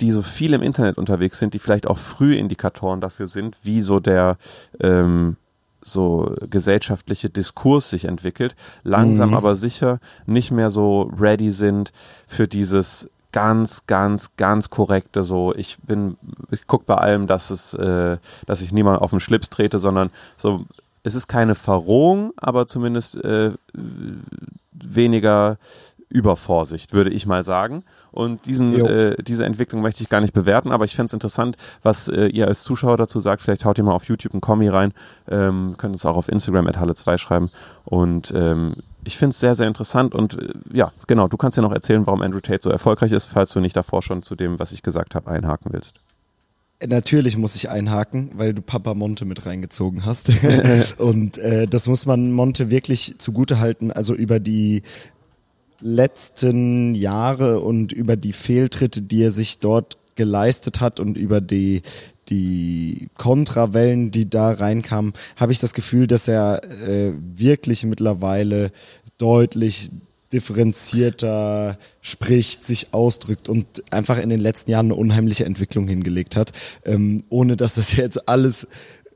die 0.00 0.10
so 0.10 0.22
viel 0.22 0.54
im 0.54 0.62
Internet 0.62 0.98
unterwegs 0.98 1.38
sind, 1.38 1.54
die 1.54 1.58
vielleicht 1.58 1.86
auch 1.86 1.98
Frühindikatoren 1.98 3.00
dafür 3.00 3.26
sind, 3.26 3.56
wie 3.62 3.82
so 3.82 4.00
der 4.00 4.36
ähm, 4.80 5.36
so 5.80 6.36
gesellschaftliche 6.48 7.28
Diskurs 7.28 7.90
sich 7.90 8.04
entwickelt, 8.04 8.54
langsam 8.84 9.30
mhm. 9.30 9.36
aber 9.36 9.56
sicher 9.56 9.98
nicht 10.26 10.52
mehr 10.52 10.70
so 10.70 11.10
ready 11.18 11.50
sind 11.50 11.92
für 12.28 12.46
dieses 12.46 13.08
ganz, 13.32 13.86
ganz, 13.86 14.36
ganz 14.36 14.70
korrekte 14.70 15.22
so, 15.22 15.54
ich 15.54 15.78
bin, 15.78 16.16
ich 16.50 16.66
gucke 16.66 16.84
bei 16.86 16.96
allem, 16.96 17.26
dass 17.26 17.50
es, 17.50 17.74
äh, 17.74 18.18
dass 18.46 18.62
ich 18.62 18.72
niemand 18.72 19.00
auf 19.00 19.10
den 19.10 19.20
Schlips 19.20 19.48
trete, 19.48 19.78
sondern 19.78 20.10
so 20.36 20.66
es 21.02 21.14
ist 21.14 21.26
keine 21.26 21.54
Verrohung, 21.54 22.32
aber 22.36 22.66
zumindest 22.66 23.16
äh, 23.16 23.52
weniger 24.72 25.58
Übervorsicht, 26.08 26.92
würde 26.92 27.10
ich 27.10 27.26
mal 27.26 27.42
sagen. 27.42 27.84
Und 28.10 28.44
diesen, 28.44 28.74
äh, 28.74 29.16
diese 29.22 29.46
Entwicklung 29.46 29.80
möchte 29.80 30.02
ich 30.02 30.10
gar 30.10 30.20
nicht 30.20 30.34
bewerten, 30.34 30.70
aber 30.70 30.84
ich 30.84 30.94
fände 30.94 31.06
es 31.06 31.14
interessant, 31.14 31.56
was 31.82 32.08
äh, 32.08 32.26
ihr 32.26 32.46
als 32.46 32.62
Zuschauer 32.62 32.98
dazu 32.98 33.18
sagt. 33.20 33.40
Vielleicht 33.40 33.64
haut 33.64 33.78
ihr 33.78 33.84
mal 33.84 33.94
auf 33.94 34.04
YouTube 34.04 34.34
einen 34.34 34.42
Kommi 34.42 34.68
rein, 34.68 34.92
ähm, 35.28 35.74
könnt 35.78 35.96
es 35.96 36.04
auch 36.04 36.16
auf 36.16 36.28
Instagram 36.28 36.66
at 36.66 36.76
Halle2 36.76 37.16
schreiben. 37.16 37.50
Und 37.86 38.32
ähm, 38.36 38.74
ich 39.04 39.16
finde 39.16 39.30
es 39.30 39.40
sehr, 39.40 39.54
sehr 39.54 39.66
interessant 39.66 40.14
und 40.14 40.38
äh, 40.38 40.52
ja, 40.72 40.92
genau, 41.06 41.28
du 41.28 41.38
kannst 41.38 41.56
ja 41.56 41.62
noch 41.62 41.72
erzählen, 41.72 42.06
warum 42.06 42.20
Andrew 42.20 42.40
Tate 42.40 42.62
so 42.62 42.70
erfolgreich 42.70 43.12
ist, 43.12 43.26
falls 43.26 43.52
du 43.52 43.60
nicht 43.60 43.76
davor 43.76 44.02
schon 44.02 44.22
zu 44.22 44.36
dem, 44.36 44.58
was 44.58 44.72
ich 44.72 44.82
gesagt 44.82 45.14
habe, 45.14 45.30
einhaken 45.30 45.72
willst. 45.72 45.96
Natürlich 46.86 47.36
muss 47.36 47.54
ich 47.54 47.68
einhaken, 47.68 48.30
weil 48.34 48.54
du 48.54 48.62
Papa 48.62 48.94
Monte 48.94 49.24
mit 49.24 49.46
reingezogen 49.46 50.04
hast. 50.04 50.30
und 50.98 51.38
äh, 51.38 51.66
das 51.66 51.86
muss 51.86 52.06
man 52.06 52.32
Monte 52.32 52.70
wirklich 52.70 53.14
zugute 53.18 53.60
halten. 53.60 53.90
Also 53.90 54.14
über 54.14 54.40
die 54.40 54.82
letzten 55.80 56.94
Jahre 56.94 57.60
und 57.60 57.92
über 57.92 58.16
die 58.16 58.32
Fehltritte, 58.32 59.02
die 59.02 59.22
er 59.22 59.32
sich 59.32 59.58
dort 59.58 59.98
geleistet 60.14 60.80
hat 60.80 61.00
und 61.00 61.16
über 61.16 61.40
die 61.40 61.82
die 62.28 63.08
Kontrawellen, 63.18 64.10
die 64.10 64.30
da 64.30 64.52
reinkamen, 64.52 65.12
habe 65.36 65.52
ich 65.52 65.58
das 65.58 65.74
Gefühl, 65.74 66.06
dass 66.06 66.28
er 66.28 66.62
äh, 66.86 67.12
wirklich 67.16 67.84
mittlerweile 67.84 68.70
deutlich 69.18 69.90
differenzierter 70.32 71.78
spricht, 72.00 72.64
sich 72.64 72.92
ausdrückt 72.92 73.48
und 73.48 73.66
einfach 73.90 74.18
in 74.18 74.30
den 74.30 74.40
letzten 74.40 74.70
Jahren 74.70 74.86
eine 74.86 74.96
unheimliche 74.96 75.44
Entwicklung 75.44 75.86
hingelegt 75.86 76.36
hat, 76.36 76.52
ähm, 76.84 77.24
ohne 77.28 77.56
dass 77.56 77.74
das 77.74 77.96
jetzt 77.96 78.28
alles 78.28 78.66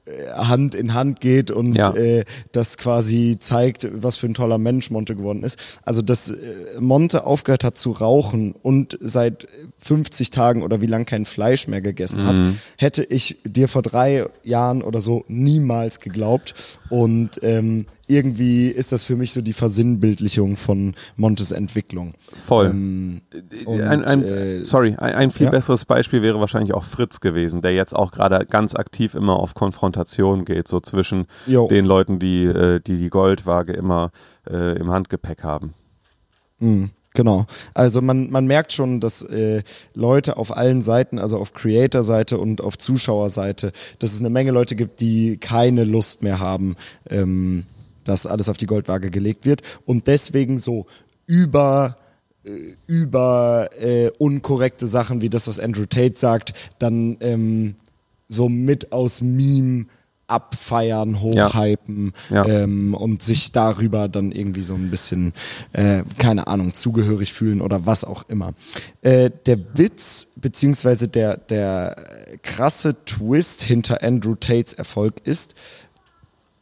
äh, 0.06 0.30
Hand 0.30 0.74
in 0.76 0.94
Hand 0.94 1.20
geht 1.20 1.50
und 1.50 1.74
ja. 1.74 1.92
äh, 1.94 2.24
das 2.52 2.78
quasi 2.78 3.38
zeigt, 3.40 3.88
was 3.92 4.16
für 4.16 4.26
ein 4.26 4.34
toller 4.34 4.58
Mensch 4.58 4.90
Monte 4.90 5.16
geworden 5.16 5.42
ist. 5.42 5.58
Also, 5.84 6.00
dass 6.00 6.30
äh, 6.30 6.36
Monte 6.78 7.26
aufgehört 7.26 7.64
hat 7.64 7.76
zu 7.76 7.90
rauchen 7.90 8.52
und 8.52 8.96
seit 9.00 9.48
50 9.78 10.30
Tagen 10.30 10.62
oder 10.62 10.80
wie 10.80 10.86
lang 10.86 11.06
kein 11.06 11.24
Fleisch 11.24 11.66
mehr 11.66 11.80
gegessen 11.80 12.22
mhm. 12.22 12.26
hat, 12.26 12.40
hätte 12.76 13.04
ich 13.04 13.38
dir 13.44 13.66
vor 13.66 13.82
drei 13.82 14.26
Jahren 14.44 14.82
oder 14.82 15.00
so 15.00 15.24
niemals 15.26 15.98
geglaubt. 15.98 16.54
Und 16.88 17.40
ähm, 17.42 17.86
irgendwie 18.06 18.68
ist 18.68 18.92
das 18.92 19.04
für 19.04 19.16
mich 19.16 19.32
so 19.32 19.40
die 19.40 19.52
Versinnbildlichung 19.52 20.56
von 20.56 20.94
Montes 21.16 21.50
Entwicklung. 21.50 22.14
Voll. 22.46 22.66
Ähm, 22.66 23.20
und, 23.64 23.80
ein, 23.80 24.04
ein, 24.04 24.22
äh, 24.24 24.64
sorry, 24.64 24.94
ein, 24.98 25.14
ein 25.14 25.30
viel 25.30 25.46
ja? 25.46 25.50
besseres 25.50 25.84
Beispiel 25.84 26.22
wäre 26.22 26.40
wahrscheinlich 26.40 26.74
auch 26.74 26.84
Fritz 26.84 27.20
gewesen, 27.20 27.62
der 27.62 27.74
jetzt 27.74 27.94
auch 27.94 28.12
gerade 28.12 28.46
ganz 28.46 28.74
aktiv 28.74 29.14
immer 29.14 29.38
auf 29.38 29.54
Konfrontation 29.54 30.44
geht, 30.44 30.68
so 30.68 30.80
zwischen 30.80 31.26
jo. 31.46 31.68
den 31.68 31.84
Leuten, 31.84 32.18
die, 32.18 32.44
äh, 32.44 32.80
die 32.80 32.96
die 32.96 33.10
Goldwaage 33.10 33.72
immer 33.72 34.12
äh, 34.48 34.78
im 34.78 34.90
Handgepäck 34.90 35.42
haben. 35.42 35.74
Mhm. 36.58 36.90
Genau. 37.16 37.46
Also 37.72 38.02
man, 38.02 38.30
man 38.30 38.46
merkt 38.46 38.74
schon, 38.74 39.00
dass 39.00 39.22
äh, 39.22 39.62
Leute 39.94 40.36
auf 40.36 40.54
allen 40.54 40.82
Seiten, 40.82 41.18
also 41.18 41.38
auf 41.38 41.54
Creator-Seite 41.54 42.36
und 42.36 42.60
auf 42.60 42.76
Zuschauerseite, 42.76 43.72
dass 43.98 44.12
es 44.12 44.20
eine 44.20 44.28
Menge 44.28 44.50
Leute 44.50 44.76
gibt, 44.76 45.00
die 45.00 45.38
keine 45.38 45.84
Lust 45.84 46.22
mehr 46.22 46.40
haben, 46.40 46.76
ähm, 47.08 47.64
dass 48.06 48.26
alles 48.26 48.48
auf 48.48 48.56
die 48.56 48.66
Goldwaage 48.66 49.10
gelegt 49.10 49.44
wird 49.44 49.62
und 49.84 50.06
deswegen 50.06 50.58
so 50.58 50.86
über 51.26 51.96
äh, 52.44 52.76
über 52.86 53.68
äh, 53.78 54.10
unkorrekte 54.18 54.86
Sachen 54.86 55.20
wie 55.20 55.30
das, 55.30 55.48
was 55.48 55.58
Andrew 55.58 55.86
Tate 55.86 56.14
sagt, 56.16 56.54
dann 56.78 57.16
ähm, 57.20 57.74
so 58.28 58.48
mit 58.48 58.92
aus 58.92 59.20
Meme 59.20 59.86
abfeiern, 60.28 61.20
hochhypen 61.20 62.12
ja. 62.30 62.46
Ja. 62.46 62.62
Ähm, 62.62 62.94
und 62.94 63.22
sich 63.22 63.52
darüber 63.52 64.08
dann 64.08 64.32
irgendwie 64.32 64.62
so 64.62 64.74
ein 64.74 64.90
bisschen, 64.90 65.32
äh, 65.72 66.02
keine 66.18 66.48
Ahnung, 66.48 66.74
zugehörig 66.74 67.32
fühlen 67.32 67.60
oder 67.60 67.86
was 67.86 68.04
auch 68.04 68.24
immer. 68.28 68.54
Äh, 69.02 69.30
der 69.46 69.58
Witz, 69.74 70.26
beziehungsweise 70.36 71.08
der, 71.08 71.36
der 71.36 71.96
krasse 72.42 72.96
Twist 73.04 73.62
hinter 73.62 74.02
Andrew 74.02 74.34
Tates 74.34 74.74
Erfolg 74.74 75.14
ist, 75.24 75.54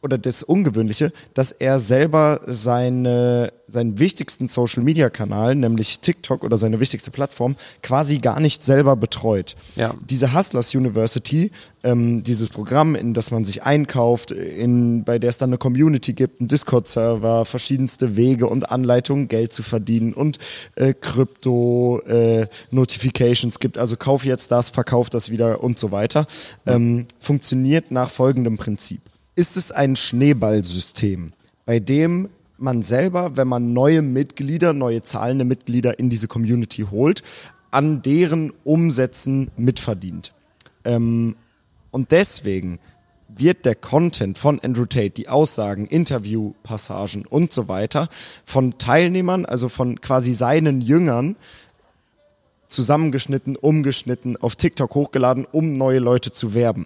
oder 0.05 0.17
das 0.19 0.43
Ungewöhnliche, 0.43 1.11
dass 1.33 1.51
er 1.51 1.79
selber 1.79 2.41
seine, 2.45 3.51
seinen 3.67 3.97
wichtigsten 3.97 4.45
Social 4.47 4.83
Media 4.83 5.09
Kanal, 5.09 5.55
nämlich 5.55 5.99
TikTok 5.99 6.43
oder 6.43 6.57
seine 6.57 6.79
wichtigste 6.79 7.09
Plattform, 7.09 7.55
quasi 7.81 8.19
gar 8.19 8.39
nicht 8.39 8.63
selber 8.63 8.95
betreut. 8.95 9.55
Ja. 9.75 9.95
Diese 10.07 10.31
Hustlers 10.33 10.75
University, 10.75 11.49
ähm, 11.83 12.21
dieses 12.23 12.49
Programm, 12.49 12.93
in 12.93 13.15
das 13.15 13.31
man 13.31 13.43
sich 13.43 13.63
einkauft, 13.63 14.29
in, 14.31 15.03
bei 15.03 15.17
der 15.17 15.31
es 15.31 15.39
dann 15.39 15.49
eine 15.49 15.57
Community 15.57 16.13
gibt, 16.13 16.39
einen 16.39 16.49
Discord-Server, 16.49 17.45
verschiedenste 17.45 18.15
Wege 18.15 18.45
und 18.47 18.71
Anleitungen, 18.71 19.27
Geld 19.27 19.53
zu 19.53 19.63
verdienen 19.63 20.13
und 20.13 20.37
äh, 20.75 20.93
Krypto-Notifications 20.93 23.55
äh, 23.55 23.59
gibt, 23.59 23.79
also 23.79 23.97
kauf 23.97 24.23
jetzt 24.23 24.51
das, 24.51 24.69
verkauf 24.69 25.09
das 25.09 25.31
wieder 25.31 25.63
und 25.63 25.79
so 25.79 25.91
weiter, 25.91 26.27
ähm, 26.67 27.07
funktioniert 27.17 27.89
nach 27.89 28.11
folgendem 28.11 28.57
Prinzip 28.57 29.01
ist 29.35 29.57
es 29.57 29.71
ein 29.71 29.95
Schneeballsystem, 29.95 31.33
bei 31.65 31.79
dem 31.79 32.29
man 32.57 32.83
selber, 32.83 33.35
wenn 33.35 33.47
man 33.47 33.73
neue 33.73 34.01
Mitglieder, 34.01 34.73
neue 34.73 35.01
zahlende 35.01 35.45
Mitglieder 35.45 35.99
in 35.99 36.09
diese 36.09 36.27
Community 36.27 36.85
holt, 36.89 37.21
an 37.71 38.01
deren 38.01 38.53
Umsätzen 38.63 39.51
mitverdient. 39.57 40.33
Ähm, 40.85 41.35
und 41.91 42.11
deswegen 42.11 42.79
wird 43.27 43.65
der 43.65 43.75
Content 43.75 44.37
von 44.37 44.59
Andrew 44.61 44.85
Tate, 44.85 45.09
die 45.09 45.27
Aussagen, 45.27 45.85
Interviewpassagen 45.85 47.25
und 47.25 47.51
so 47.51 47.67
weiter 47.67 48.07
von 48.45 48.77
Teilnehmern, 48.77 49.45
also 49.45 49.67
von 49.67 49.99
quasi 49.99 50.33
seinen 50.33 50.79
Jüngern, 50.79 51.35
zusammengeschnitten, 52.67 53.55
umgeschnitten, 53.55 54.37
auf 54.37 54.55
TikTok 54.55 54.95
hochgeladen, 54.95 55.45
um 55.51 55.73
neue 55.73 55.99
Leute 55.99 56.31
zu 56.31 56.53
werben. 56.53 56.85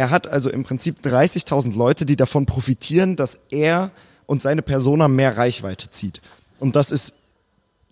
Er 0.00 0.08
hat 0.08 0.28
also 0.28 0.48
im 0.48 0.64
Prinzip 0.64 1.04
30.000 1.04 1.76
Leute, 1.76 2.06
die 2.06 2.16
davon 2.16 2.46
profitieren, 2.46 3.16
dass 3.16 3.38
er 3.50 3.90
und 4.24 4.40
seine 4.40 4.62
Persona 4.62 5.08
mehr 5.08 5.36
Reichweite 5.36 5.90
zieht. 5.90 6.22
Und 6.58 6.74
das 6.74 6.90
ist 6.90 7.12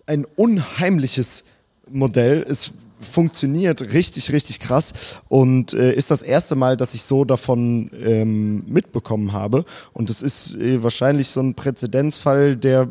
ein 0.07 0.25
unheimliches 0.35 1.43
Modell. 1.87 2.43
Es 2.49 2.73
funktioniert 2.99 3.93
richtig, 3.93 4.31
richtig 4.31 4.59
krass 4.59 5.21
und 5.27 5.73
äh, 5.73 5.93
ist 5.93 6.09
das 6.09 6.23
erste 6.23 6.55
Mal, 6.55 6.77
dass 6.77 6.95
ich 6.95 7.03
so 7.03 7.25
davon 7.25 7.91
ähm, 8.03 8.63
mitbekommen 8.65 9.31
habe. 9.31 9.63
Und 9.93 10.09
es 10.09 10.23
ist 10.23 10.55
äh, 10.55 10.81
wahrscheinlich 10.81 11.27
so 11.27 11.41
ein 11.41 11.53
Präzedenzfall, 11.53 12.55
der 12.55 12.87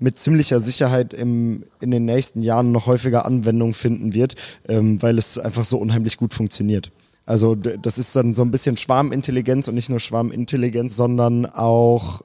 mit 0.00 0.18
ziemlicher 0.18 0.58
Sicherheit 0.58 1.14
im, 1.14 1.62
in 1.80 1.92
den 1.92 2.04
nächsten 2.04 2.42
Jahren 2.42 2.72
noch 2.72 2.86
häufiger 2.86 3.24
Anwendung 3.26 3.74
finden 3.74 4.12
wird, 4.12 4.34
ähm, 4.66 5.00
weil 5.00 5.18
es 5.18 5.38
einfach 5.38 5.64
so 5.64 5.78
unheimlich 5.78 6.16
gut 6.16 6.34
funktioniert. 6.34 6.90
Also 7.28 7.54
das 7.54 7.98
ist 7.98 8.16
dann 8.16 8.34
so 8.34 8.40
ein 8.40 8.50
bisschen 8.50 8.78
Schwarmintelligenz 8.78 9.68
und 9.68 9.74
nicht 9.74 9.90
nur 9.90 10.00
Schwarmintelligenz, 10.00 10.96
sondern 10.96 11.44
auch, 11.44 12.22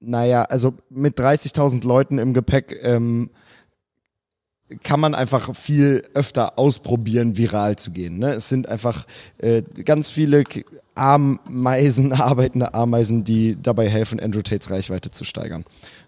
naja, 0.00 0.44
also 0.44 0.72
mit 0.88 1.20
30.000 1.20 1.86
Leuten 1.86 2.16
im 2.16 2.32
Gepäck 2.32 2.78
ähm, 2.80 3.28
kann 4.82 4.98
man 4.98 5.14
einfach 5.14 5.54
viel 5.54 6.08
öfter 6.14 6.58
ausprobieren, 6.58 7.36
viral 7.36 7.76
zu 7.76 7.90
gehen. 7.90 8.16
Ne? 8.18 8.32
Es 8.32 8.48
sind 8.48 8.66
einfach 8.66 9.04
äh, 9.36 9.60
ganz 9.84 10.10
viele 10.10 10.44
Ameisen, 10.94 12.12
arbeitende 12.14 12.72
Ameisen, 12.72 13.24
die 13.24 13.58
dabei 13.60 13.90
helfen, 13.90 14.20
Andrew 14.20 14.40
Tates 14.40 14.70
Reichweite 14.70 15.10
zu 15.10 15.24
steigern. 15.24 15.66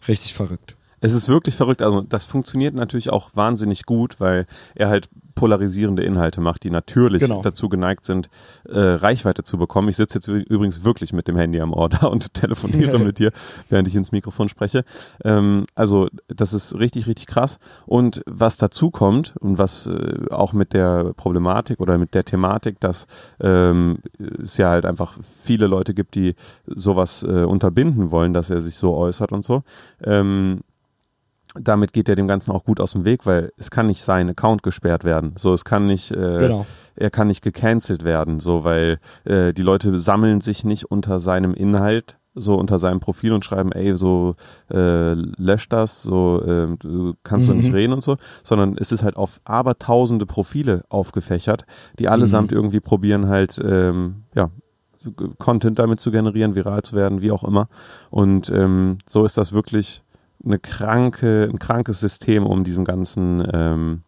Richtig 0.08 0.32
verrückt. 0.32 0.74
Es 1.02 1.12
ist 1.12 1.28
wirklich 1.28 1.56
verrückt. 1.56 1.82
Also 1.82 2.00
das 2.00 2.24
funktioniert 2.24 2.74
natürlich 2.74 3.10
auch 3.10 3.30
wahnsinnig 3.34 3.84
gut, 3.84 4.20
weil 4.20 4.46
er 4.74 4.88
halt 4.88 5.08
polarisierende 5.34 6.04
Inhalte 6.04 6.40
macht, 6.40 6.62
die 6.62 6.70
natürlich 6.70 7.22
genau. 7.22 7.42
dazu 7.42 7.68
geneigt 7.68 8.04
sind, 8.04 8.28
äh, 8.68 8.78
Reichweite 8.78 9.42
zu 9.42 9.58
bekommen. 9.58 9.88
Ich 9.88 9.96
sitze 9.96 10.18
jetzt 10.18 10.28
übrigens 10.28 10.84
wirklich 10.84 11.12
mit 11.12 11.26
dem 11.26 11.36
Handy 11.36 11.60
am 11.60 11.72
Ohr 11.72 11.88
da 11.88 12.06
und 12.06 12.34
telefoniere 12.34 12.98
mit 13.00 13.18
dir, 13.18 13.32
während 13.68 13.88
ich 13.88 13.96
ins 13.96 14.12
Mikrofon 14.12 14.48
spreche. 14.48 14.84
Ähm, 15.24 15.66
also 15.74 16.08
das 16.28 16.52
ist 16.52 16.78
richtig, 16.78 17.08
richtig 17.08 17.26
krass. 17.26 17.58
Und 17.86 18.22
was 18.26 18.56
dazu 18.56 18.90
kommt 18.90 19.34
und 19.40 19.58
was 19.58 19.86
äh, 19.86 20.26
auch 20.30 20.52
mit 20.52 20.72
der 20.72 21.12
Problematik 21.14 21.80
oder 21.80 21.98
mit 21.98 22.14
der 22.14 22.24
Thematik, 22.24 22.78
dass 22.78 23.08
ähm, 23.40 23.98
es 24.42 24.56
ja 24.56 24.70
halt 24.70 24.86
einfach 24.86 25.18
viele 25.42 25.66
Leute 25.66 25.94
gibt, 25.94 26.14
die 26.14 26.36
sowas 26.66 27.24
äh, 27.24 27.42
unterbinden 27.42 28.12
wollen, 28.12 28.32
dass 28.32 28.50
er 28.50 28.60
sich 28.60 28.76
so 28.76 28.94
äußert 28.94 29.32
und 29.32 29.44
so. 29.44 29.64
Ähm, 30.04 30.60
damit 31.54 31.92
geht 31.92 32.08
er 32.08 32.16
dem 32.16 32.28
Ganzen 32.28 32.52
auch 32.52 32.64
gut 32.64 32.80
aus 32.80 32.92
dem 32.92 33.04
Weg, 33.04 33.26
weil 33.26 33.52
es 33.56 33.70
kann 33.70 33.86
nicht 33.86 34.02
sein 34.02 34.30
Account 34.30 34.62
gesperrt 34.62 35.04
werden. 35.04 35.34
So, 35.36 35.52
es 35.52 35.64
kann 35.64 35.86
nicht, 35.86 36.10
äh, 36.10 36.38
genau. 36.38 36.66
er 36.96 37.10
kann 37.10 37.28
nicht 37.28 37.42
gecancelt 37.42 38.04
werden, 38.04 38.40
so, 38.40 38.64
weil 38.64 38.98
äh, 39.24 39.52
die 39.52 39.62
Leute 39.62 39.98
sammeln 39.98 40.40
sich 40.40 40.64
nicht 40.64 40.84
unter 40.90 41.20
seinem 41.20 41.54
Inhalt, 41.54 42.16
so 42.34 42.54
unter 42.54 42.78
seinem 42.78 43.00
Profil 43.00 43.32
und 43.32 43.44
schreiben, 43.44 43.72
ey, 43.72 43.94
so 43.96 44.36
äh, 44.70 45.12
lösch 45.12 45.68
das, 45.68 46.02
so 46.02 46.40
äh, 46.42 46.76
du 46.78 47.14
kannst 47.22 47.48
mhm. 47.48 47.52
du 47.52 47.58
nicht 47.58 47.74
reden 47.74 47.92
und 47.92 48.02
so, 48.02 48.16
sondern 48.42 48.76
es 48.78 48.90
ist 48.90 49.02
halt 49.02 49.16
auf 49.16 49.40
abertausende 49.44 50.24
Profile 50.24 50.84
aufgefächert, 50.88 51.66
die 51.98 52.08
allesamt 52.08 52.50
mhm. 52.50 52.56
irgendwie 52.56 52.80
probieren 52.80 53.28
halt, 53.28 53.60
ähm, 53.62 54.24
ja, 54.34 54.50
Content 55.38 55.80
damit 55.80 55.98
zu 55.98 56.12
generieren, 56.12 56.54
viral 56.54 56.82
zu 56.82 56.94
werden, 56.94 57.22
wie 57.22 57.32
auch 57.32 57.42
immer. 57.42 57.68
Und 58.10 58.50
ähm, 58.50 58.98
so 59.08 59.24
ist 59.24 59.36
das 59.36 59.52
wirklich 59.52 60.04
eine 60.44 60.58
kranke, 60.58 61.48
ein 61.50 61.58
krankes 61.58 62.00
System, 62.00 62.46
um 62.46 62.64
diesem 62.64 62.84
ganzen, 62.84 63.46
ähm, 63.52 64.02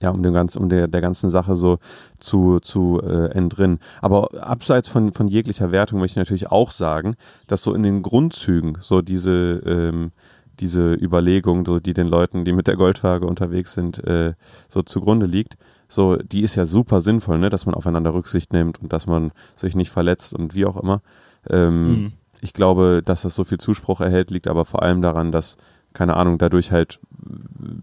ja, 0.00 0.10
um 0.10 0.22
dem 0.22 0.34
ganzen, 0.34 0.62
um 0.62 0.68
der, 0.68 0.88
der 0.88 1.00
ganzen 1.00 1.30
Sache 1.30 1.54
so 1.54 1.78
zu, 2.18 2.58
zu 2.60 3.00
äh, 3.02 3.30
entrinnen. 3.32 3.78
Aber 4.00 4.28
abseits 4.34 4.88
von, 4.88 5.12
von 5.12 5.28
jeglicher 5.28 5.72
Wertung 5.72 5.98
möchte 5.98 6.12
ich 6.12 6.24
natürlich 6.24 6.50
auch 6.50 6.70
sagen, 6.70 7.14
dass 7.46 7.62
so 7.62 7.74
in 7.74 7.82
den 7.82 8.02
Grundzügen 8.02 8.78
so 8.80 9.00
diese, 9.00 9.62
ähm, 9.66 10.12
diese 10.60 10.94
Überlegung, 10.94 11.64
so 11.64 11.80
die 11.80 11.94
den 11.94 12.08
Leuten, 12.08 12.44
die 12.44 12.52
mit 12.52 12.66
der 12.66 12.76
Goldwaage 12.76 13.26
unterwegs 13.26 13.74
sind, 13.74 14.04
äh, 14.04 14.34
so 14.68 14.82
zugrunde 14.82 15.26
liegt, 15.26 15.56
so, 15.88 16.16
die 16.16 16.42
ist 16.42 16.54
ja 16.54 16.66
super 16.66 17.00
sinnvoll, 17.00 17.38
ne, 17.38 17.50
dass 17.50 17.66
man 17.66 17.74
aufeinander 17.74 18.14
Rücksicht 18.14 18.52
nimmt 18.52 18.80
und 18.82 18.92
dass 18.92 19.06
man 19.06 19.32
sich 19.54 19.76
nicht 19.76 19.90
verletzt 19.90 20.34
und 20.34 20.54
wie 20.54 20.66
auch 20.66 20.76
immer. 20.76 21.02
Ähm, 21.48 21.86
mhm 21.86 22.12
ich 22.44 22.52
glaube, 22.52 23.02
dass 23.02 23.22
das 23.22 23.34
so 23.34 23.44
viel 23.44 23.58
Zuspruch 23.58 24.02
erhält, 24.02 24.30
liegt 24.30 24.48
aber 24.48 24.66
vor 24.66 24.82
allem 24.82 25.00
daran, 25.00 25.32
dass, 25.32 25.56
keine 25.94 26.14
Ahnung, 26.14 26.36
dadurch 26.36 26.70
halt 26.70 27.00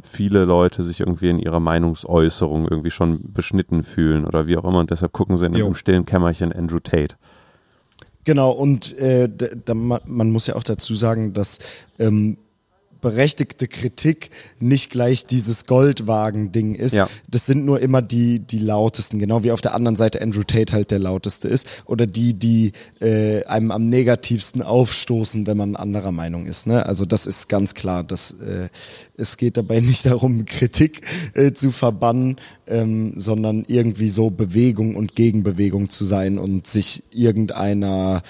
viele 0.04 0.46
Leute 0.46 0.84
sich 0.84 1.00
irgendwie 1.00 1.30
in 1.30 1.40
ihrer 1.40 1.60
Meinungsäußerung 1.60 2.68
irgendwie 2.68 2.92
schon 2.92 3.34
beschnitten 3.34 3.82
fühlen 3.82 4.24
oder 4.24 4.46
wie 4.46 4.58
auch 4.58 4.64
immer 4.64 4.80
und 4.80 4.92
deshalb 4.92 5.14
gucken 5.14 5.36
sie 5.36 5.48
in 5.48 5.56
einem 5.56 5.74
stillen 5.74 6.06
Kämmerchen 6.06 6.54
Andrew 6.54 6.80
Tate. 6.80 7.16
Genau, 8.24 8.52
und 8.52 8.96
äh, 9.00 9.28
da, 9.66 9.74
man, 9.74 10.00
man, 10.06 10.30
muss 10.30 10.46
ja 10.46 10.56
auch 10.56 10.64
dazu 10.64 10.94
sagen, 10.94 11.34
dass 11.34 11.58
ähm, 11.98 12.38
berechtigte 13.02 13.68
Kritik 13.68 14.30
nicht 14.60 14.92
gleich 14.92 15.26
dieses 15.26 15.66
Goldwagen-Ding 15.66 16.76
ist. 16.76 16.94
Ja. 16.94 17.10
Das 17.30 17.46
sind 17.46 17.66
nur 17.66 17.80
immer 17.80 18.02
die, 18.02 18.40
die 18.40 18.60
lautesten, 18.60 19.20
genau 19.20 19.44
wie 19.44 19.52
auf 19.52 19.62
der 19.62 19.74
anderen 19.74 19.96
Seite 19.96 20.22
Andrew 20.22 20.44
Tate 20.44 20.74
halt 20.74 20.92
der 20.92 21.00
lauteste 21.00 21.48
ist. 21.48 21.68
Oder 21.86 22.08
die, 22.08 22.34
die 22.34 22.72
äh, 23.00 23.44
einem 23.46 23.72
am 23.72 23.90
negativsten 23.90 24.62
aufstoßen, 24.62 25.48
wenn 25.48 25.58
man 25.58 25.76
anderer 25.76 26.12
Meinung 26.12 26.46
ist. 26.46 26.68
Ne? 26.68 26.86
Also 26.86 27.06
das 27.06 27.26
ist 27.26 27.50
ganz 27.50 27.74
klar, 27.74 28.04
dass 28.04 28.32
äh, 28.32 28.70
es 29.18 29.38
geht 29.38 29.58
dabei 29.58 29.80
nicht 29.82 30.06
darum, 30.06 30.46
Kritik 30.46 31.02
äh, 31.34 31.54
zu 31.54 31.72
verbannen, 31.72 32.38
ähm, 32.68 33.14
sondern 33.16 33.66
irgendwie 33.68 34.10
so 34.10 34.30
Bewegung 34.30 34.96
und 34.96 35.16
Gegenbewegung 35.16 35.90
zu 35.90 36.06
sein 36.06 36.38
und 36.38 36.68
sich 36.68 37.04
irgendeiner 37.12 38.24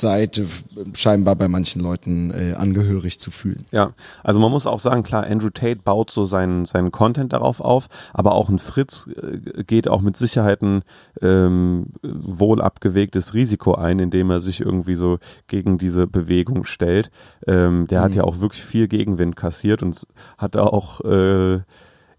Seite 0.00 0.46
scheinbar 0.94 1.36
bei 1.36 1.48
manchen 1.48 1.80
Leuten 1.80 2.30
äh, 2.30 2.54
angehörig 2.54 3.20
zu 3.20 3.30
fühlen. 3.30 3.66
Ja, 3.70 3.90
also 4.22 4.40
man 4.40 4.50
muss 4.50 4.66
auch 4.66 4.78
sagen, 4.78 5.02
klar, 5.02 5.24
Andrew 5.24 5.50
Tate 5.50 5.80
baut 5.84 6.10
so 6.10 6.26
seinen, 6.26 6.64
seinen 6.64 6.90
Content 6.90 7.32
darauf 7.32 7.60
auf, 7.60 7.88
aber 8.12 8.32
auch 8.32 8.48
ein 8.48 8.58
Fritz 8.58 9.08
äh, 9.08 9.64
geht 9.64 9.88
auch 9.88 10.00
mit 10.00 10.16
Sicherheit 10.16 10.62
ein 10.62 10.82
ähm, 11.22 11.86
wohl 12.02 12.60
abgewegtes 12.60 13.34
Risiko 13.34 13.74
ein, 13.74 13.98
indem 13.98 14.30
er 14.30 14.40
sich 14.40 14.60
irgendwie 14.60 14.96
so 14.96 15.18
gegen 15.48 15.78
diese 15.78 16.06
Bewegung 16.06 16.64
stellt. 16.64 17.10
Ähm, 17.46 17.86
der 17.86 18.00
mhm. 18.00 18.04
hat 18.04 18.14
ja 18.14 18.24
auch 18.24 18.40
wirklich 18.40 18.64
viel 18.64 18.88
Gegenwind 18.88 19.36
kassiert 19.36 19.82
und 19.82 20.06
hat 20.38 20.56
auch 20.56 21.00
äh, 21.02 21.60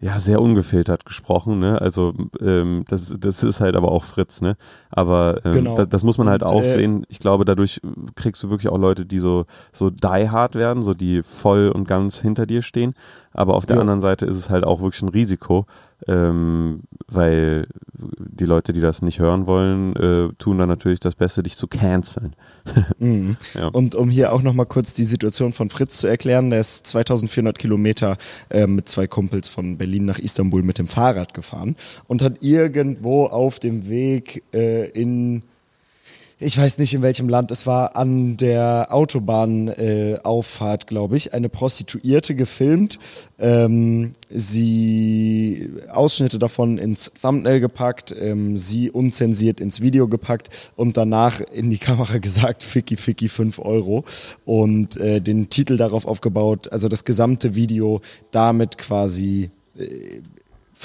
ja, 0.06 0.20
sehr 0.20 0.40
ungefiltert 0.40 1.04
gesprochen, 1.04 1.58
ne? 1.58 1.82
Also 1.82 2.14
ähm, 2.40 2.86
das, 2.88 3.12
das 3.20 3.42
ist 3.42 3.60
halt 3.60 3.76
aber 3.76 3.92
auch 3.92 4.04
Fritz, 4.04 4.40
ne? 4.40 4.56
Aber 4.92 5.44
ähm, 5.44 5.54
genau. 5.54 5.78
das, 5.78 5.90
das 5.90 6.04
muss 6.04 6.20
man 6.20 6.30
halt 6.30 6.44
Und, 6.44 6.52
auch 6.52 6.62
äh, 6.62 6.76
sehen. 6.76 7.08
Ich 7.10 7.18
glaube, 7.18 7.44
dadurch 7.44 7.82
kriegst 8.14 8.44
du 8.44 8.52
wirklich 8.52 8.72
auch 8.72 8.78
Leute, 8.78 9.08
die 9.08 9.18
so, 9.18 9.46
so 9.74 9.90
die 9.90 10.30
hard 10.30 10.54
werden, 10.54 10.84
so 10.84 10.94
die 10.94 11.24
voll 11.24 11.70
und 11.70 11.88
ganz 11.88 12.20
hinter 12.22 12.46
dir 12.46 12.62
stehen. 12.62 12.94
Aber 13.32 13.56
auf 13.56 13.66
der 13.66 13.78
ja. 13.78 13.82
anderen 13.82 14.00
Seite 14.00 14.28
ist 14.28 14.38
es 14.38 14.52
halt 14.52 14.64
auch 14.64 14.80
wirklich 14.80 15.02
ein 15.02 15.10
Risiko, 15.10 15.66
ähm, 16.08 16.84
weil 17.08 17.68
die 17.94 18.46
Leute, 18.46 18.74
die 18.74 18.82
das 18.82 19.02
nicht 19.02 19.20
hören 19.20 19.48
wollen, 19.48 19.96
äh, 19.96 20.34
tun 20.38 20.58
dann 20.58 20.70
natürlich 20.70 21.00
das 21.00 21.16
Beste, 21.16 21.44
dich 21.44 21.56
zu 21.56 21.68
canceln. 21.68 22.36
mhm. 23.00 23.36
ja. 23.54 23.68
Und 23.68 23.96
um 23.96 24.10
hier 24.10 24.34
auch 24.34 24.42
nochmal 24.42 24.66
kurz 24.66 24.94
die 24.94 25.04
Situation 25.04 25.54
von 25.54 25.70
Fritz 25.70 25.98
zu 25.98 26.08
erklären, 26.08 26.50
der 26.50 26.62
ist 26.62 26.88
2400 26.88 27.58
Kilometer 27.58 28.18
äh, 28.50 28.68
mit 28.68 28.90
zwei 28.90 29.08
Kumpels 29.08 29.50
von 29.50 29.78
Berlin 29.78 30.06
nach 30.06 30.20
Istanbul 30.20 30.64
mit 30.64 30.78
dem 30.78 30.88
Fahrrad 30.88 31.34
gefahren 31.34 31.76
und 32.08 32.22
hat 32.22 32.44
irgendwo 32.44 33.26
auf 33.26 33.60
dem 33.60 33.88
Weg 33.88 34.44
äh, 34.54 34.90
in 34.90 35.44
ich 36.38 36.58
weiß 36.58 36.80
nicht 36.80 36.94
in 36.94 37.02
welchem 37.02 37.30
Land, 37.30 37.50
es 37.52 37.66
war 37.66 37.96
an 37.96 38.36
der 38.36 38.88
Autobahnauffahrt, 38.92 40.84
äh, 40.84 40.86
glaube 40.86 41.16
ich, 41.16 41.34
eine 41.34 41.48
Prostituierte 41.48 42.36
gefilmt, 42.36 43.00
ähm, 43.40 44.12
sie 44.30 45.70
Ausschnitte 45.90 46.38
davon 46.38 46.78
ins 46.78 47.12
Thumbnail 47.22 47.62
gepackt, 47.62 48.14
ähm, 48.20 48.58
sie 48.58 48.92
unzensiert 48.92 49.62
ins 49.62 49.80
Video 49.80 50.10
gepackt 50.10 50.50
und 50.76 50.98
danach 50.98 51.40
in 51.40 51.70
die 51.70 51.78
Kamera 51.86 52.18
gesagt, 52.18 52.64
Ficky 52.64 52.98
Ficky 52.98 53.30
5 53.30 53.60
Euro. 53.60 54.04
Und 54.44 54.98
äh, 54.98 55.22
den 55.22 55.50
Titel 55.50 55.78
darauf 55.78 56.06
aufgebaut, 56.06 56.72
also 56.72 56.90
das 56.90 57.06
gesamte 57.06 57.56
Video 57.56 58.02
damit 58.32 58.78
quasi 58.78 59.52
äh, 59.78 60.22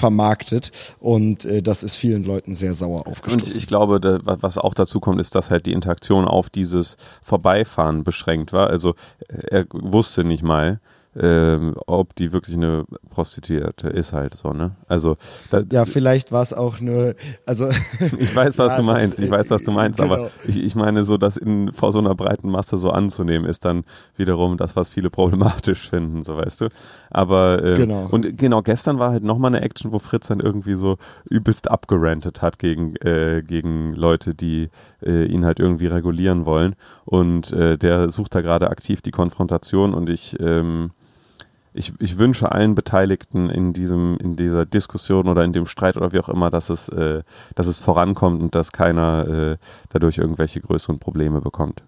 vermarktet 0.01 0.71
und 0.99 1.45
äh, 1.45 1.61
das 1.61 1.83
ist 1.83 1.95
vielen 1.95 2.23
Leuten 2.23 2.55
sehr 2.55 2.73
sauer 2.73 3.07
aufgestoßen. 3.07 3.51
Und 3.51 3.57
ich 3.57 3.67
glaube, 3.67 3.99
da, 3.99 4.19
was 4.23 4.57
auch 4.57 4.73
dazu 4.73 4.99
kommt, 4.99 5.21
ist, 5.21 5.35
dass 5.35 5.51
halt 5.51 5.65
die 5.65 5.73
Interaktion 5.73 6.25
auf 6.25 6.49
dieses 6.49 6.97
Vorbeifahren 7.21 8.03
beschränkt 8.03 8.51
war. 8.51 8.69
Also 8.69 8.95
er 9.27 9.65
wusste 9.71 10.23
nicht 10.23 10.43
mal, 10.43 10.79
ähm, 11.19 11.75
ob 11.87 12.15
die 12.15 12.31
wirklich 12.31 12.55
eine 12.55 12.85
Prostituierte 13.09 13.89
ist 13.89 14.13
halt 14.13 14.35
so, 14.35 14.53
ne? 14.53 14.77
Also 14.87 15.17
da, 15.49 15.61
ja, 15.69 15.85
vielleicht 15.85 16.31
war 16.31 16.41
es 16.41 16.53
auch 16.53 16.79
nur, 16.79 17.15
also 17.45 17.67
ich 18.17 18.33
weiß, 18.33 18.57
was 18.57 18.67
ja, 18.71 18.77
du 18.77 18.83
meinst, 18.83 19.13
das, 19.13 19.25
ich 19.25 19.29
weiß, 19.29 19.49
was 19.49 19.63
du 19.63 19.71
meinst, 19.71 19.99
genau. 19.99 20.13
aber 20.13 20.31
ich, 20.47 20.63
ich 20.63 20.75
meine 20.75 21.03
so, 21.03 21.17
das 21.17 21.35
in 21.35 21.73
vor 21.73 21.91
so 21.91 21.99
einer 21.99 22.15
breiten 22.15 22.49
Masse 22.49 22.77
so 22.77 22.91
anzunehmen, 22.91 23.47
ist 23.47 23.65
dann 23.65 23.83
wiederum 24.15 24.55
das, 24.55 24.77
was 24.77 24.89
viele 24.89 25.09
problematisch 25.09 25.89
finden, 25.89 26.23
so 26.23 26.37
weißt 26.37 26.61
du. 26.61 26.69
Aber 27.09 27.61
ähm, 27.61 27.75
genau. 27.75 28.07
und 28.09 28.37
genau 28.37 28.61
gestern 28.61 28.97
war 28.97 29.11
halt 29.11 29.23
nochmal 29.23 29.53
eine 29.53 29.61
Action, 29.61 29.91
wo 29.91 29.99
Fritz 29.99 30.27
dann 30.27 30.39
irgendwie 30.39 30.75
so 30.75 30.97
übelst 31.29 31.69
abgerantet 31.69 32.41
hat 32.41 32.57
gegen 32.57 32.95
äh, 32.97 33.43
gegen 33.45 33.93
Leute, 33.95 34.33
die 34.33 34.69
äh, 35.03 35.25
ihn 35.25 35.43
halt 35.43 35.59
irgendwie 35.59 35.87
regulieren 35.87 36.45
wollen 36.45 36.75
und 37.03 37.51
äh, 37.51 37.77
der 37.77 38.09
sucht 38.09 38.33
da 38.33 38.39
gerade 38.39 38.69
aktiv 38.69 39.01
die 39.01 39.11
Konfrontation 39.11 39.93
und 39.93 40.09
ich 40.09 40.39
ähm, 40.39 40.91
ich, 41.73 41.93
ich 41.99 42.17
wünsche 42.17 42.51
allen 42.51 42.75
Beteiligten 42.75 43.49
in 43.49 43.73
diesem, 43.73 44.17
in 44.17 44.35
dieser 44.35 44.65
Diskussion 44.65 45.27
oder 45.27 45.43
in 45.43 45.53
dem 45.53 45.65
Streit 45.65 45.97
oder 45.97 46.11
wie 46.11 46.19
auch 46.19 46.29
immer, 46.29 46.49
dass 46.49 46.69
es, 46.69 46.89
äh, 46.89 47.23
dass 47.55 47.67
es 47.67 47.79
vorankommt 47.79 48.41
und 48.41 48.55
dass 48.55 48.71
keiner 48.71 49.27
äh, 49.27 49.57
dadurch 49.89 50.17
irgendwelche 50.17 50.59
größeren 50.59 50.99
Probleme 50.99 51.41
bekommt. 51.41 51.83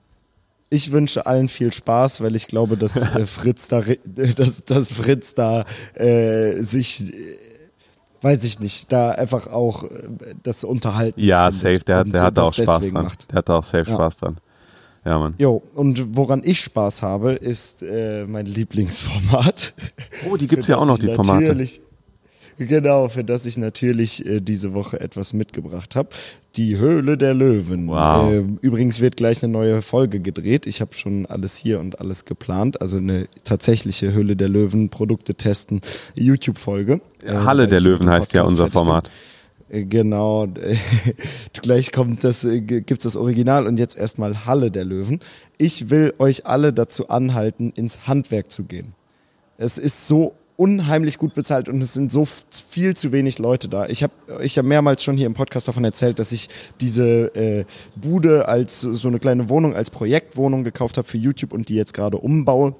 Ich 0.69 0.91
wünsche 0.91 1.25
allen 1.25 1.49
viel 1.49 1.71
Spaß, 1.71 2.21
weil 2.21 2.35
ich 2.35 2.47
glaube, 2.47 2.77
dass 2.77 2.95
äh, 3.15 3.27
Fritz 3.27 3.67
da, 3.67 3.81
dass, 4.05 4.63
dass 4.63 4.93
Fritz 4.93 5.35
da 5.35 5.65
äh, 5.95 6.53
sich 6.61 7.13
weiß 8.23 8.45
ich 8.45 8.59
nicht, 8.61 8.89
da 8.91 9.11
einfach 9.11 9.47
auch 9.47 9.83
äh, 9.83 10.07
das 10.41 10.63
unterhalten. 10.63 11.19
Ja, 11.19 11.51
safe, 11.51 11.79
der, 11.79 12.05
der 12.05 12.21
hat 12.21 12.37
da 12.37 12.43
auch 12.43 12.53
Spaß 12.53 12.79
dran. 12.79 12.91
Macht. 12.91 13.29
Der 13.29 13.39
hat 13.39 13.49
da 13.49 13.57
auch 13.57 13.63
safe 13.65 13.89
ja. 13.89 13.95
Spaß 13.95 14.17
dran. 14.17 14.37
Ja, 15.05 15.19
Mann. 15.19 15.35
Jo, 15.37 15.61
und 15.75 16.15
woran 16.15 16.41
ich 16.43 16.61
Spaß 16.61 17.01
habe, 17.01 17.33
ist 17.33 17.83
äh, 17.83 18.25
mein 18.27 18.45
Lieblingsformat. 18.45 19.73
Oh, 20.29 20.37
die 20.37 20.47
gibt's 20.47 20.67
ja 20.67 20.77
auch 20.77 20.85
noch, 20.85 20.97
die 20.97 21.09
Formate. 21.09 21.55
Genau, 22.57 23.09
für 23.09 23.23
das 23.23 23.45
ich 23.45 23.57
natürlich 23.57 24.25
äh, 24.25 24.39
diese 24.39 24.73
Woche 24.73 24.99
etwas 24.99 25.33
mitgebracht 25.33 25.95
habe. 25.95 26.09
Die 26.55 26.77
Höhle 26.77 27.17
der 27.17 27.33
Löwen. 27.33 27.87
Wow. 27.87 28.31
Äh, 28.31 28.43
übrigens 28.61 28.99
wird 28.99 29.17
gleich 29.17 29.43
eine 29.43 29.51
neue 29.51 29.81
Folge 29.81 30.19
gedreht. 30.19 30.67
Ich 30.67 30.79
habe 30.79 30.93
schon 30.93 31.25
alles 31.25 31.57
hier 31.57 31.79
und 31.79 31.99
alles 31.99 32.25
geplant. 32.25 32.79
Also 32.81 32.97
eine 32.97 33.25
tatsächliche 33.43 34.13
Höhle 34.13 34.35
der 34.35 34.49
Löwen 34.49 34.89
Produkte 34.89 35.33
testen 35.33 35.81
YouTube-Folge. 36.15 37.01
Halle 37.27 37.63
äh, 37.63 37.69
der 37.69 37.81
Löwen 37.81 38.09
heißt 38.09 38.33
ja 38.33 38.43
unser 38.43 38.69
Format. 38.69 39.05
Bin. 39.05 39.11
Genau, 39.75 40.45
gleich 41.63 41.91
kommt 41.91 42.23
das, 42.23 42.43
äh, 42.43 42.61
gibt's 42.61 43.05
das 43.05 43.17
Original 43.17 43.65
und 43.65 43.79
jetzt 43.79 43.97
erstmal 43.97 44.45
Halle 44.45 44.69
der 44.69 44.85
Löwen. 44.85 45.19
Ich 45.57 45.89
will 45.89 46.13
euch 46.19 46.45
alle 46.45 46.73
dazu 46.73 47.09
anhalten, 47.09 47.73
ins 47.75 48.05
Handwerk 48.05 48.51
zu 48.51 48.65
gehen. 48.65 48.93
Es 49.57 49.79
ist 49.79 50.07
so 50.07 50.35
unheimlich 50.57 51.17
gut 51.17 51.33
bezahlt 51.33 51.69
und 51.69 51.81
es 51.81 51.93
sind 51.93 52.11
so 52.11 52.27
viel 52.69 52.95
zu 52.95 53.11
wenig 53.11 53.39
Leute 53.39 53.67
da. 53.67 53.87
Ich 53.87 54.03
habe 54.03 54.13
ich 54.43 54.59
hab 54.59 54.65
mehrmals 54.65 55.03
schon 55.03 55.17
hier 55.17 55.25
im 55.25 55.33
Podcast 55.33 55.67
davon 55.67 55.83
erzählt, 55.83 56.19
dass 56.19 56.33
ich 56.33 56.49
diese 56.79 57.33
äh, 57.33 57.65
Bude 57.95 58.47
als 58.47 58.81
so 58.81 59.07
eine 59.07 59.17
kleine 59.17 59.49
Wohnung, 59.49 59.73
als 59.73 59.89
Projektwohnung 59.89 60.63
gekauft 60.63 60.99
habe 60.99 61.07
für 61.07 61.17
YouTube 61.17 61.51
und 61.51 61.67
die 61.67 61.75
jetzt 61.75 61.95
gerade 61.95 62.19
umbaue. 62.19 62.75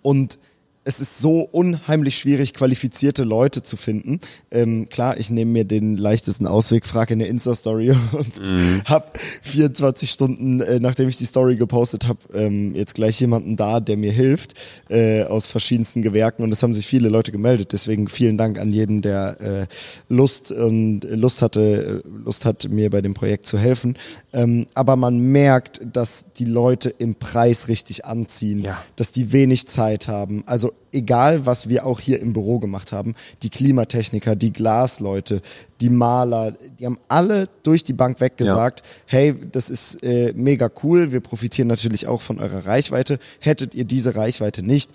Und 0.00 0.38
es 0.84 1.00
ist 1.00 1.18
so 1.18 1.42
unheimlich 1.42 2.18
schwierig, 2.18 2.54
qualifizierte 2.54 3.22
Leute 3.22 3.62
zu 3.62 3.76
finden. 3.76 4.18
Ähm, 4.50 4.88
klar, 4.88 5.16
ich 5.16 5.30
nehme 5.30 5.52
mir 5.52 5.64
den 5.64 5.96
leichtesten 5.96 6.46
Ausweg, 6.46 6.86
frage 6.86 7.12
in 7.12 7.20
der 7.20 7.28
Insta-Story 7.28 7.92
und 8.12 8.40
mhm. 8.40 8.82
habe 8.84 9.06
24 9.42 10.10
Stunden, 10.10 10.60
äh, 10.60 10.80
nachdem 10.80 11.08
ich 11.08 11.16
die 11.16 11.24
Story 11.24 11.56
gepostet 11.56 12.08
habe, 12.08 12.18
ähm, 12.34 12.74
jetzt 12.74 12.94
gleich 12.94 13.20
jemanden 13.20 13.56
da, 13.56 13.78
der 13.78 13.96
mir 13.96 14.10
hilft 14.10 14.54
äh, 14.88 15.22
aus 15.22 15.46
verschiedensten 15.46 16.02
Gewerken 16.02 16.42
und 16.42 16.50
es 16.50 16.62
haben 16.64 16.74
sich 16.74 16.86
viele 16.86 17.08
Leute 17.08 17.30
gemeldet. 17.30 17.72
Deswegen 17.72 18.08
vielen 18.08 18.36
Dank 18.36 18.58
an 18.58 18.72
jeden, 18.72 19.02
der 19.02 19.40
äh, 19.40 19.66
Lust 20.08 20.50
und 20.50 21.02
Lust 21.04 21.42
hatte, 21.42 22.02
Lust 22.24 22.44
hat, 22.44 22.68
mir 22.68 22.90
bei 22.90 23.00
dem 23.00 23.14
Projekt 23.14 23.46
zu 23.46 23.56
helfen. 23.56 23.96
Ähm, 24.32 24.66
aber 24.74 24.96
man 24.96 25.18
merkt, 25.18 25.80
dass 25.92 26.32
die 26.36 26.44
Leute 26.44 26.90
im 26.90 27.14
Preis 27.14 27.68
richtig 27.68 28.04
anziehen, 28.04 28.62
ja. 28.62 28.82
dass 28.96 29.12
die 29.12 29.32
wenig 29.32 29.68
Zeit 29.68 30.08
haben. 30.08 30.42
Also 30.46 30.71
egal, 30.92 31.46
was 31.46 31.68
wir 31.68 31.86
auch 31.86 32.00
hier 32.00 32.20
im 32.20 32.32
Büro 32.32 32.58
gemacht 32.58 32.92
haben, 32.92 33.14
die 33.42 33.50
Klimatechniker, 33.50 34.36
die 34.36 34.52
Glasleute, 34.52 35.40
die 35.80 35.90
Maler, 35.90 36.52
die 36.78 36.86
haben 36.86 36.98
alle 37.08 37.48
durch 37.62 37.82
die 37.84 37.92
Bank 37.92 38.20
weg 38.20 38.36
gesagt, 38.36 38.80
ja. 38.80 38.86
hey, 39.06 39.34
das 39.50 39.70
ist 39.70 40.02
äh, 40.04 40.32
mega 40.36 40.68
cool, 40.82 41.12
wir 41.12 41.20
profitieren 41.20 41.68
natürlich 41.68 42.06
auch 42.06 42.20
von 42.20 42.38
eurer 42.38 42.66
Reichweite. 42.66 43.18
Hättet 43.40 43.74
ihr 43.74 43.84
diese 43.84 44.14
Reichweite 44.14 44.62
nicht, 44.62 44.90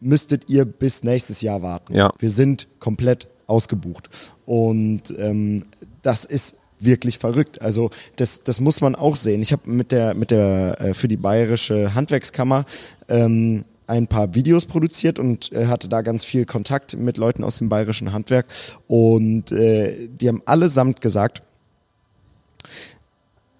müsstet 0.00 0.48
ihr 0.48 0.64
bis 0.64 1.04
nächstes 1.04 1.40
Jahr 1.40 1.62
warten. 1.62 1.94
Ja. 1.94 2.12
Wir 2.18 2.30
sind 2.30 2.68
komplett 2.80 3.28
ausgebucht. 3.46 4.10
Und 4.44 5.14
ähm, 5.18 5.66
das 6.02 6.24
ist 6.24 6.56
wirklich 6.78 7.18
verrückt. 7.18 7.62
Also 7.62 7.90
das, 8.16 8.42
das 8.42 8.60
muss 8.60 8.80
man 8.80 8.94
auch 8.94 9.16
sehen. 9.16 9.40
Ich 9.40 9.52
habe 9.52 9.70
mit 9.70 9.92
der 9.92 10.14
mit 10.14 10.30
der 10.30 10.80
äh, 10.80 10.94
für 10.94 11.08
die 11.08 11.16
bayerische 11.16 11.94
Handwerkskammer 11.94 12.66
ähm, 13.08 13.64
ein 13.86 14.06
paar 14.06 14.34
Videos 14.34 14.66
produziert 14.66 15.18
und 15.18 15.52
äh, 15.52 15.66
hatte 15.66 15.88
da 15.88 16.02
ganz 16.02 16.24
viel 16.24 16.44
Kontakt 16.44 16.96
mit 16.96 17.16
Leuten 17.16 17.44
aus 17.44 17.58
dem 17.58 17.68
bayerischen 17.68 18.12
Handwerk 18.12 18.46
und 18.86 19.52
äh, 19.52 20.08
die 20.08 20.28
haben 20.28 20.42
allesamt 20.46 21.00
gesagt, 21.00 21.42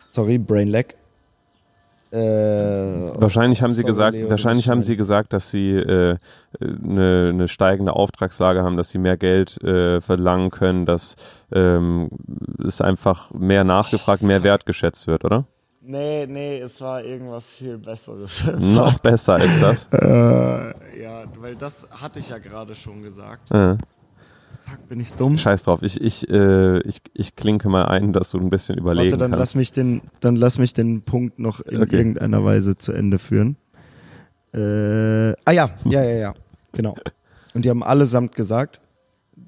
sorry, 0.06 0.38
Brain 0.38 0.68
Lag, 0.68 0.94
Äh, 2.12 2.18
wahrscheinlich 2.18 3.62
haben 3.62 3.74
sie 3.74 3.82
gesagt, 3.82 4.16
wahrscheinlich 4.30 4.68
haben 4.68 4.84
sie 4.84 4.96
gesagt, 4.96 5.32
dass 5.32 5.50
sie 5.50 5.72
äh, 5.72 6.16
eine, 6.60 7.30
eine 7.34 7.48
steigende 7.48 7.94
Auftragslage 7.94 8.62
haben, 8.62 8.76
dass 8.76 8.90
sie 8.90 8.98
mehr 8.98 9.16
Geld 9.16 9.60
äh, 9.62 10.00
verlangen 10.00 10.50
können, 10.50 10.86
dass 10.86 11.16
ähm, 11.52 12.08
es 12.64 12.80
einfach 12.80 13.32
mehr 13.32 13.64
nachgefragt, 13.64 14.22
mehr 14.22 14.44
wertgeschätzt 14.44 15.08
wird, 15.08 15.24
oder? 15.24 15.46
Nee, 15.88 16.26
nee, 16.26 16.58
es 16.58 16.80
war 16.80 17.04
irgendwas 17.04 17.54
viel 17.54 17.78
Besseres. 17.78 18.42
Noch 18.58 18.98
besser 18.98 19.34
als 19.34 19.60
das? 19.60 19.88
äh, 19.92 21.00
ja, 21.00 21.24
weil 21.38 21.54
das 21.54 21.86
hatte 21.90 22.18
ich 22.18 22.28
ja 22.28 22.38
gerade 22.38 22.74
schon 22.74 23.02
gesagt. 23.02 23.52
Äh. 23.52 23.76
Fuck, 24.64 24.88
bin 24.88 24.98
ich 24.98 25.12
dumm? 25.12 25.38
Scheiß 25.38 25.62
drauf. 25.62 25.78
Ich, 25.82 26.00
ich, 26.00 26.28
äh, 26.28 26.80
ich, 26.80 27.00
ich 27.14 27.36
klinke 27.36 27.68
mal 27.68 27.84
ein, 27.84 28.12
dass 28.12 28.32
du 28.32 28.38
ein 28.38 28.50
bisschen 28.50 28.76
überlegen 28.76 29.12
Warte, 29.12 29.16
dann 29.16 29.30
kannst. 29.30 29.40
lass 29.40 29.54
mich 29.54 29.70
den, 29.70 30.02
dann 30.18 30.34
lass 30.34 30.58
mich 30.58 30.72
den 30.72 31.02
Punkt 31.02 31.38
noch 31.38 31.60
in 31.60 31.80
okay. 31.80 31.98
irgendeiner 31.98 32.44
Weise 32.44 32.76
zu 32.76 32.90
Ende 32.90 33.20
führen. 33.20 33.56
Äh, 34.52 35.34
ah 35.44 35.52
ja, 35.52 35.70
ja, 35.84 36.02
ja, 36.02 36.16
ja, 36.16 36.34
genau. 36.72 36.96
Und 37.54 37.64
die 37.64 37.70
haben 37.70 37.84
allesamt 37.84 38.34
gesagt, 38.34 38.80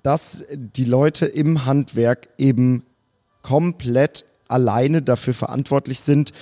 dass 0.05 0.45
die 0.53 0.85
Leute 0.85 1.27
im 1.27 1.67
Handwerk 1.67 2.29
eben 2.39 2.85
komplett 3.43 4.25
alleine 4.49 5.03
dafür 5.03 5.35
verantwortlich 5.35 6.01
sind, 6.01 6.33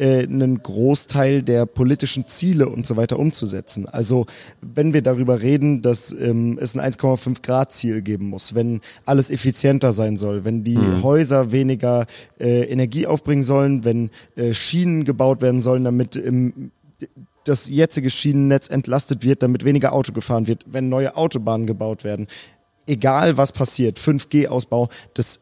äh, 0.00 0.22
einen 0.22 0.62
Großteil 0.62 1.42
der 1.42 1.66
politischen 1.66 2.26
Ziele 2.26 2.68
und 2.70 2.86
so 2.86 2.96
weiter 2.96 3.18
umzusetzen. 3.18 3.86
Also 3.86 4.24
wenn 4.62 4.94
wir 4.94 5.02
darüber 5.02 5.42
reden, 5.42 5.82
dass 5.82 6.10
ähm, 6.12 6.58
es 6.60 6.74
ein 6.74 6.80
1,5 6.80 7.42
Grad 7.42 7.72
Ziel 7.72 8.00
geben 8.00 8.30
muss, 8.30 8.54
wenn 8.54 8.80
alles 9.04 9.30
effizienter 9.30 9.92
sein 9.92 10.16
soll, 10.16 10.44
wenn 10.46 10.64
die 10.64 10.78
mhm. 10.78 11.02
Häuser 11.02 11.52
weniger 11.52 12.06
äh, 12.38 12.62
Energie 12.62 13.06
aufbringen 13.06 13.42
sollen, 13.42 13.84
wenn 13.84 14.10
äh, 14.36 14.54
Schienen 14.54 15.04
gebaut 15.04 15.42
werden 15.42 15.60
sollen, 15.60 15.84
damit 15.84 16.16
ähm, 16.16 16.70
das 17.44 17.68
jetzige 17.68 18.08
Schienennetz 18.08 18.68
entlastet 18.68 19.22
wird, 19.22 19.42
damit 19.42 19.64
weniger 19.66 19.92
Auto 19.92 20.12
gefahren 20.12 20.46
wird, 20.46 20.64
wenn 20.66 20.88
neue 20.88 21.16
Autobahnen 21.16 21.66
gebaut 21.66 22.04
werden. 22.04 22.26
Egal 22.86 23.36
was 23.36 23.52
passiert, 23.52 23.98
5G-Ausbau, 23.98 24.88
das 25.12 25.40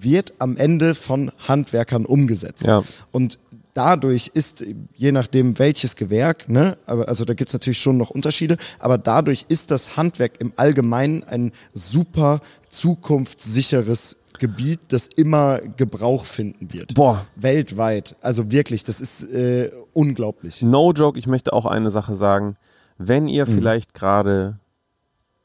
wird 0.00 0.34
am 0.38 0.56
Ende 0.56 0.94
von 0.94 1.30
Handwerkern 1.46 2.06
umgesetzt. 2.06 2.66
Ja. 2.66 2.82
Und 3.12 3.38
dadurch 3.74 4.30
ist, 4.32 4.64
je 4.94 5.12
nachdem 5.12 5.58
welches 5.58 5.96
Gewerk, 5.96 6.48
ne, 6.48 6.78
aber 6.86 7.08
also 7.08 7.24
da 7.24 7.34
gibt's 7.34 7.52
natürlich 7.52 7.78
schon 7.78 7.98
noch 7.98 8.10
Unterschiede, 8.10 8.56
aber 8.78 8.98
dadurch 8.98 9.46
ist 9.48 9.70
das 9.70 9.96
Handwerk 9.96 10.40
im 10.40 10.52
Allgemeinen 10.56 11.24
ein 11.24 11.52
super 11.74 12.40
zukunftssicheres 12.68 14.16
Gebiet, 14.38 14.80
das 14.88 15.08
immer 15.08 15.60
Gebrauch 15.76 16.24
finden 16.24 16.72
wird. 16.72 16.94
Boah. 16.94 17.26
Weltweit. 17.36 18.16
Also 18.20 18.50
wirklich, 18.50 18.84
das 18.84 19.00
ist 19.00 19.24
äh, 19.24 19.70
unglaublich. 19.92 20.62
No 20.62 20.92
joke, 20.92 21.18
ich 21.18 21.26
möchte 21.26 21.52
auch 21.52 21.66
eine 21.66 21.90
Sache 21.90 22.14
sagen. 22.14 22.56
Wenn 22.98 23.28
ihr 23.28 23.46
mhm. 23.46 23.54
vielleicht 23.54 23.94
gerade 23.94 24.58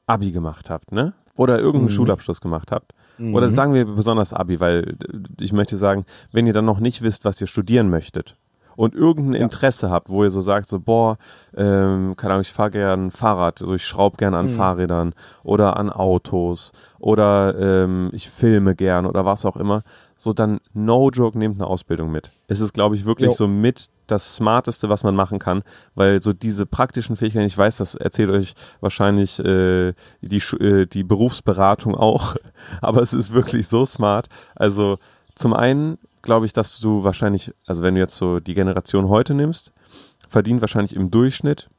Abi 0.07 0.31
gemacht 0.31 0.69
habt, 0.69 0.91
ne? 0.91 1.13
Oder 1.35 1.59
irgendeinen 1.59 1.91
mhm. 1.91 1.95
Schulabschluss 1.95 2.41
gemacht 2.41 2.71
habt, 2.71 2.93
Mhm. 3.17 3.35
Oder 3.35 3.49
sagen 3.49 3.73
wir 3.73 3.85
besonders 3.85 4.33
Abi, 4.33 4.59
weil 4.59 4.95
ich 5.39 5.53
möchte 5.53 5.77
sagen, 5.77 6.05
wenn 6.31 6.47
ihr 6.47 6.53
dann 6.53 6.65
noch 6.65 6.79
nicht 6.79 7.01
wisst, 7.01 7.25
was 7.25 7.39
ihr 7.41 7.47
studieren 7.47 7.89
möchtet 7.89 8.35
und 8.75 8.95
irgendein 8.95 9.33
ja. 9.33 9.41
Interesse 9.41 9.89
habt, 9.89 10.09
wo 10.09 10.23
ihr 10.23 10.29
so 10.29 10.41
sagt, 10.41 10.69
so 10.69 10.79
boah, 10.79 11.17
ähm, 11.55 12.15
keine 12.17 12.33
Ahnung, 12.33 12.41
ich 12.41 12.53
fahre 12.53 12.71
gerne 12.71 13.11
Fahrrad, 13.11 13.61
also 13.61 13.75
ich 13.75 13.85
schraube 13.85 14.17
gerne 14.17 14.37
an 14.37 14.47
mhm. 14.47 14.55
Fahrrädern 14.55 15.13
oder 15.43 15.77
an 15.77 15.89
Autos 15.89 16.71
oder 16.99 17.55
ähm, 17.59 18.09
ich 18.13 18.29
filme 18.29 18.75
gern 18.75 19.05
oder 19.05 19.25
was 19.25 19.45
auch 19.45 19.57
immer, 19.57 19.83
so 20.15 20.33
dann 20.33 20.59
no 20.73 21.09
joke 21.09 21.37
nehmt 21.37 21.55
eine 21.55 21.67
Ausbildung 21.67 22.11
mit. 22.11 22.31
Es 22.47 22.59
ist, 22.59 22.73
glaube 22.73 22.95
ich, 22.95 23.05
wirklich 23.05 23.29
jo. 23.29 23.33
so 23.33 23.47
mit 23.47 23.87
das 24.07 24.35
Smarteste, 24.35 24.89
was 24.89 25.03
man 25.03 25.15
machen 25.15 25.39
kann, 25.39 25.63
weil 25.95 26.21
so 26.21 26.33
diese 26.33 26.65
praktischen 26.65 27.15
Fähigkeiten, 27.15 27.45
ich 27.45 27.57
weiß, 27.57 27.77
das 27.77 27.95
erzählt 27.95 28.29
euch 28.29 28.53
wahrscheinlich 28.81 29.39
äh, 29.39 29.93
die, 30.21 30.41
äh, 30.59 30.85
die 30.85 31.03
Berufsberatung 31.03 31.95
auch, 31.95 32.35
aber 32.81 33.01
es 33.01 33.13
ist 33.13 33.33
wirklich 33.33 33.67
so 33.67 33.85
smart. 33.85 34.27
Also 34.55 34.97
zum 35.35 35.53
einen 35.53 35.97
glaube 36.21 36.45
ich, 36.45 36.53
dass 36.53 36.79
du 36.79 37.03
wahrscheinlich, 37.03 37.53
also 37.65 37.83
wenn 37.83 37.95
du 37.95 38.01
jetzt 38.01 38.15
so 38.15 38.39
die 38.39 38.53
Generation 38.53 39.09
heute 39.09 39.33
nimmst, 39.33 39.73
verdient 40.27 40.61
wahrscheinlich 40.61 40.95
im 40.95 41.11
Durchschnitt 41.11 41.69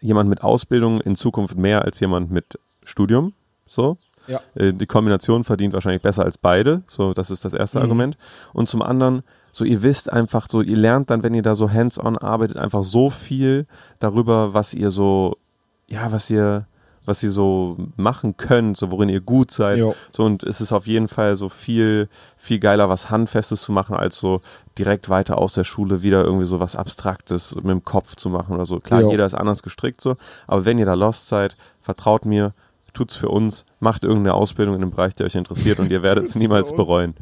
jemand 0.00 0.28
mit 0.28 0.42
Ausbildung 0.42 1.00
in 1.00 1.16
Zukunft 1.16 1.56
mehr 1.56 1.82
als 1.82 2.00
jemand 2.00 2.30
mit 2.30 2.58
Studium. 2.84 3.34
So. 3.66 3.98
Ja. 4.26 4.40
Äh, 4.54 4.72
die 4.72 4.86
Kombination 4.86 5.44
verdient 5.44 5.74
wahrscheinlich 5.74 6.02
besser 6.02 6.24
als 6.24 6.38
beide. 6.38 6.82
So, 6.86 7.14
das 7.14 7.30
ist 7.30 7.44
das 7.44 7.54
erste 7.54 7.78
mhm. 7.78 7.84
Argument. 7.84 8.18
Und 8.52 8.68
zum 8.68 8.82
anderen, 8.82 9.22
so 9.52 9.64
ihr 9.64 9.82
wisst 9.82 10.12
einfach 10.12 10.48
so, 10.48 10.62
ihr 10.62 10.76
lernt 10.76 11.10
dann, 11.10 11.22
wenn 11.22 11.34
ihr 11.34 11.42
da 11.42 11.54
so 11.54 11.70
hands-on 11.70 12.16
arbeitet, 12.18 12.56
einfach 12.56 12.84
so 12.84 13.10
viel 13.10 13.66
darüber, 13.98 14.54
was 14.54 14.74
ihr 14.74 14.90
so, 14.90 15.36
ja, 15.86 16.12
was 16.12 16.30
ihr, 16.30 16.66
was 17.04 17.22
ihr 17.22 17.30
so 17.30 17.76
machen 17.96 18.36
könnt, 18.36 18.76
so 18.76 18.90
worin 18.90 19.08
ihr 19.08 19.20
gut 19.20 19.50
seid. 19.50 19.78
Jo. 19.78 19.94
So 20.12 20.24
und 20.24 20.42
es 20.42 20.60
ist 20.60 20.72
auf 20.72 20.86
jeden 20.86 21.08
Fall 21.08 21.36
so 21.36 21.48
viel, 21.48 22.08
viel 22.36 22.58
geiler, 22.58 22.88
was 22.88 23.10
Handfestes 23.10 23.62
zu 23.62 23.72
machen, 23.72 23.96
als 23.96 24.16
so 24.16 24.42
direkt 24.78 25.08
weiter 25.08 25.38
aus 25.38 25.54
der 25.54 25.64
Schule 25.64 26.02
wieder 26.02 26.24
irgendwie 26.24 26.46
so 26.46 26.60
was 26.60 26.76
Abstraktes 26.76 27.54
mit 27.56 27.66
dem 27.66 27.84
Kopf 27.84 28.16
zu 28.16 28.28
machen 28.28 28.54
oder 28.54 28.66
so. 28.66 28.80
Klar, 28.80 29.02
jo. 29.02 29.10
jeder 29.10 29.26
ist 29.26 29.34
anders 29.34 29.62
gestrickt 29.62 30.00
so, 30.00 30.16
aber 30.46 30.64
wenn 30.64 30.78
ihr 30.78 30.86
da 30.86 30.94
lost 30.94 31.28
seid, 31.28 31.56
vertraut 31.80 32.24
mir, 32.24 32.52
tut's 32.92 33.16
für 33.16 33.28
uns, 33.28 33.64
macht 33.78 34.04
irgendeine 34.04 34.34
Ausbildung 34.34 34.74
in 34.74 34.80
dem 34.80 34.90
Bereich, 34.90 35.14
der 35.14 35.26
euch 35.26 35.34
interessiert 35.34 35.78
und 35.78 35.90
ihr 35.90 36.02
werdet 36.04 36.24
es 36.24 36.34
niemals 36.34 36.74
bereuen. 36.74 37.14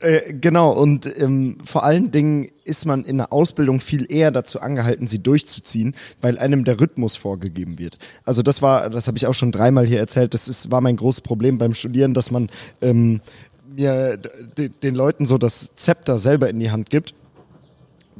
Äh, 0.00 0.34
genau, 0.34 0.72
und 0.72 1.10
ähm, 1.18 1.58
vor 1.64 1.84
allen 1.84 2.10
Dingen 2.10 2.48
ist 2.64 2.86
man 2.86 3.04
in 3.04 3.18
der 3.18 3.32
Ausbildung 3.32 3.80
viel 3.80 4.10
eher 4.10 4.30
dazu 4.30 4.60
angehalten, 4.60 5.06
sie 5.06 5.22
durchzuziehen, 5.22 5.94
weil 6.20 6.38
einem 6.38 6.64
der 6.64 6.80
Rhythmus 6.80 7.16
vorgegeben 7.16 7.78
wird. 7.78 7.98
Also 8.24 8.42
das 8.42 8.62
war, 8.62 8.90
das 8.90 9.06
habe 9.06 9.18
ich 9.18 9.26
auch 9.26 9.34
schon 9.34 9.52
dreimal 9.52 9.86
hier 9.86 9.98
erzählt, 9.98 10.34
das 10.34 10.48
ist, 10.48 10.70
war 10.70 10.80
mein 10.80 10.96
großes 10.96 11.20
Problem 11.22 11.58
beim 11.58 11.74
Studieren, 11.74 12.14
dass 12.14 12.30
man 12.30 12.50
ähm, 12.80 13.20
mir 13.74 14.18
den 14.82 14.94
Leuten 14.94 15.26
so 15.26 15.38
das 15.38 15.74
Zepter 15.76 16.18
selber 16.18 16.48
in 16.50 16.60
die 16.60 16.70
Hand 16.70 16.90
gibt 16.90 17.14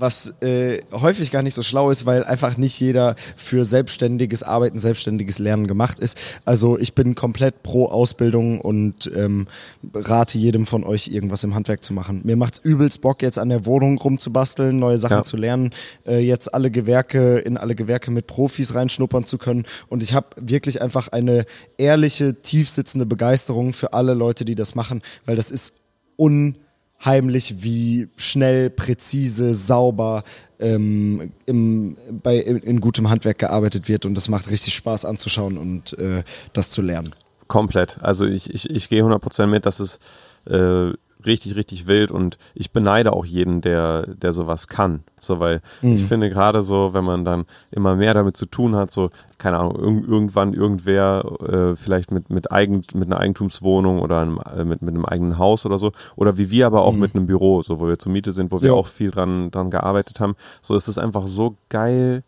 was 0.02 0.34
äh, 0.42 0.80
häufig 0.90 1.30
gar 1.30 1.42
nicht 1.42 1.54
so 1.54 1.62
schlau 1.62 1.90
ist, 1.90 2.04
weil 2.04 2.24
einfach 2.24 2.56
nicht 2.56 2.78
jeder 2.80 3.14
für 3.36 3.64
selbstständiges 3.64 4.42
Arbeiten, 4.42 4.78
selbstständiges 4.78 5.38
Lernen 5.38 5.68
gemacht 5.68 6.00
ist. 6.00 6.18
Also 6.44 6.76
ich 6.76 6.94
bin 6.94 7.14
komplett 7.14 7.62
pro 7.62 7.86
Ausbildung 7.86 8.60
und 8.60 9.10
ähm, 9.14 9.46
rate 9.94 10.38
jedem 10.38 10.66
von 10.66 10.82
euch, 10.82 11.06
irgendwas 11.08 11.44
im 11.44 11.54
Handwerk 11.54 11.84
zu 11.84 11.94
machen. 11.94 12.20
Mir 12.24 12.36
macht's 12.36 12.58
übelst 12.58 13.00
Bock, 13.00 13.22
jetzt 13.22 13.38
an 13.38 13.48
der 13.48 13.64
Wohnung 13.64 13.96
rumzubasteln, 13.96 14.76
neue 14.76 14.98
Sachen 14.98 15.18
ja. 15.18 15.22
zu 15.22 15.36
lernen, 15.36 15.70
äh, 16.04 16.18
jetzt 16.18 16.52
alle 16.52 16.72
Gewerke, 16.72 17.38
in 17.38 17.56
alle 17.56 17.76
Gewerke 17.76 18.10
mit 18.10 18.26
Profis 18.26 18.74
reinschnuppern 18.74 19.24
zu 19.24 19.38
können. 19.38 19.64
Und 19.88 20.02
ich 20.02 20.14
habe 20.14 20.26
wirklich 20.36 20.82
einfach 20.82 21.08
eine 21.08 21.46
ehrliche, 21.78 22.42
tiefsitzende 22.42 23.06
Begeisterung 23.06 23.72
für 23.72 23.92
alle 23.92 24.14
Leute, 24.14 24.44
die 24.44 24.56
das 24.56 24.74
machen, 24.74 25.00
weil 25.26 25.36
das 25.36 25.52
ist 25.52 25.74
un 26.18 26.56
heimlich, 27.04 27.62
wie 27.62 28.08
schnell, 28.16 28.70
präzise, 28.70 29.54
sauber 29.54 30.22
ähm, 30.58 31.32
im, 31.46 31.96
bei, 32.22 32.36
in, 32.36 32.80
gutem 32.80 33.10
Handwerk 33.10 33.38
gearbeitet 33.38 33.88
wird 33.88 34.06
und 34.06 34.14
das 34.14 34.28
macht 34.28 34.50
richtig 34.50 34.74
Spaß 34.74 35.04
anzuschauen 35.04 35.58
und 35.58 35.98
äh, 35.98 36.22
das 36.52 36.70
zu 36.70 36.82
lernen. 36.82 37.10
Komplett. 37.48 37.98
Also 38.00 38.26
ich, 38.26 38.52
ich, 38.52 38.70
ich 38.70 38.88
gehe 38.88 39.02
100% 39.02 39.46
mit, 39.46 39.66
dass 39.66 39.80
es 39.80 39.98
äh, 40.46 40.92
richtig, 41.26 41.56
richtig 41.56 41.86
wild 41.86 42.10
und 42.10 42.38
ich 42.54 42.72
beneide 42.72 43.12
auch 43.12 43.24
jeden, 43.24 43.60
der, 43.60 44.06
der 44.06 44.32
sowas 44.32 44.68
kann. 44.68 45.04
So, 45.20 45.40
weil 45.40 45.60
mhm. 45.82 45.94
ich 45.94 46.04
finde 46.04 46.30
gerade 46.30 46.62
so, 46.62 46.94
wenn 46.94 47.04
man 47.04 47.24
dann 47.24 47.46
immer 47.70 47.96
mehr 47.96 48.14
damit 48.14 48.36
zu 48.36 48.46
tun 48.46 48.74
hat, 48.74 48.90
so, 48.90 49.10
keine 49.38 49.58
Ahnung, 49.58 49.76
irg 49.76 50.08
irgendwann 50.08 50.54
irgendwer 50.54 51.24
äh, 51.40 51.76
vielleicht 51.76 52.10
mit, 52.10 52.30
mit, 52.30 52.50
Eigen, 52.52 52.84
mit 52.94 53.06
einer 53.06 53.20
Eigentumswohnung 53.20 54.00
oder 54.00 54.20
einem, 54.20 54.38
äh, 54.38 54.64
mit, 54.64 54.82
mit 54.82 54.94
einem 54.94 55.04
eigenen 55.04 55.38
Haus 55.38 55.66
oder 55.66 55.78
so, 55.78 55.92
oder 56.16 56.38
wie 56.38 56.50
wir 56.50 56.66
aber 56.66 56.82
auch 56.82 56.92
mhm. 56.92 57.00
mit 57.00 57.14
einem 57.14 57.26
Büro, 57.26 57.62
so, 57.62 57.80
wo 57.80 57.88
wir 57.88 57.98
zur 57.98 58.12
Miete 58.12 58.32
sind, 58.32 58.52
wo 58.52 58.62
wir 58.62 58.68
jo. 58.68 58.76
auch 58.76 58.86
viel 58.86 59.10
dran, 59.10 59.50
dran 59.50 59.70
gearbeitet 59.70 60.20
haben, 60.20 60.34
so 60.60 60.74
ist 60.74 60.88
es 60.88 60.98
einfach 60.98 61.26
so 61.26 61.56
geil, 61.68 62.24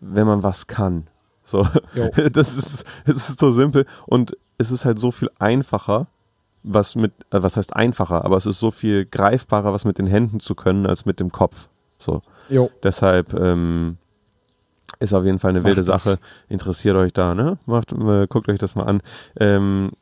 wenn 0.00 0.26
man 0.26 0.42
was 0.42 0.66
kann. 0.66 1.06
So, 1.44 1.66
das 2.32 2.56
ist, 2.56 2.84
es 3.04 3.28
ist 3.28 3.40
so 3.40 3.50
simpel 3.50 3.86
und 4.06 4.36
es 4.58 4.70
ist 4.70 4.84
halt 4.84 4.98
so 4.98 5.10
viel 5.10 5.30
einfacher, 5.38 6.06
was 6.62 6.94
mit, 6.94 7.12
äh, 7.30 7.42
was 7.42 7.56
heißt 7.56 7.74
einfacher, 7.74 8.24
aber 8.24 8.36
es 8.36 8.46
ist 8.46 8.58
so 8.58 8.70
viel 8.70 9.04
greifbarer, 9.04 9.72
was 9.72 9.84
mit 9.84 9.98
den 9.98 10.06
Händen 10.06 10.40
zu 10.40 10.54
können, 10.54 10.86
als 10.86 11.06
mit 11.06 11.20
dem 11.20 11.32
Kopf. 11.32 11.68
So. 11.98 12.22
Jo. 12.48 12.70
Deshalb 12.82 13.34
ähm, 13.34 13.96
ist 14.98 15.14
auf 15.14 15.24
jeden 15.24 15.38
Fall 15.38 15.50
eine 15.50 15.64
wilde. 15.64 15.82
Sache. 15.82 16.18
Interessiert 16.48 16.96
euch 16.96 17.12
da, 17.12 17.34
ne? 17.34 17.58
Macht, 17.66 17.92
äh, 17.92 18.26
guckt 18.26 18.48
euch 18.48 18.58
das 18.58 18.74
mal 18.74 18.84
an. 18.84 19.02
Ähm, 19.38 19.92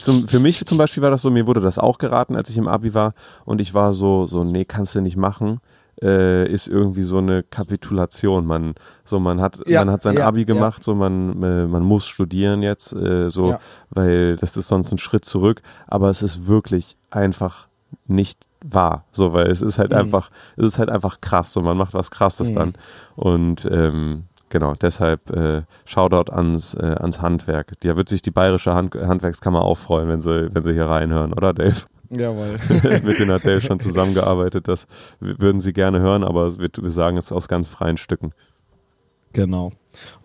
zum, 0.00 0.28
für 0.28 0.38
mich 0.38 0.64
zum 0.66 0.78
Beispiel 0.78 1.02
war 1.02 1.10
das 1.10 1.22
so, 1.22 1.30
mir 1.30 1.46
wurde 1.46 1.60
das 1.60 1.78
auch 1.78 1.98
geraten, 1.98 2.36
als 2.36 2.50
ich 2.50 2.58
im 2.58 2.68
Abi 2.68 2.92
war 2.94 3.14
und 3.44 3.60
ich 3.60 3.72
war 3.72 3.92
so, 3.92 4.26
so, 4.26 4.44
nee, 4.44 4.64
kannst 4.64 4.94
du 4.94 5.00
nicht 5.00 5.16
machen 5.16 5.60
äh, 6.02 6.50
ist 6.50 6.68
irgendwie 6.68 7.02
so 7.02 7.18
eine 7.18 7.42
Kapitulation. 7.42 8.46
Man, 8.46 8.74
so 9.04 9.18
man 9.20 9.40
hat, 9.40 9.58
ja, 9.66 9.84
man 9.84 9.92
hat 9.92 10.02
sein 10.02 10.14
ja, 10.14 10.26
Abi 10.26 10.44
gemacht, 10.44 10.78
ja. 10.78 10.84
so 10.84 10.94
man, 10.94 11.42
äh, 11.42 11.66
man 11.66 11.82
muss 11.82 12.06
studieren 12.06 12.62
jetzt, 12.62 12.94
äh, 12.94 13.30
so, 13.30 13.56
weil 13.90 14.36
das 14.36 14.56
ist 14.56 14.68
sonst 14.68 14.92
ein 14.92 14.98
Schritt 14.98 15.24
zurück. 15.24 15.62
Aber 15.86 16.10
es 16.10 16.22
ist 16.22 16.46
wirklich 16.46 16.96
einfach 17.10 17.68
nicht 18.06 18.40
wahr, 18.64 19.04
so 19.12 19.32
weil 19.32 19.50
es 19.50 19.62
ist 19.62 19.78
halt 19.78 19.90
mhm. 19.90 19.98
einfach, 19.98 20.30
es 20.56 20.64
ist 20.64 20.78
halt 20.78 20.90
einfach 20.90 21.20
krass 21.20 21.56
und 21.56 21.64
man 21.64 21.76
macht 21.76 21.94
was 21.94 22.10
krasses 22.10 22.50
mhm. 22.50 22.54
dann 22.54 22.72
und 23.14 23.68
ähm, 23.70 24.24
genau, 24.48 24.74
deshalb 24.74 25.30
äh, 25.30 25.62
Shoutout 25.84 26.32
ans, 26.32 26.74
äh, 26.74 26.96
ans 27.00 27.20
Handwerk. 27.20 27.72
Da 27.80 27.96
wird 27.96 28.08
sich 28.08 28.22
die 28.22 28.30
bayerische 28.30 28.74
Hand 28.74 28.94
Handwerkskammer 28.94 29.62
auch 29.62 29.78
freuen, 29.78 30.08
wenn 30.08 30.20
sie, 30.20 30.54
wenn 30.54 30.62
sie 30.62 30.72
hier 30.72 30.86
reinhören, 30.86 31.32
oder 31.32 31.52
Dave? 31.52 31.82
Jawohl. 32.10 32.56
Mit 33.04 33.18
denen 33.18 33.32
hat 33.32 33.44
Dave 33.44 33.60
schon 33.60 33.80
zusammengearbeitet. 33.80 34.68
Das 34.68 34.86
würden 35.20 35.60
sie 35.60 35.72
gerne 35.72 36.00
hören, 36.00 36.24
aber 36.24 36.58
wir, 36.58 36.68
wir 36.80 36.90
sagen 36.90 37.16
es 37.16 37.32
aus 37.32 37.48
ganz 37.48 37.68
freien 37.68 37.96
Stücken. 37.96 38.32
Genau. 39.32 39.72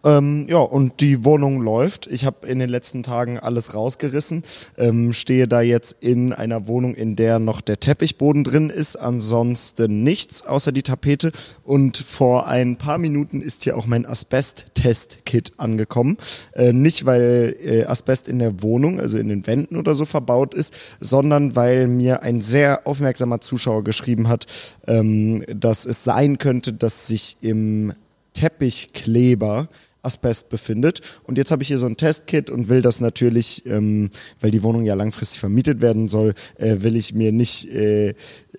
Ähm, 0.04 0.48
ja, 0.50 0.58
und 0.58 1.00
die 1.00 1.24
Wohnung 1.24 1.62
läuft. 1.62 2.08
Ich 2.08 2.26
habe 2.26 2.48
in 2.48 2.60
den 2.60 2.70
letzten 2.70 3.04
Tagen 3.04 3.38
alles 3.38 3.74
rausgerissen. 3.74 4.44
Ähm, 4.78 5.14
stehe 5.14 5.48
da 5.48 5.62
jetzt 5.62 5.96
in 6.00 6.34
einer 6.34 6.68
Wohnung, 6.68 6.96
in 6.96 7.16
der 7.16 7.40
noch 7.40 7.62
der 7.62 7.80
Teppichboden 7.80 8.44
drin 8.44 8.70
ist. 8.70 8.96
Ansonsten 8.96 10.04
nichts 10.04 10.46
außer 10.46 10.72
die 10.72 10.84
Tapete. 10.84 11.32
Und 11.64 11.98
vor 11.98 12.48
ein 12.48 12.78
paar 12.78 12.98
Minuten 12.98 13.42
ist 13.42 13.64
hier 13.64 13.78
auch 13.78 13.86
mein 13.86 14.06
Asbest-Test-Kit 14.06 15.54
angekommen. 15.58 16.18
Äh, 16.54 16.74
nicht, 16.74 17.06
weil 17.06 17.56
äh, 17.64 17.86
Asbest 17.86 18.28
in 18.28 18.40
der 18.40 18.64
Wohnung, 18.64 19.00
also 19.00 19.18
in 19.18 19.30
den 19.30 19.46
Wänden 19.46 19.78
oder 19.78 19.96
so 19.96 20.06
verbaut 20.06 20.54
ist, 20.54 20.74
sondern 21.00 21.56
weil 21.56 21.88
mir 21.88 22.24
ein 22.24 22.42
sehr 22.42 22.88
aufmerksamer 22.88 23.40
Zuschauer 23.42 23.84
geschrieben 23.84 24.28
hat, 24.28 24.48
ähm, 24.88 25.44
dass 25.48 25.86
es 25.86 26.04
sein 26.04 26.38
könnte, 26.38 26.74
dass 26.74 27.08
sich 27.08 27.38
im 27.42 27.94
Teppichkleber 28.34 29.70
Asbest 30.04 30.50
befindet. 30.50 31.02
Und 31.24 31.38
jetzt 31.38 31.52
habe 31.52 31.62
ich 31.62 31.68
hier 31.68 31.78
so 31.78 31.86
ein 31.86 31.98
Testkit 31.98 32.50
und 32.50 32.70
will 32.70 32.82
das 32.82 33.02
natürlich, 33.02 33.66
ähm, 33.66 34.10
weil 34.40 34.52
die 34.52 34.64
Wohnung 34.64 34.84
ja 34.84 34.96
langfristig 34.96 35.40
vermietet 35.40 35.82
werden 35.82 36.10
soll, 36.10 36.34
äh, 36.58 36.78
will 36.80 36.96
ich 36.96 37.14
mir 37.14 37.32
nicht 37.32 37.70
äh, 37.70 38.14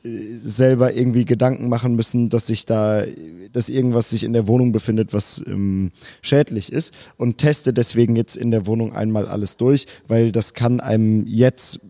selber 0.04 0.94
irgendwie 0.94 1.24
Gedanken 1.24 1.68
machen 1.68 1.94
müssen, 1.94 2.28
dass 2.28 2.46
sich 2.46 2.66
da, 2.66 3.04
dass 3.52 3.68
irgendwas 3.68 4.10
sich 4.10 4.24
in 4.24 4.32
der 4.32 4.48
Wohnung 4.48 4.72
befindet, 4.72 5.12
was 5.12 5.42
ähm, 5.46 5.92
schädlich 6.22 6.72
ist. 6.72 6.92
Und 7.16 7.38
teste 7.38 7.72
deswegen 7.72 8.16
jetzt 8.16 8.36
in 8.36 8.50
der 8.50 8.66
Wohnung 8.66 8.92
einmal 8.92 9.26
alles 9.26 9.56
durch, 9.56 9.86
weil 10.08 10.32
das 10.32 10.54
kann 10.54 10.80
einem 10.80 11.26
jetzt 11.26 11.80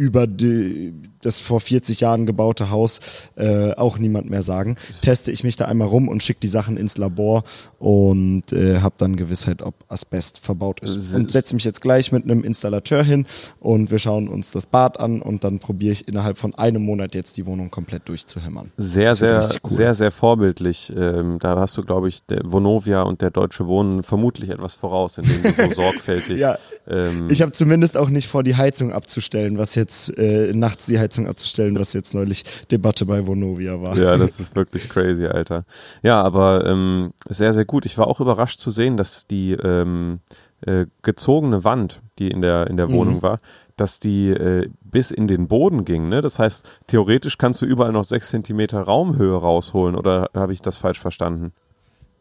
über 0.00 0.26
die, 0.26 0.94
das 1.20 1.40
vor 1.40 1.60
40 1.60 2.00
Jahren 2.00 2.24
gebaute 2.24 2.70
Haus 2.70 3.00
äh, 3.36 3.74
auch 3.74 3.98
niemand 3.98 4.30
mehr 4.30 4.40
sagen. 4.42 4.76
Teste 5.02 5.30
ich 5.30 5.44
mich 5.44 5.58
da 5.58 5.66
einmal 5.66 5.88
rum 5.88 6.08
und 6.08 6.22
schicke 6.22 6.40
die 6.40 6.48
Sachen 6.48 6.78
ins 6.78 6.96
Labor 6.96 7.44
und 7.78 8.50
äh, 8.54 8.80
habe 8.80 8.94
dann 8.96 9.16
Gewissheit, 9.16 9.60
ob 9.60 9.74
Asbest 9.88 10.38
verbaut 10.38 10.80
ist. 10.80 11.14
Und 11.14 11.30
setze 11.30 11.54
mich 11.54 11.64
jetzt 11.64 11.82
gleich 11.82 12.12
mit 12.12 12.24
einem 12.24 12.44
Installateur 12.44 13.02
hin 13.02 13.26
und 13.58 13.90
wir 13.90 13.98
schauen 13.98 14.28
uns 14.28 14.52
das 14.52 14.64
Bad 14.64 14.98
an 14.98 15.20
und 15.20 15.44
dann 15.44 15.58
probiere 15.58 15.92
ich 15.92 16.08
innerhalb 16.08 16.38
von 16.38 16.54
einem 16.54 16.82
Monat 16.82 17.14
jetzt 17.14 17.36
die 17.36 17.44
Wohnung 17.44 17.70
komplett 17.70 18.08
durchzuhämmern. 18.08 18.72
Sehr, 18.78 19.14
sehr, 19.14 19.46
cool. 19.62 19.70
sehr, 19.70 19.92
sehr 19.92 20.10
vorbildlich. 20.10 20.90
Ähm, 20.96 21.38
da 21.40 21.58
hast 21.58 21.76
du, 21.76 21.82
glaube 21.82 22.08
ich, 22.08 22.24
der 22.24 22.40
Vonovia 22.44 23.02
und 23.02 23.20
der 23.20 23.30
Deutsche 23.30 23.66
Wohnen 23.66 24.02
vermutlich 24.02 24.48
etwas 24.48 24.72
voraus, 24.72 25.18
indem 25.18 25.42
du 25.42 25.50
so 25.50 25.72
sorgfältig. 25.82 26.38
ja, 26.38 26.56
ähm, 26.90 27.28
ich 27.30 27.42
habe 27.42 27.52
zumindest 27.52 27.96
auch 27.96 28.10
nicht 28.10 28.28
vor, 28.28 28.42
die 28.42 28.56
Heizung 28.56 28.92
abzustellen, 28.92 29.58
was 29.58 29.74
jetzt 29.74 30.16
äh, 30.18 30.52
nachts 30.54 30.86
die 30.86 30.98
Heizung 30.98 31.28
abzustellen, 31.28 31.78
was 31.78 31.92
jetzt 31.92 32.14
neulich 32.14 32.44
Debatte 32.70 33.06
bei 33.06 33.26
Vonovia 33.26 33.80
war. 33.80 33.96
Ja, 33.96 34.16
das 34.16 34.40
ist 34.40 34.56
wirklich 34.56 34.88
crazy, 34.88 35.26
Alter. 35.26 35.64
Ja, 36.02 36.20
aber 36.22 36.66
ähm, 36.66 37.12
sehr, 37.28 37.52
sehr 37.52 37.64
gut. 37.64 37.86
Ich 37.86 37.96
war 37.96 38.06
auch 38.06 38.20
überrascht 38.20 38.60
zu 38.60 38.70
sehen, 38.70 38.96
dass 38.96 39.26
die 39.26 39.52
ähm, 39.52 40.20
äh, 40.62 40.86
gezogene 41.02 41.64
Wand, 41.64 42.02
die 42.18 42.28
in 42.28 42.42
der, 42.42 42.66
in 42.66 42.76
der 42.76 42.88
mhm. 42.88 42.92
Wohnung 42.92 43.22
war, 43.22 43.38
dass 43.76 43.98
die 43.98 44.30
äh, 44.30 44.68
bis 44.82 45.10
in 45.10 45.26
den 45.26 45.48
Boden 45.48 45.84
ging. 45.84 46.08
Ne? 46.08 46.20
Das 46.20 46.38
heißt, 46.38 46.66
theoretisch 46.86 47.38
kannst 47.38 47.62
du 47.62 47.66
überall 47.66 47.92
noch 47.92 48.04
sechs 48.04 48.30
Zentimeter 48.30 48.82
Raumhöhe 48.82 49.36
rausholen 49.36 49.94
oder 49.94 50.28
habe 50.34 50.52
ich 50.52 50.60
das 50.60 50.76
falsch 50.76 51.00
verstanden? 51.00 51.52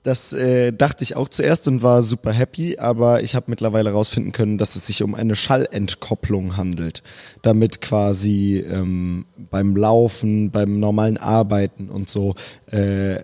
Das 0.04 0.32
äh, 0.32 0.72
dachte 0.72 1.04
ich 1.04 1.18
auch 1.18 1.28
zuerst 1.28 1.68
und 1.68 1.84
war 1.84 2.04
super 2.04 2.32
happy, 2.32 2.78
aber 2.78 3.22
ich 3.22 3.36
habe 3.36 3.48
mittlerweile 3.50 3.90
herausfinden 3.90 4.32
können, 4.32 4.58
dass 4.58 4.78
es 4.78 4.88
sich 4.88 5.04
um 5.04 5.14
eine 5.14 5.36
Schallentkopplung 5.36 6.56
handelt, 6.56 7.04
damit 7.42 7.82
quasi 7.82 8.60
ähm, 8.60 9.26
beim 9.50 9.76
Laufen, 9.76 10.52
beim 10.52 10.80
normalen 10.80 11.18
Arbeiten 11.18 11.90
und 11.90 12.10
so 12.10 12.36
äh, 12.68 13.20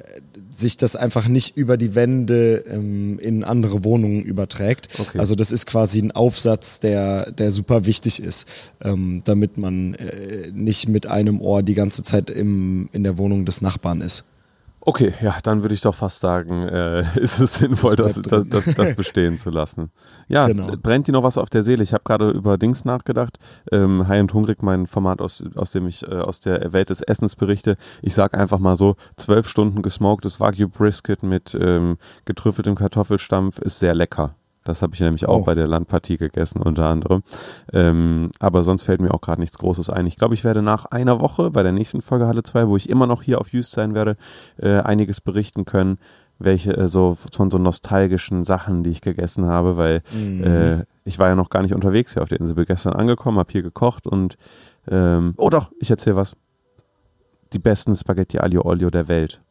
sich 0.51 0.75
das 0.75 0.97
einfach 0.97 1.29
nicht 1.29 1.55
über 1.55 1.77
die 1.77 1.95
Wände 1.95 2.65
ähm, 2.69 3.19
in 3.19 3.45
andere 3.45 3.85
Wohnungen 3.85 4.23
überträgt. 4.23 4.89
Okay. 4.99 5.17
Also 5.17 5.35
das 5.35 5.53
ist 5.53 5.65
quasi 5.67 6.01
ein 6.01 6.11
Aufsatz, 6.11 6.81
der 6.81 7.31
der 7.31 7.51
super 7.51 7.85
wichtig 7.85 8.21
ist, 8.21 8.47
ähm, 8.83 9.21
damit 9.23 9.57
man 9.57 9.93
äh, 9.93 10.51
nicht 10.53 10.89
mit 10.89 11.07
einem 11.07 11.39
Ohr 11.39 11.63
die 11.63 11.75
ganze 11.75 12.03
Zeit 12.03 12.29
im 12.29 12.89
in 12.91 13.03
der 13.03 13.17
Wohnung 13.17 13.45
des 13.45 13.61
Nachbarn 13.61 14.01
ist. 14.01 14.25
Okay, 14.87 15.15
ja, 15.19 15.35
dann 15.41 15.63
würde 15.63 15.73
ich 15.73 15.81
doch 15.81 15.95
fast 15.95 16.19
sagen, 16.19 16.61
äh, 16.61 17.03
ist 17.19 17.39
es 17.39 17.55
sinnvoll, 17.55 17.95
das, 17.95 18.21
das, 18.21 18.47
das, 18.47 18.65
das, 18.75 18.95
bestehen 18.95 19.39
zu 19.39 19.49
lassen. 19.49 19.91
Ja, 20.27 20.45
genau. 20.45 20.67
brennt 20.81 21.07
dir 21.07 21.11
noch 21.11 21.23
was 21.23 21.39
auf 21.39 21.49
der 21.49 21.63
Seele? 21.63 21.81
Ich 21.81 21.91
habe 21.91 22.03
gerade 22.05 22.29
über 22.29 22.59
Dings 22.59 22.85
nachgedacht. 22.85 23.39
Ähm, 23.71 24.07
High 24.07 24.21
und 24.21 24.33
Hungrig, 24.35 24.61
mein 24.61 24.85
Format, 24.85 25.21
aus, 25.21 25.43
aus 25.55 25.71
dem 25.71 25.87
ich 25.87 26.03
äh, 26.03 26.13
aus 26.13 26.39
der 26.39 26.71
Welt 26.71 26.91
des 26.91 27.01
Essens 27.01 27.35
berichte. 27.35 27.77
Ich 28.03 28.13
sag 28.13 28.37
einfach 28.37 28.59
mal 28.59 28.75
so, 28.75 28.95
zwölf 29.17 29.49
Stunden 29.49 29.81
gesmoktes 29.81 30.39
Wagyu 30.39 30.69
Brisket 30.69 31.23
mit 31.23 31.57
ähm, 31.59 31.97
getrüffeltem 32.25 32.75
Kartoffelstampf 32.75 33.57
ist 33.57 33.79
sehr 33.79 33.95
lecker. 33.95 34.35
Das 34.65 34.81
habe 34.81 34.95
ich 34.95 34.99
nämlich 34.99 35.27
auch 35.27 35.41
oh. 35.41 35.43
bei 35.43 35.53
der 35.53 35.67
Landpartie 35.67 36.17
gegessen, 36.17 36.61
unter 36.61 36.85
anderem. 36.89 37.23
Ähm, 37.71 38.31
aber 38.39 38.63
sonst 38.63 38.83
fällt 38.83 38.99
mir 38.99 39.13
auch 39.13 39.21
gerade 39.21 39.39
nichts 39.39 39.59
Großes 39.59 39.89
ein. 39.91 40.07
Ich 40.07 40.17
glaube, 40.17 40.33
ich 40.33 40.43
werde 40.43 40.61
nach 40.61 40.85
einer 40.85 41.21
Woche 41.21 41.51
bei 41.51 41.63
der 41.63 41.71
nächsten 41.71 42.01
Folge 42.01 42.27
Halle 42.27 42.43
2, 42.43 42.67
wo 42.67 42.75
ich 42.75 42.89
immer 42.89 43.05
noch 43.07 43.21
hier 43.21 43.39
auf 43.39 43.53
Just 43.53 43.71
sein 43.71 43.93
werde, 43.93 44.17
äh, 44.57 44.79
einiges 44.79 45.21
berichten 45.21 45.65
können, 45.65 45.99
welche 46.39 46.75
äh, 46.75 46.87
so 46.87 47.15
von 47.31 47.51
so 47.51 47.59
nostalgischen 47.59 48.43
Sachen, 48.43 48.83
die 48.83 48.89
ich 48.89 49.01
gegessen 49.01 49.45
habe, 49.45 49.77
weil 49.77 50.01
mhm. 50.11 50.43
äh, 50.43 50.85
ich 51.05 51.19
war 51.19 51.29
ja 51.29 51.35
noch 51.35 51.51
gar 51.51 51.61
nicht 51.61 51.75
unterwegs 51.75 52.13
hier 52.13 52.23
auf 52.23 52.29
der 52.29 52.39
Insel. 52.39 52.55
Bin 52.55 52.65
gestern 52.65 52.93
angekommen, 52.93 53.37
habe 53.37 53.51
hier 53.51 53.61
gekocht 53.61 54.07
und 54.07 54.35
ähm, 54.89 55.35
oh 55.37 55.51
doch, 55.51 55.71
ich 55.79 55.91
erzähle 55.91 56.15
was. 56.15 56.35
Die 57.53 57.59
besten 57.59 57.93
Spaghetti 57.93 58.39
Aglio 58.39 58.63
Olio 58.63 58.89
der 58.89 59.07
Welt. 59.07 59.41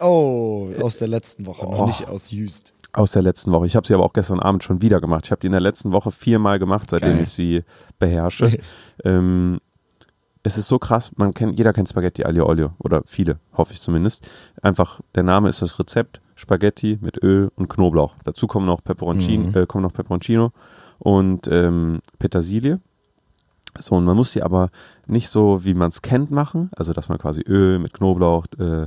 Oh, 0.00 0.70
aus 0.80 0.98
der 0.98 1.08
letzten 1.08 1.46
Woche, 1.46 1.66
oh. 1.66 1.72
noch 1.72 1.86
nicht 1.86 2.08
aus 2.08 2.30
Jüst. 2.30 2.74
Aus 2.96 3.12
der 3.12 3.20
letzten 3.20 3.52
Woche. 3.52 3.66
Ich 3.66 3.76
habe 3.76 3.86
sie 3.86 3.92
aber 3.92 4.04
auch 4.04 4.14
gestern 4.14 4.40
Abend 4.40 4.64
schon 4.64 4.80
wieder 4.80 5.02
gemacht. 5.02 5.26
Ich 5.26 5.30
habe 5.30 5.40
die 5.40 5.48
in 5.48 5.52
der 5.52 5.60
letzten 5.60 5.92
Woche 5.92 6.10
viermal 6.10 6.58
gemacht, 6.58 6.88
seitdem 6.90 7.16
Geil. 7.16 7.22
ich 7.24 7.30
sie 7.30 7.62
beherrsche. 7.98 8.58
ähm, 9.04 9.60
es 10.42 10.56
ist 10.56 10.68
so 10.68 10.78
krass, 10.78 11.10
man 11.16 11.34
kennt, 11.34 11.58
jeder 11.58 11.72
kennt 11.72 11.88
Spaghetti 11.88 12.24
Aglio 12.24 12.46
Olio 12.46 12.70
oder 12.78 13.02
viele, 13.04 13.38
hoffe 13.52 13.72
ich 13.72 13.82
zumindest. 13.82 14.30
Einfach, 14.62 15.00
der 15.14 15.24
Name 15.24 15.48
ist 15.48 15.60
das 15.60 15.78
Rezept, 15.78 16.20
Spaghetti 16.36 16.98
mit 17.00 17.22
Öl 17.22 17.50
und 17.56 17.68
Knoblauch. 17.68 18.14
Dazu 18.24 18.46
kommen 18.46 18.64
noch 18.64 18.82
Peperoncino, 18.82 19.48
mhm. 19.48 19.56
äh, 19.56 19.66
kommen 19.66 19.82
noch 19.82 19.92
Peperoncino 19.92 20.52
und 20.98 21.48
ähm, 21.48 22.00
Petersilie. 22.18 22.80
So, 23.80 23.94
und 23.96 24.04
man 24.04 24.16
muss 24.16 24.32
die 24.32 24.42
aber 24.42 24.70
nicht 25.06 25.28
so, 25.28 25.64
wie 25.64 25.74
man 25.74 25.88
es 25.88 26.02
kennt, 26.02 26.30
machen. 26.30 26.70
Also, 26.76 26.92
dass 26.92 27.08
man 27.08 27.18
quasi 27.18 27.42
Öl 27.42 27.78
mit 27.78 27.92
Knoblauch, 27.92 28.46
äh, 28.58 28.86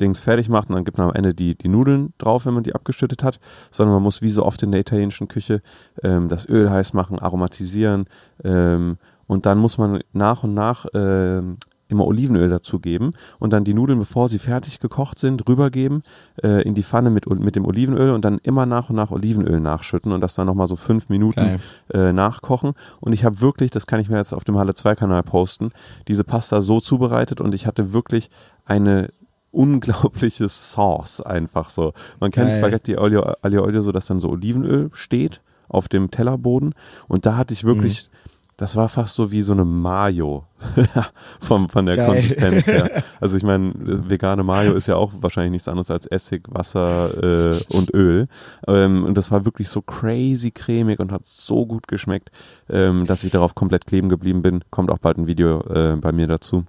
Dings 0.00 0.20
fertig 0.20 0.48
macht 0.48 0.68
und 0.68 0.76
dann 0.76 0.84
gibt 0.84 0.98
man 0.98 1.08
am 1.08 1.14
Ende 1.14 1.34
die, 1.34 1.54
die 1.54 1.68
Nudeln 1.68 2.14
drauf, 2.18 2.46
wenn 2.46 2.54
man 2.54 2.62
die 2.62 2.74
abgeschüttet 2.74 3.22
hat. 3.22 3.38
Sondern 3.70 3.94
man 3.94 4.02
muss 4.02 4.22
wie 4.22 4.30
so 4.30 4.44
oft 4.44 4.62
in 4.62 4.72
der 4.72 4.80
italienischen 4.80 5.28
Küche 5.28 5.62
ähm, 6.02 6.28
das 6.28 6.48
Öl 6.48 6.70
heiß 6.70 6.92
machen, 6.92 7.18
aromatisieren. 7.18 8.06
Ähm, 8.42 8.98
und 9.26 9.46
dann 9.46 9.58
muss 9.58 9.78
man 9.78 10.00
nach 10.12 10.42
und 10.42 10.54
nach 10.54 10.86
ähm, 10.94 11.58
immer 11.90 12.06
Olivenöl 12.06 12.48
dazugeben 12.48 13.10
und 13.38 13.52
dann 13.52 13.64
die 13.64 13.74
Nudeln, 13.74 13.98
bevor 13.98 14.28
sie 14.28 14.38
fertig 14.38 14.80
gekocht 14.80 15.18
sind, 15.18 15.46
rübergeben 15.48 16.02
äh, 16.42 16.62
in 16.62 16.74
die 16.74 16.82
Pfanne 16.82 17.10
mit, 17.10 17.28
mit 17.28 17.56
dem 17.56 17.66
Olivenöl 17.66 18.10
und 18.10 18.24
dann 18.24 18.38
immer 18.38 18.66
nach 18.66 18.90
und 18.90 18.96
nach 18.96 19.10
Olivenöl 19.10 19.60
nachschütten 19.60 20.12
und 20.12 20.20
das 20.20 20.34
dann 20.34 20.46
nochmal 20.46 20.68
so 20.68 20.76
fünf 20.76 21.08
Minuten 21.08 21.60
äh, 21.92 22.12
nachkochen. 22.12 22.72
Und 23.00 23.12
ich 23.12 23.24
habe 23.24 23.40
wirklich, 23.40 23.70
das 23.70 23.86
kann 23.86 24.00
ich 24.00 24.08
mir 24.08 24.16
jetzt 24.16 24.32
auf 24.32 24.44
dem 24.44 24.56
Halle 24.56 24.74
2 24.74 24.94
Kanal 24.94 25.22
posten, 25.22 25.72
diese 26.08 26.24
Pasta 26.24 26.60
so 26.60 26.80
zubereitet 26.80 27.40
und 27.40 27.54
ich 27.54 27.66
hatte 27.66 27.92
wirklich 27.92 28.30
eine 28.64 29.10
unglaubliche 29.50 30.48
Sauce 30.48 31.20
einfach 31.20 31.70
so. 31.70 31.92
Man 32.20 32.30
kennt 32.30 32.50
Geil. 32.50 32.58
Spaghetti 32.58 32.96
Olio, 32.96 33.34
Olio 33.42 33.82
so, 33.82 33.92
dass 33.92 34.06
dann 34.06 34.20
so 34.20 34.30
Olivenöl 34.30 34.90
steht 34.92 35.40
auf 35.68 35.88
dem 35.88 36.10
Tellerboden 36.10 36.74
und 37.08 37.26
da 37.26 37.36
hatte 37.36 37.54
ich 37.54 37.64
wirklich 37.64 38.08
mhm 38.12 38.19
das 38.60 38.76
war 38.76 38.90
fast 38.90 39.14
so 39.14 39.32
wie 39.32 39.40
so 39.40 39.52
eine 39.54 39.64
Mayo 39.64 40.44
von, 41.40 41.70
von 41.70 41.86
der 41.86 41.96
Geil. 41.96 42.06
Konsistenz 42.06 42.66
her. 42.66 43.02
Also 43.20 43.36
ich 43.36 43.42
meine, 43.42 43.72
vegane 43.74 44.42
Mayo 44.42 44.74
ist 44.74 44.86
ja 44.86 44.96
auch 44.96 45.12
wahrscheinlich 45.20 45.52
nichts 45.52 45.68
anderes 45.68 45.90
als 45.90 46.06
Essig, 46.06 46.42
Wasser 46.48 47.10
äh, 47.22 47.58
und 47.74 47.92
Öl. 47.94 48.28
Ähm, 48.66 49.04
und 49.04 49.16
das 49.16 49.30
war 49.30 49.46
wirklich 49.46 49.68
so 49.70 49.80
crazy 49.80 50.50
cremig 50.50 51.00
und 51.00 51.10
hat 51.10 51.24
so 51.24 51.64
gut 51.64 51.88
geschmeckt, 51.88 52.30
ähm, 52.68 53.04
dass 53.06 53.24
ich 53.24 53.32
darauf 53.32 53.54
komplett 53.54 53.86
kleben 53.86 54.10
geblieben 54.10 54.42
bin. 54.42 54.62
Kommt 54.70 54.90
auch 54.90 54.98
bald 54.98 55.16
ein 55.16 55.26
Video 55.26 55.60
äh, 55.68 55.96
bei 55.96 56.12
mir 56.12 56.26
dazu. 56.26 56.64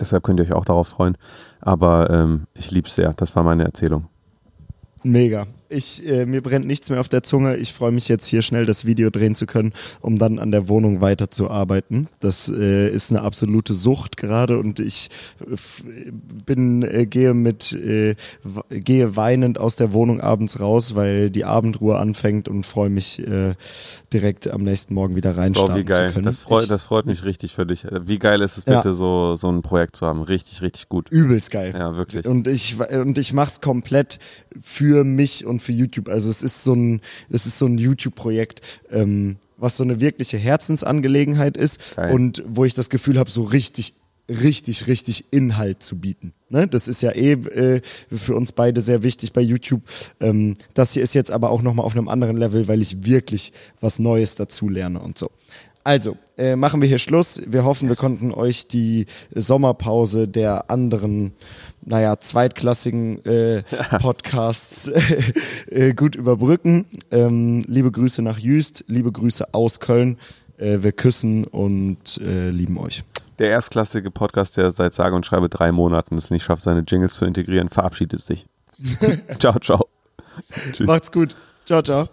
Deshalb 0.00 0.24
könnt 0.24 0.40
ihr 0.40 0.46
euch 0.46 0.54
auch 0.54 0.64
darauf 0.64 0.88
freuen. 0.88 1.18
Aber 1.60 2.08
ähm, 2.08 2.46
ich 2.54 2.70
liebe 2.70 2.88
es 2.88 2.94
sehr. 2.94 3.12
Das 3.14 3.36
war 3.36 3.42
meine 3.42 3.64
Erzählung. 3.64 4.06
Mega. 5.02 5.46
Ich, 5.72 6.06
äh, 6.06 6.26
mir 6.26 6.42
brennt 6.42 6.66
nichts 6.66 6.90
mehr 6.90 7.00
auf 7.00 7.08
der 7.08 7.22
Zunge. 7.22 7.56
Ich 7.56 7.72
freue 7.72 7.92
mich 7.92 8.08
jetzt 8.08 8.26
hier 8.26 8.42
schnell 8.42 8.66
das 8.66 8.84
Video 8.84 9.10
drehen 9.10 9.34
zu 9.34 9.46
können, 9.46 9.72
um 10.00 10.18
dann 10.18 10.38
an 10.38 10.50
der 10.50 10.68
Wohnung 10.68 11.00
weiterzuarbeiten. 11.00 12.08
Das 12.20 12.48
äh, 12.48 12.88
ist 12.88 13.10
eine 13.10 13.22
absolute 13.22 13.74
Sucht 13.74 14.16
gerade 14.16 14.58
und 14.58 14.80
ich 14.80 15.08
äh, 15.40 15.56
bin 16.46 16.82
äh, 16.82 17.06
gehe 17.06 17.34
mit 17.34 17.72
äh, 17.72 18.14
gehe 18.70 19.16
weinend 19.16 19.58
aus 19.58 19.76
der 19.76 19.92
Wohnung 19.92 20.20
abends 20.20 20.60
raus, 20.60 20.94
weil 20.94 21.30
die 21.30 21.44
Abendruhe 21.44 21.98
anfängt 21.98 22.48
und 22.48 22.66
freue 22.66 22.90
mich 22.90 23.26
äh, 23.26 23.54
direkt 24.12 24.48
am 24.50 24.62
nächsten 24.62 24.94
Morgen 24.94 25.16
wieder 25.16 25.36
reinstarten 25.36 25.74
Boah, 25.74 25.80
wie 25.80 25.84
geil. 25.84 26.08
zu 26.08 26.14
können. 26.14 26.26
Das 26.26 26.40
freut, 26.40 26.64
ich, 26.64 26.68
das 26.68 26.84
freut 26.84 27.06
mich 27.06 27.24
richtig 27.24 27.54
für 27.54 27.66
dich. 27.66 27.86
Wie 28.04 28.18
geil 28.18 28.42
ist 28.42 28.58
es 28.58 28.64
bitte, 28.64 28.88
Ja. 28.88 28.92
so, 28.92 29.36
so 29.36 29.48
ein 29.50 29.62
Projekt 29.62 29.96
zu 29.96 30.06
haben? 30.06 30.22
Richtig, 30.22 30.60
richtig 30.62 30.88
gut. 30.88 31.08
übelst 31.10 31.50
geil. 31.50 31.72
Ja, 31.76 31.96
wirklich. 31.96 32.26
Und 32.26 32.46
ich 32.48 32.76
und 32.90 33.18
ich 33.18 33.32
mach's 33.32 33.60
komplett 33.60 34.18
für 34.60 35.04
mich 35.04 35.46
und 35.46 35.61
für 35.62 35.72
YouTube. 35.72 36.08
Also 36.08 36.28
es 36.28 36.42
ist 36.42 36.64
so 36.64 36.74
ein 36.74 37.00
es 37.30 37.46
ist 37.46 37.58
so 37.58 37.66
ein 37.66 37.78
YouTube-Projekt, 37.78 38.60
ähm, 38.90 39.36
was 39.56 39.76
so 39.76 39.84
eine 39.84 40.00
wirkliche 40.00 40.38
Herzensangelegenheit 40.38 41.56
ist 41.56 41.96
Geil. 41.96 42.12
und 42.12 42.42
wo 42.46 42.64
ich 42.64 42.74
das 42.74 42.90
Gefühl 42.90 43.18
habe, 43.18 43.30
so 43.30 43.42
richtig 43.42 43.94
richtig, 44.28 44.86
richtig 44.86 45.26
Inhalt 45.30 45.82
zu 45.82 45.98
bieten. 45.98 46.32
Ne? 46.48 46.66
Das 46.66 46.88
ist 46.88 47.02
ja 47.02 47.10
eh 47.10 47.32
äh, 47.32 47.80
für 48.10 48.34
uns 48.36 48.52
beide 48.52 48.80
sehr 48.80 49.02
wichtig 49.02 49.32
bei 49.32 49.40
YouTube. 49.40 49.82
Ähm, 50.20 50.56
das 50.74 50.92
hier 50.92 51.02
ist 51.02 51.14
jetzt 51.14 51.30
aber 51.30 51.50
auch 51.50 51.62
nochmal 51.62 51.84
auf 51.84 51.96
einem 51.96 52.08
anderen 52.08 52.36
Level, 52.36 52.68
weil 52.68 52.82
ich 52.82 53.04
wirklich 53.04 53.52
was 53.80 53.98
Neues 53.98 54.34
dazu 54.34 54.68
lerne 54.68 55.00
und 55.00 55.18
so. 55.18 55.30
Also, 55.84 56.16
äh, 56.38 56.54
machen 56.54 56.80
wir 56.80 56.88
hier 56.88 56.98
Schluss. 56.98 57.42
Wir 57.46 57.64
hoffen, 57.64 57.88
wir 57.88 57.96
konnten 57.96 58.30
euch 58.30 58.68
die 58.68 59.06
Sommerpause 59.34 60.28
der 60.28 60.70
anderen, 60.70 61.32
naja, 61.84 62.18
zweitklassigen 62.18 63.24
äh, 63.24 63.62
Podcasts 64.00 64.88
äh, 65.68 65.94
gut 65.94 66.14
überbrücken. 66.14 66.86
Ähm, 67.10 67.64
liebe 67.66 67.90
Grüße 67.90 68.22
nach 68.22 68.38
Jüst, 68.38 68.84
liebe 68.86 69.12
Grüße 69.12 69.52
aus 69.52 69.80
Köln. 69.80 70.18
Äh, 70.58 70.82
wir 70.82 70.92
küssen 70.92 71.44
und 71.44 72.18
äh, 72.18 72.50
lieben 72.50 72.78
euch. 72.78 73.04
Der 73.38 73.50
erstklassige 73.50 74.10
Podcast, 74.10 74.56
der 74.56 74.70
seit 74.72 74.94
sage 74.94 75.16
und 75.16 75.26
schreibe 75.26 75.48
drei 75.48 75.72
Monaten 75.72 76.16
es 76.16 76.30
nicht 76.30 76.44
schafft, 76.44 76.62
seine 76.62 76.80
Jingles 76.86 77.14
zu 77.14 77.24
integrieren, 77.24 77.68
verabschiedet 77.68 78.20
sich. 78.20 78.46
ciao, 79.38 79.58
ciao. 79.58 79.88
Tschüss. 80.72 80.86
Macht's 80.86 81.10
gut. 81.10 81.36
Ciao, 81.66 81.82
ciao. 81.82 82.08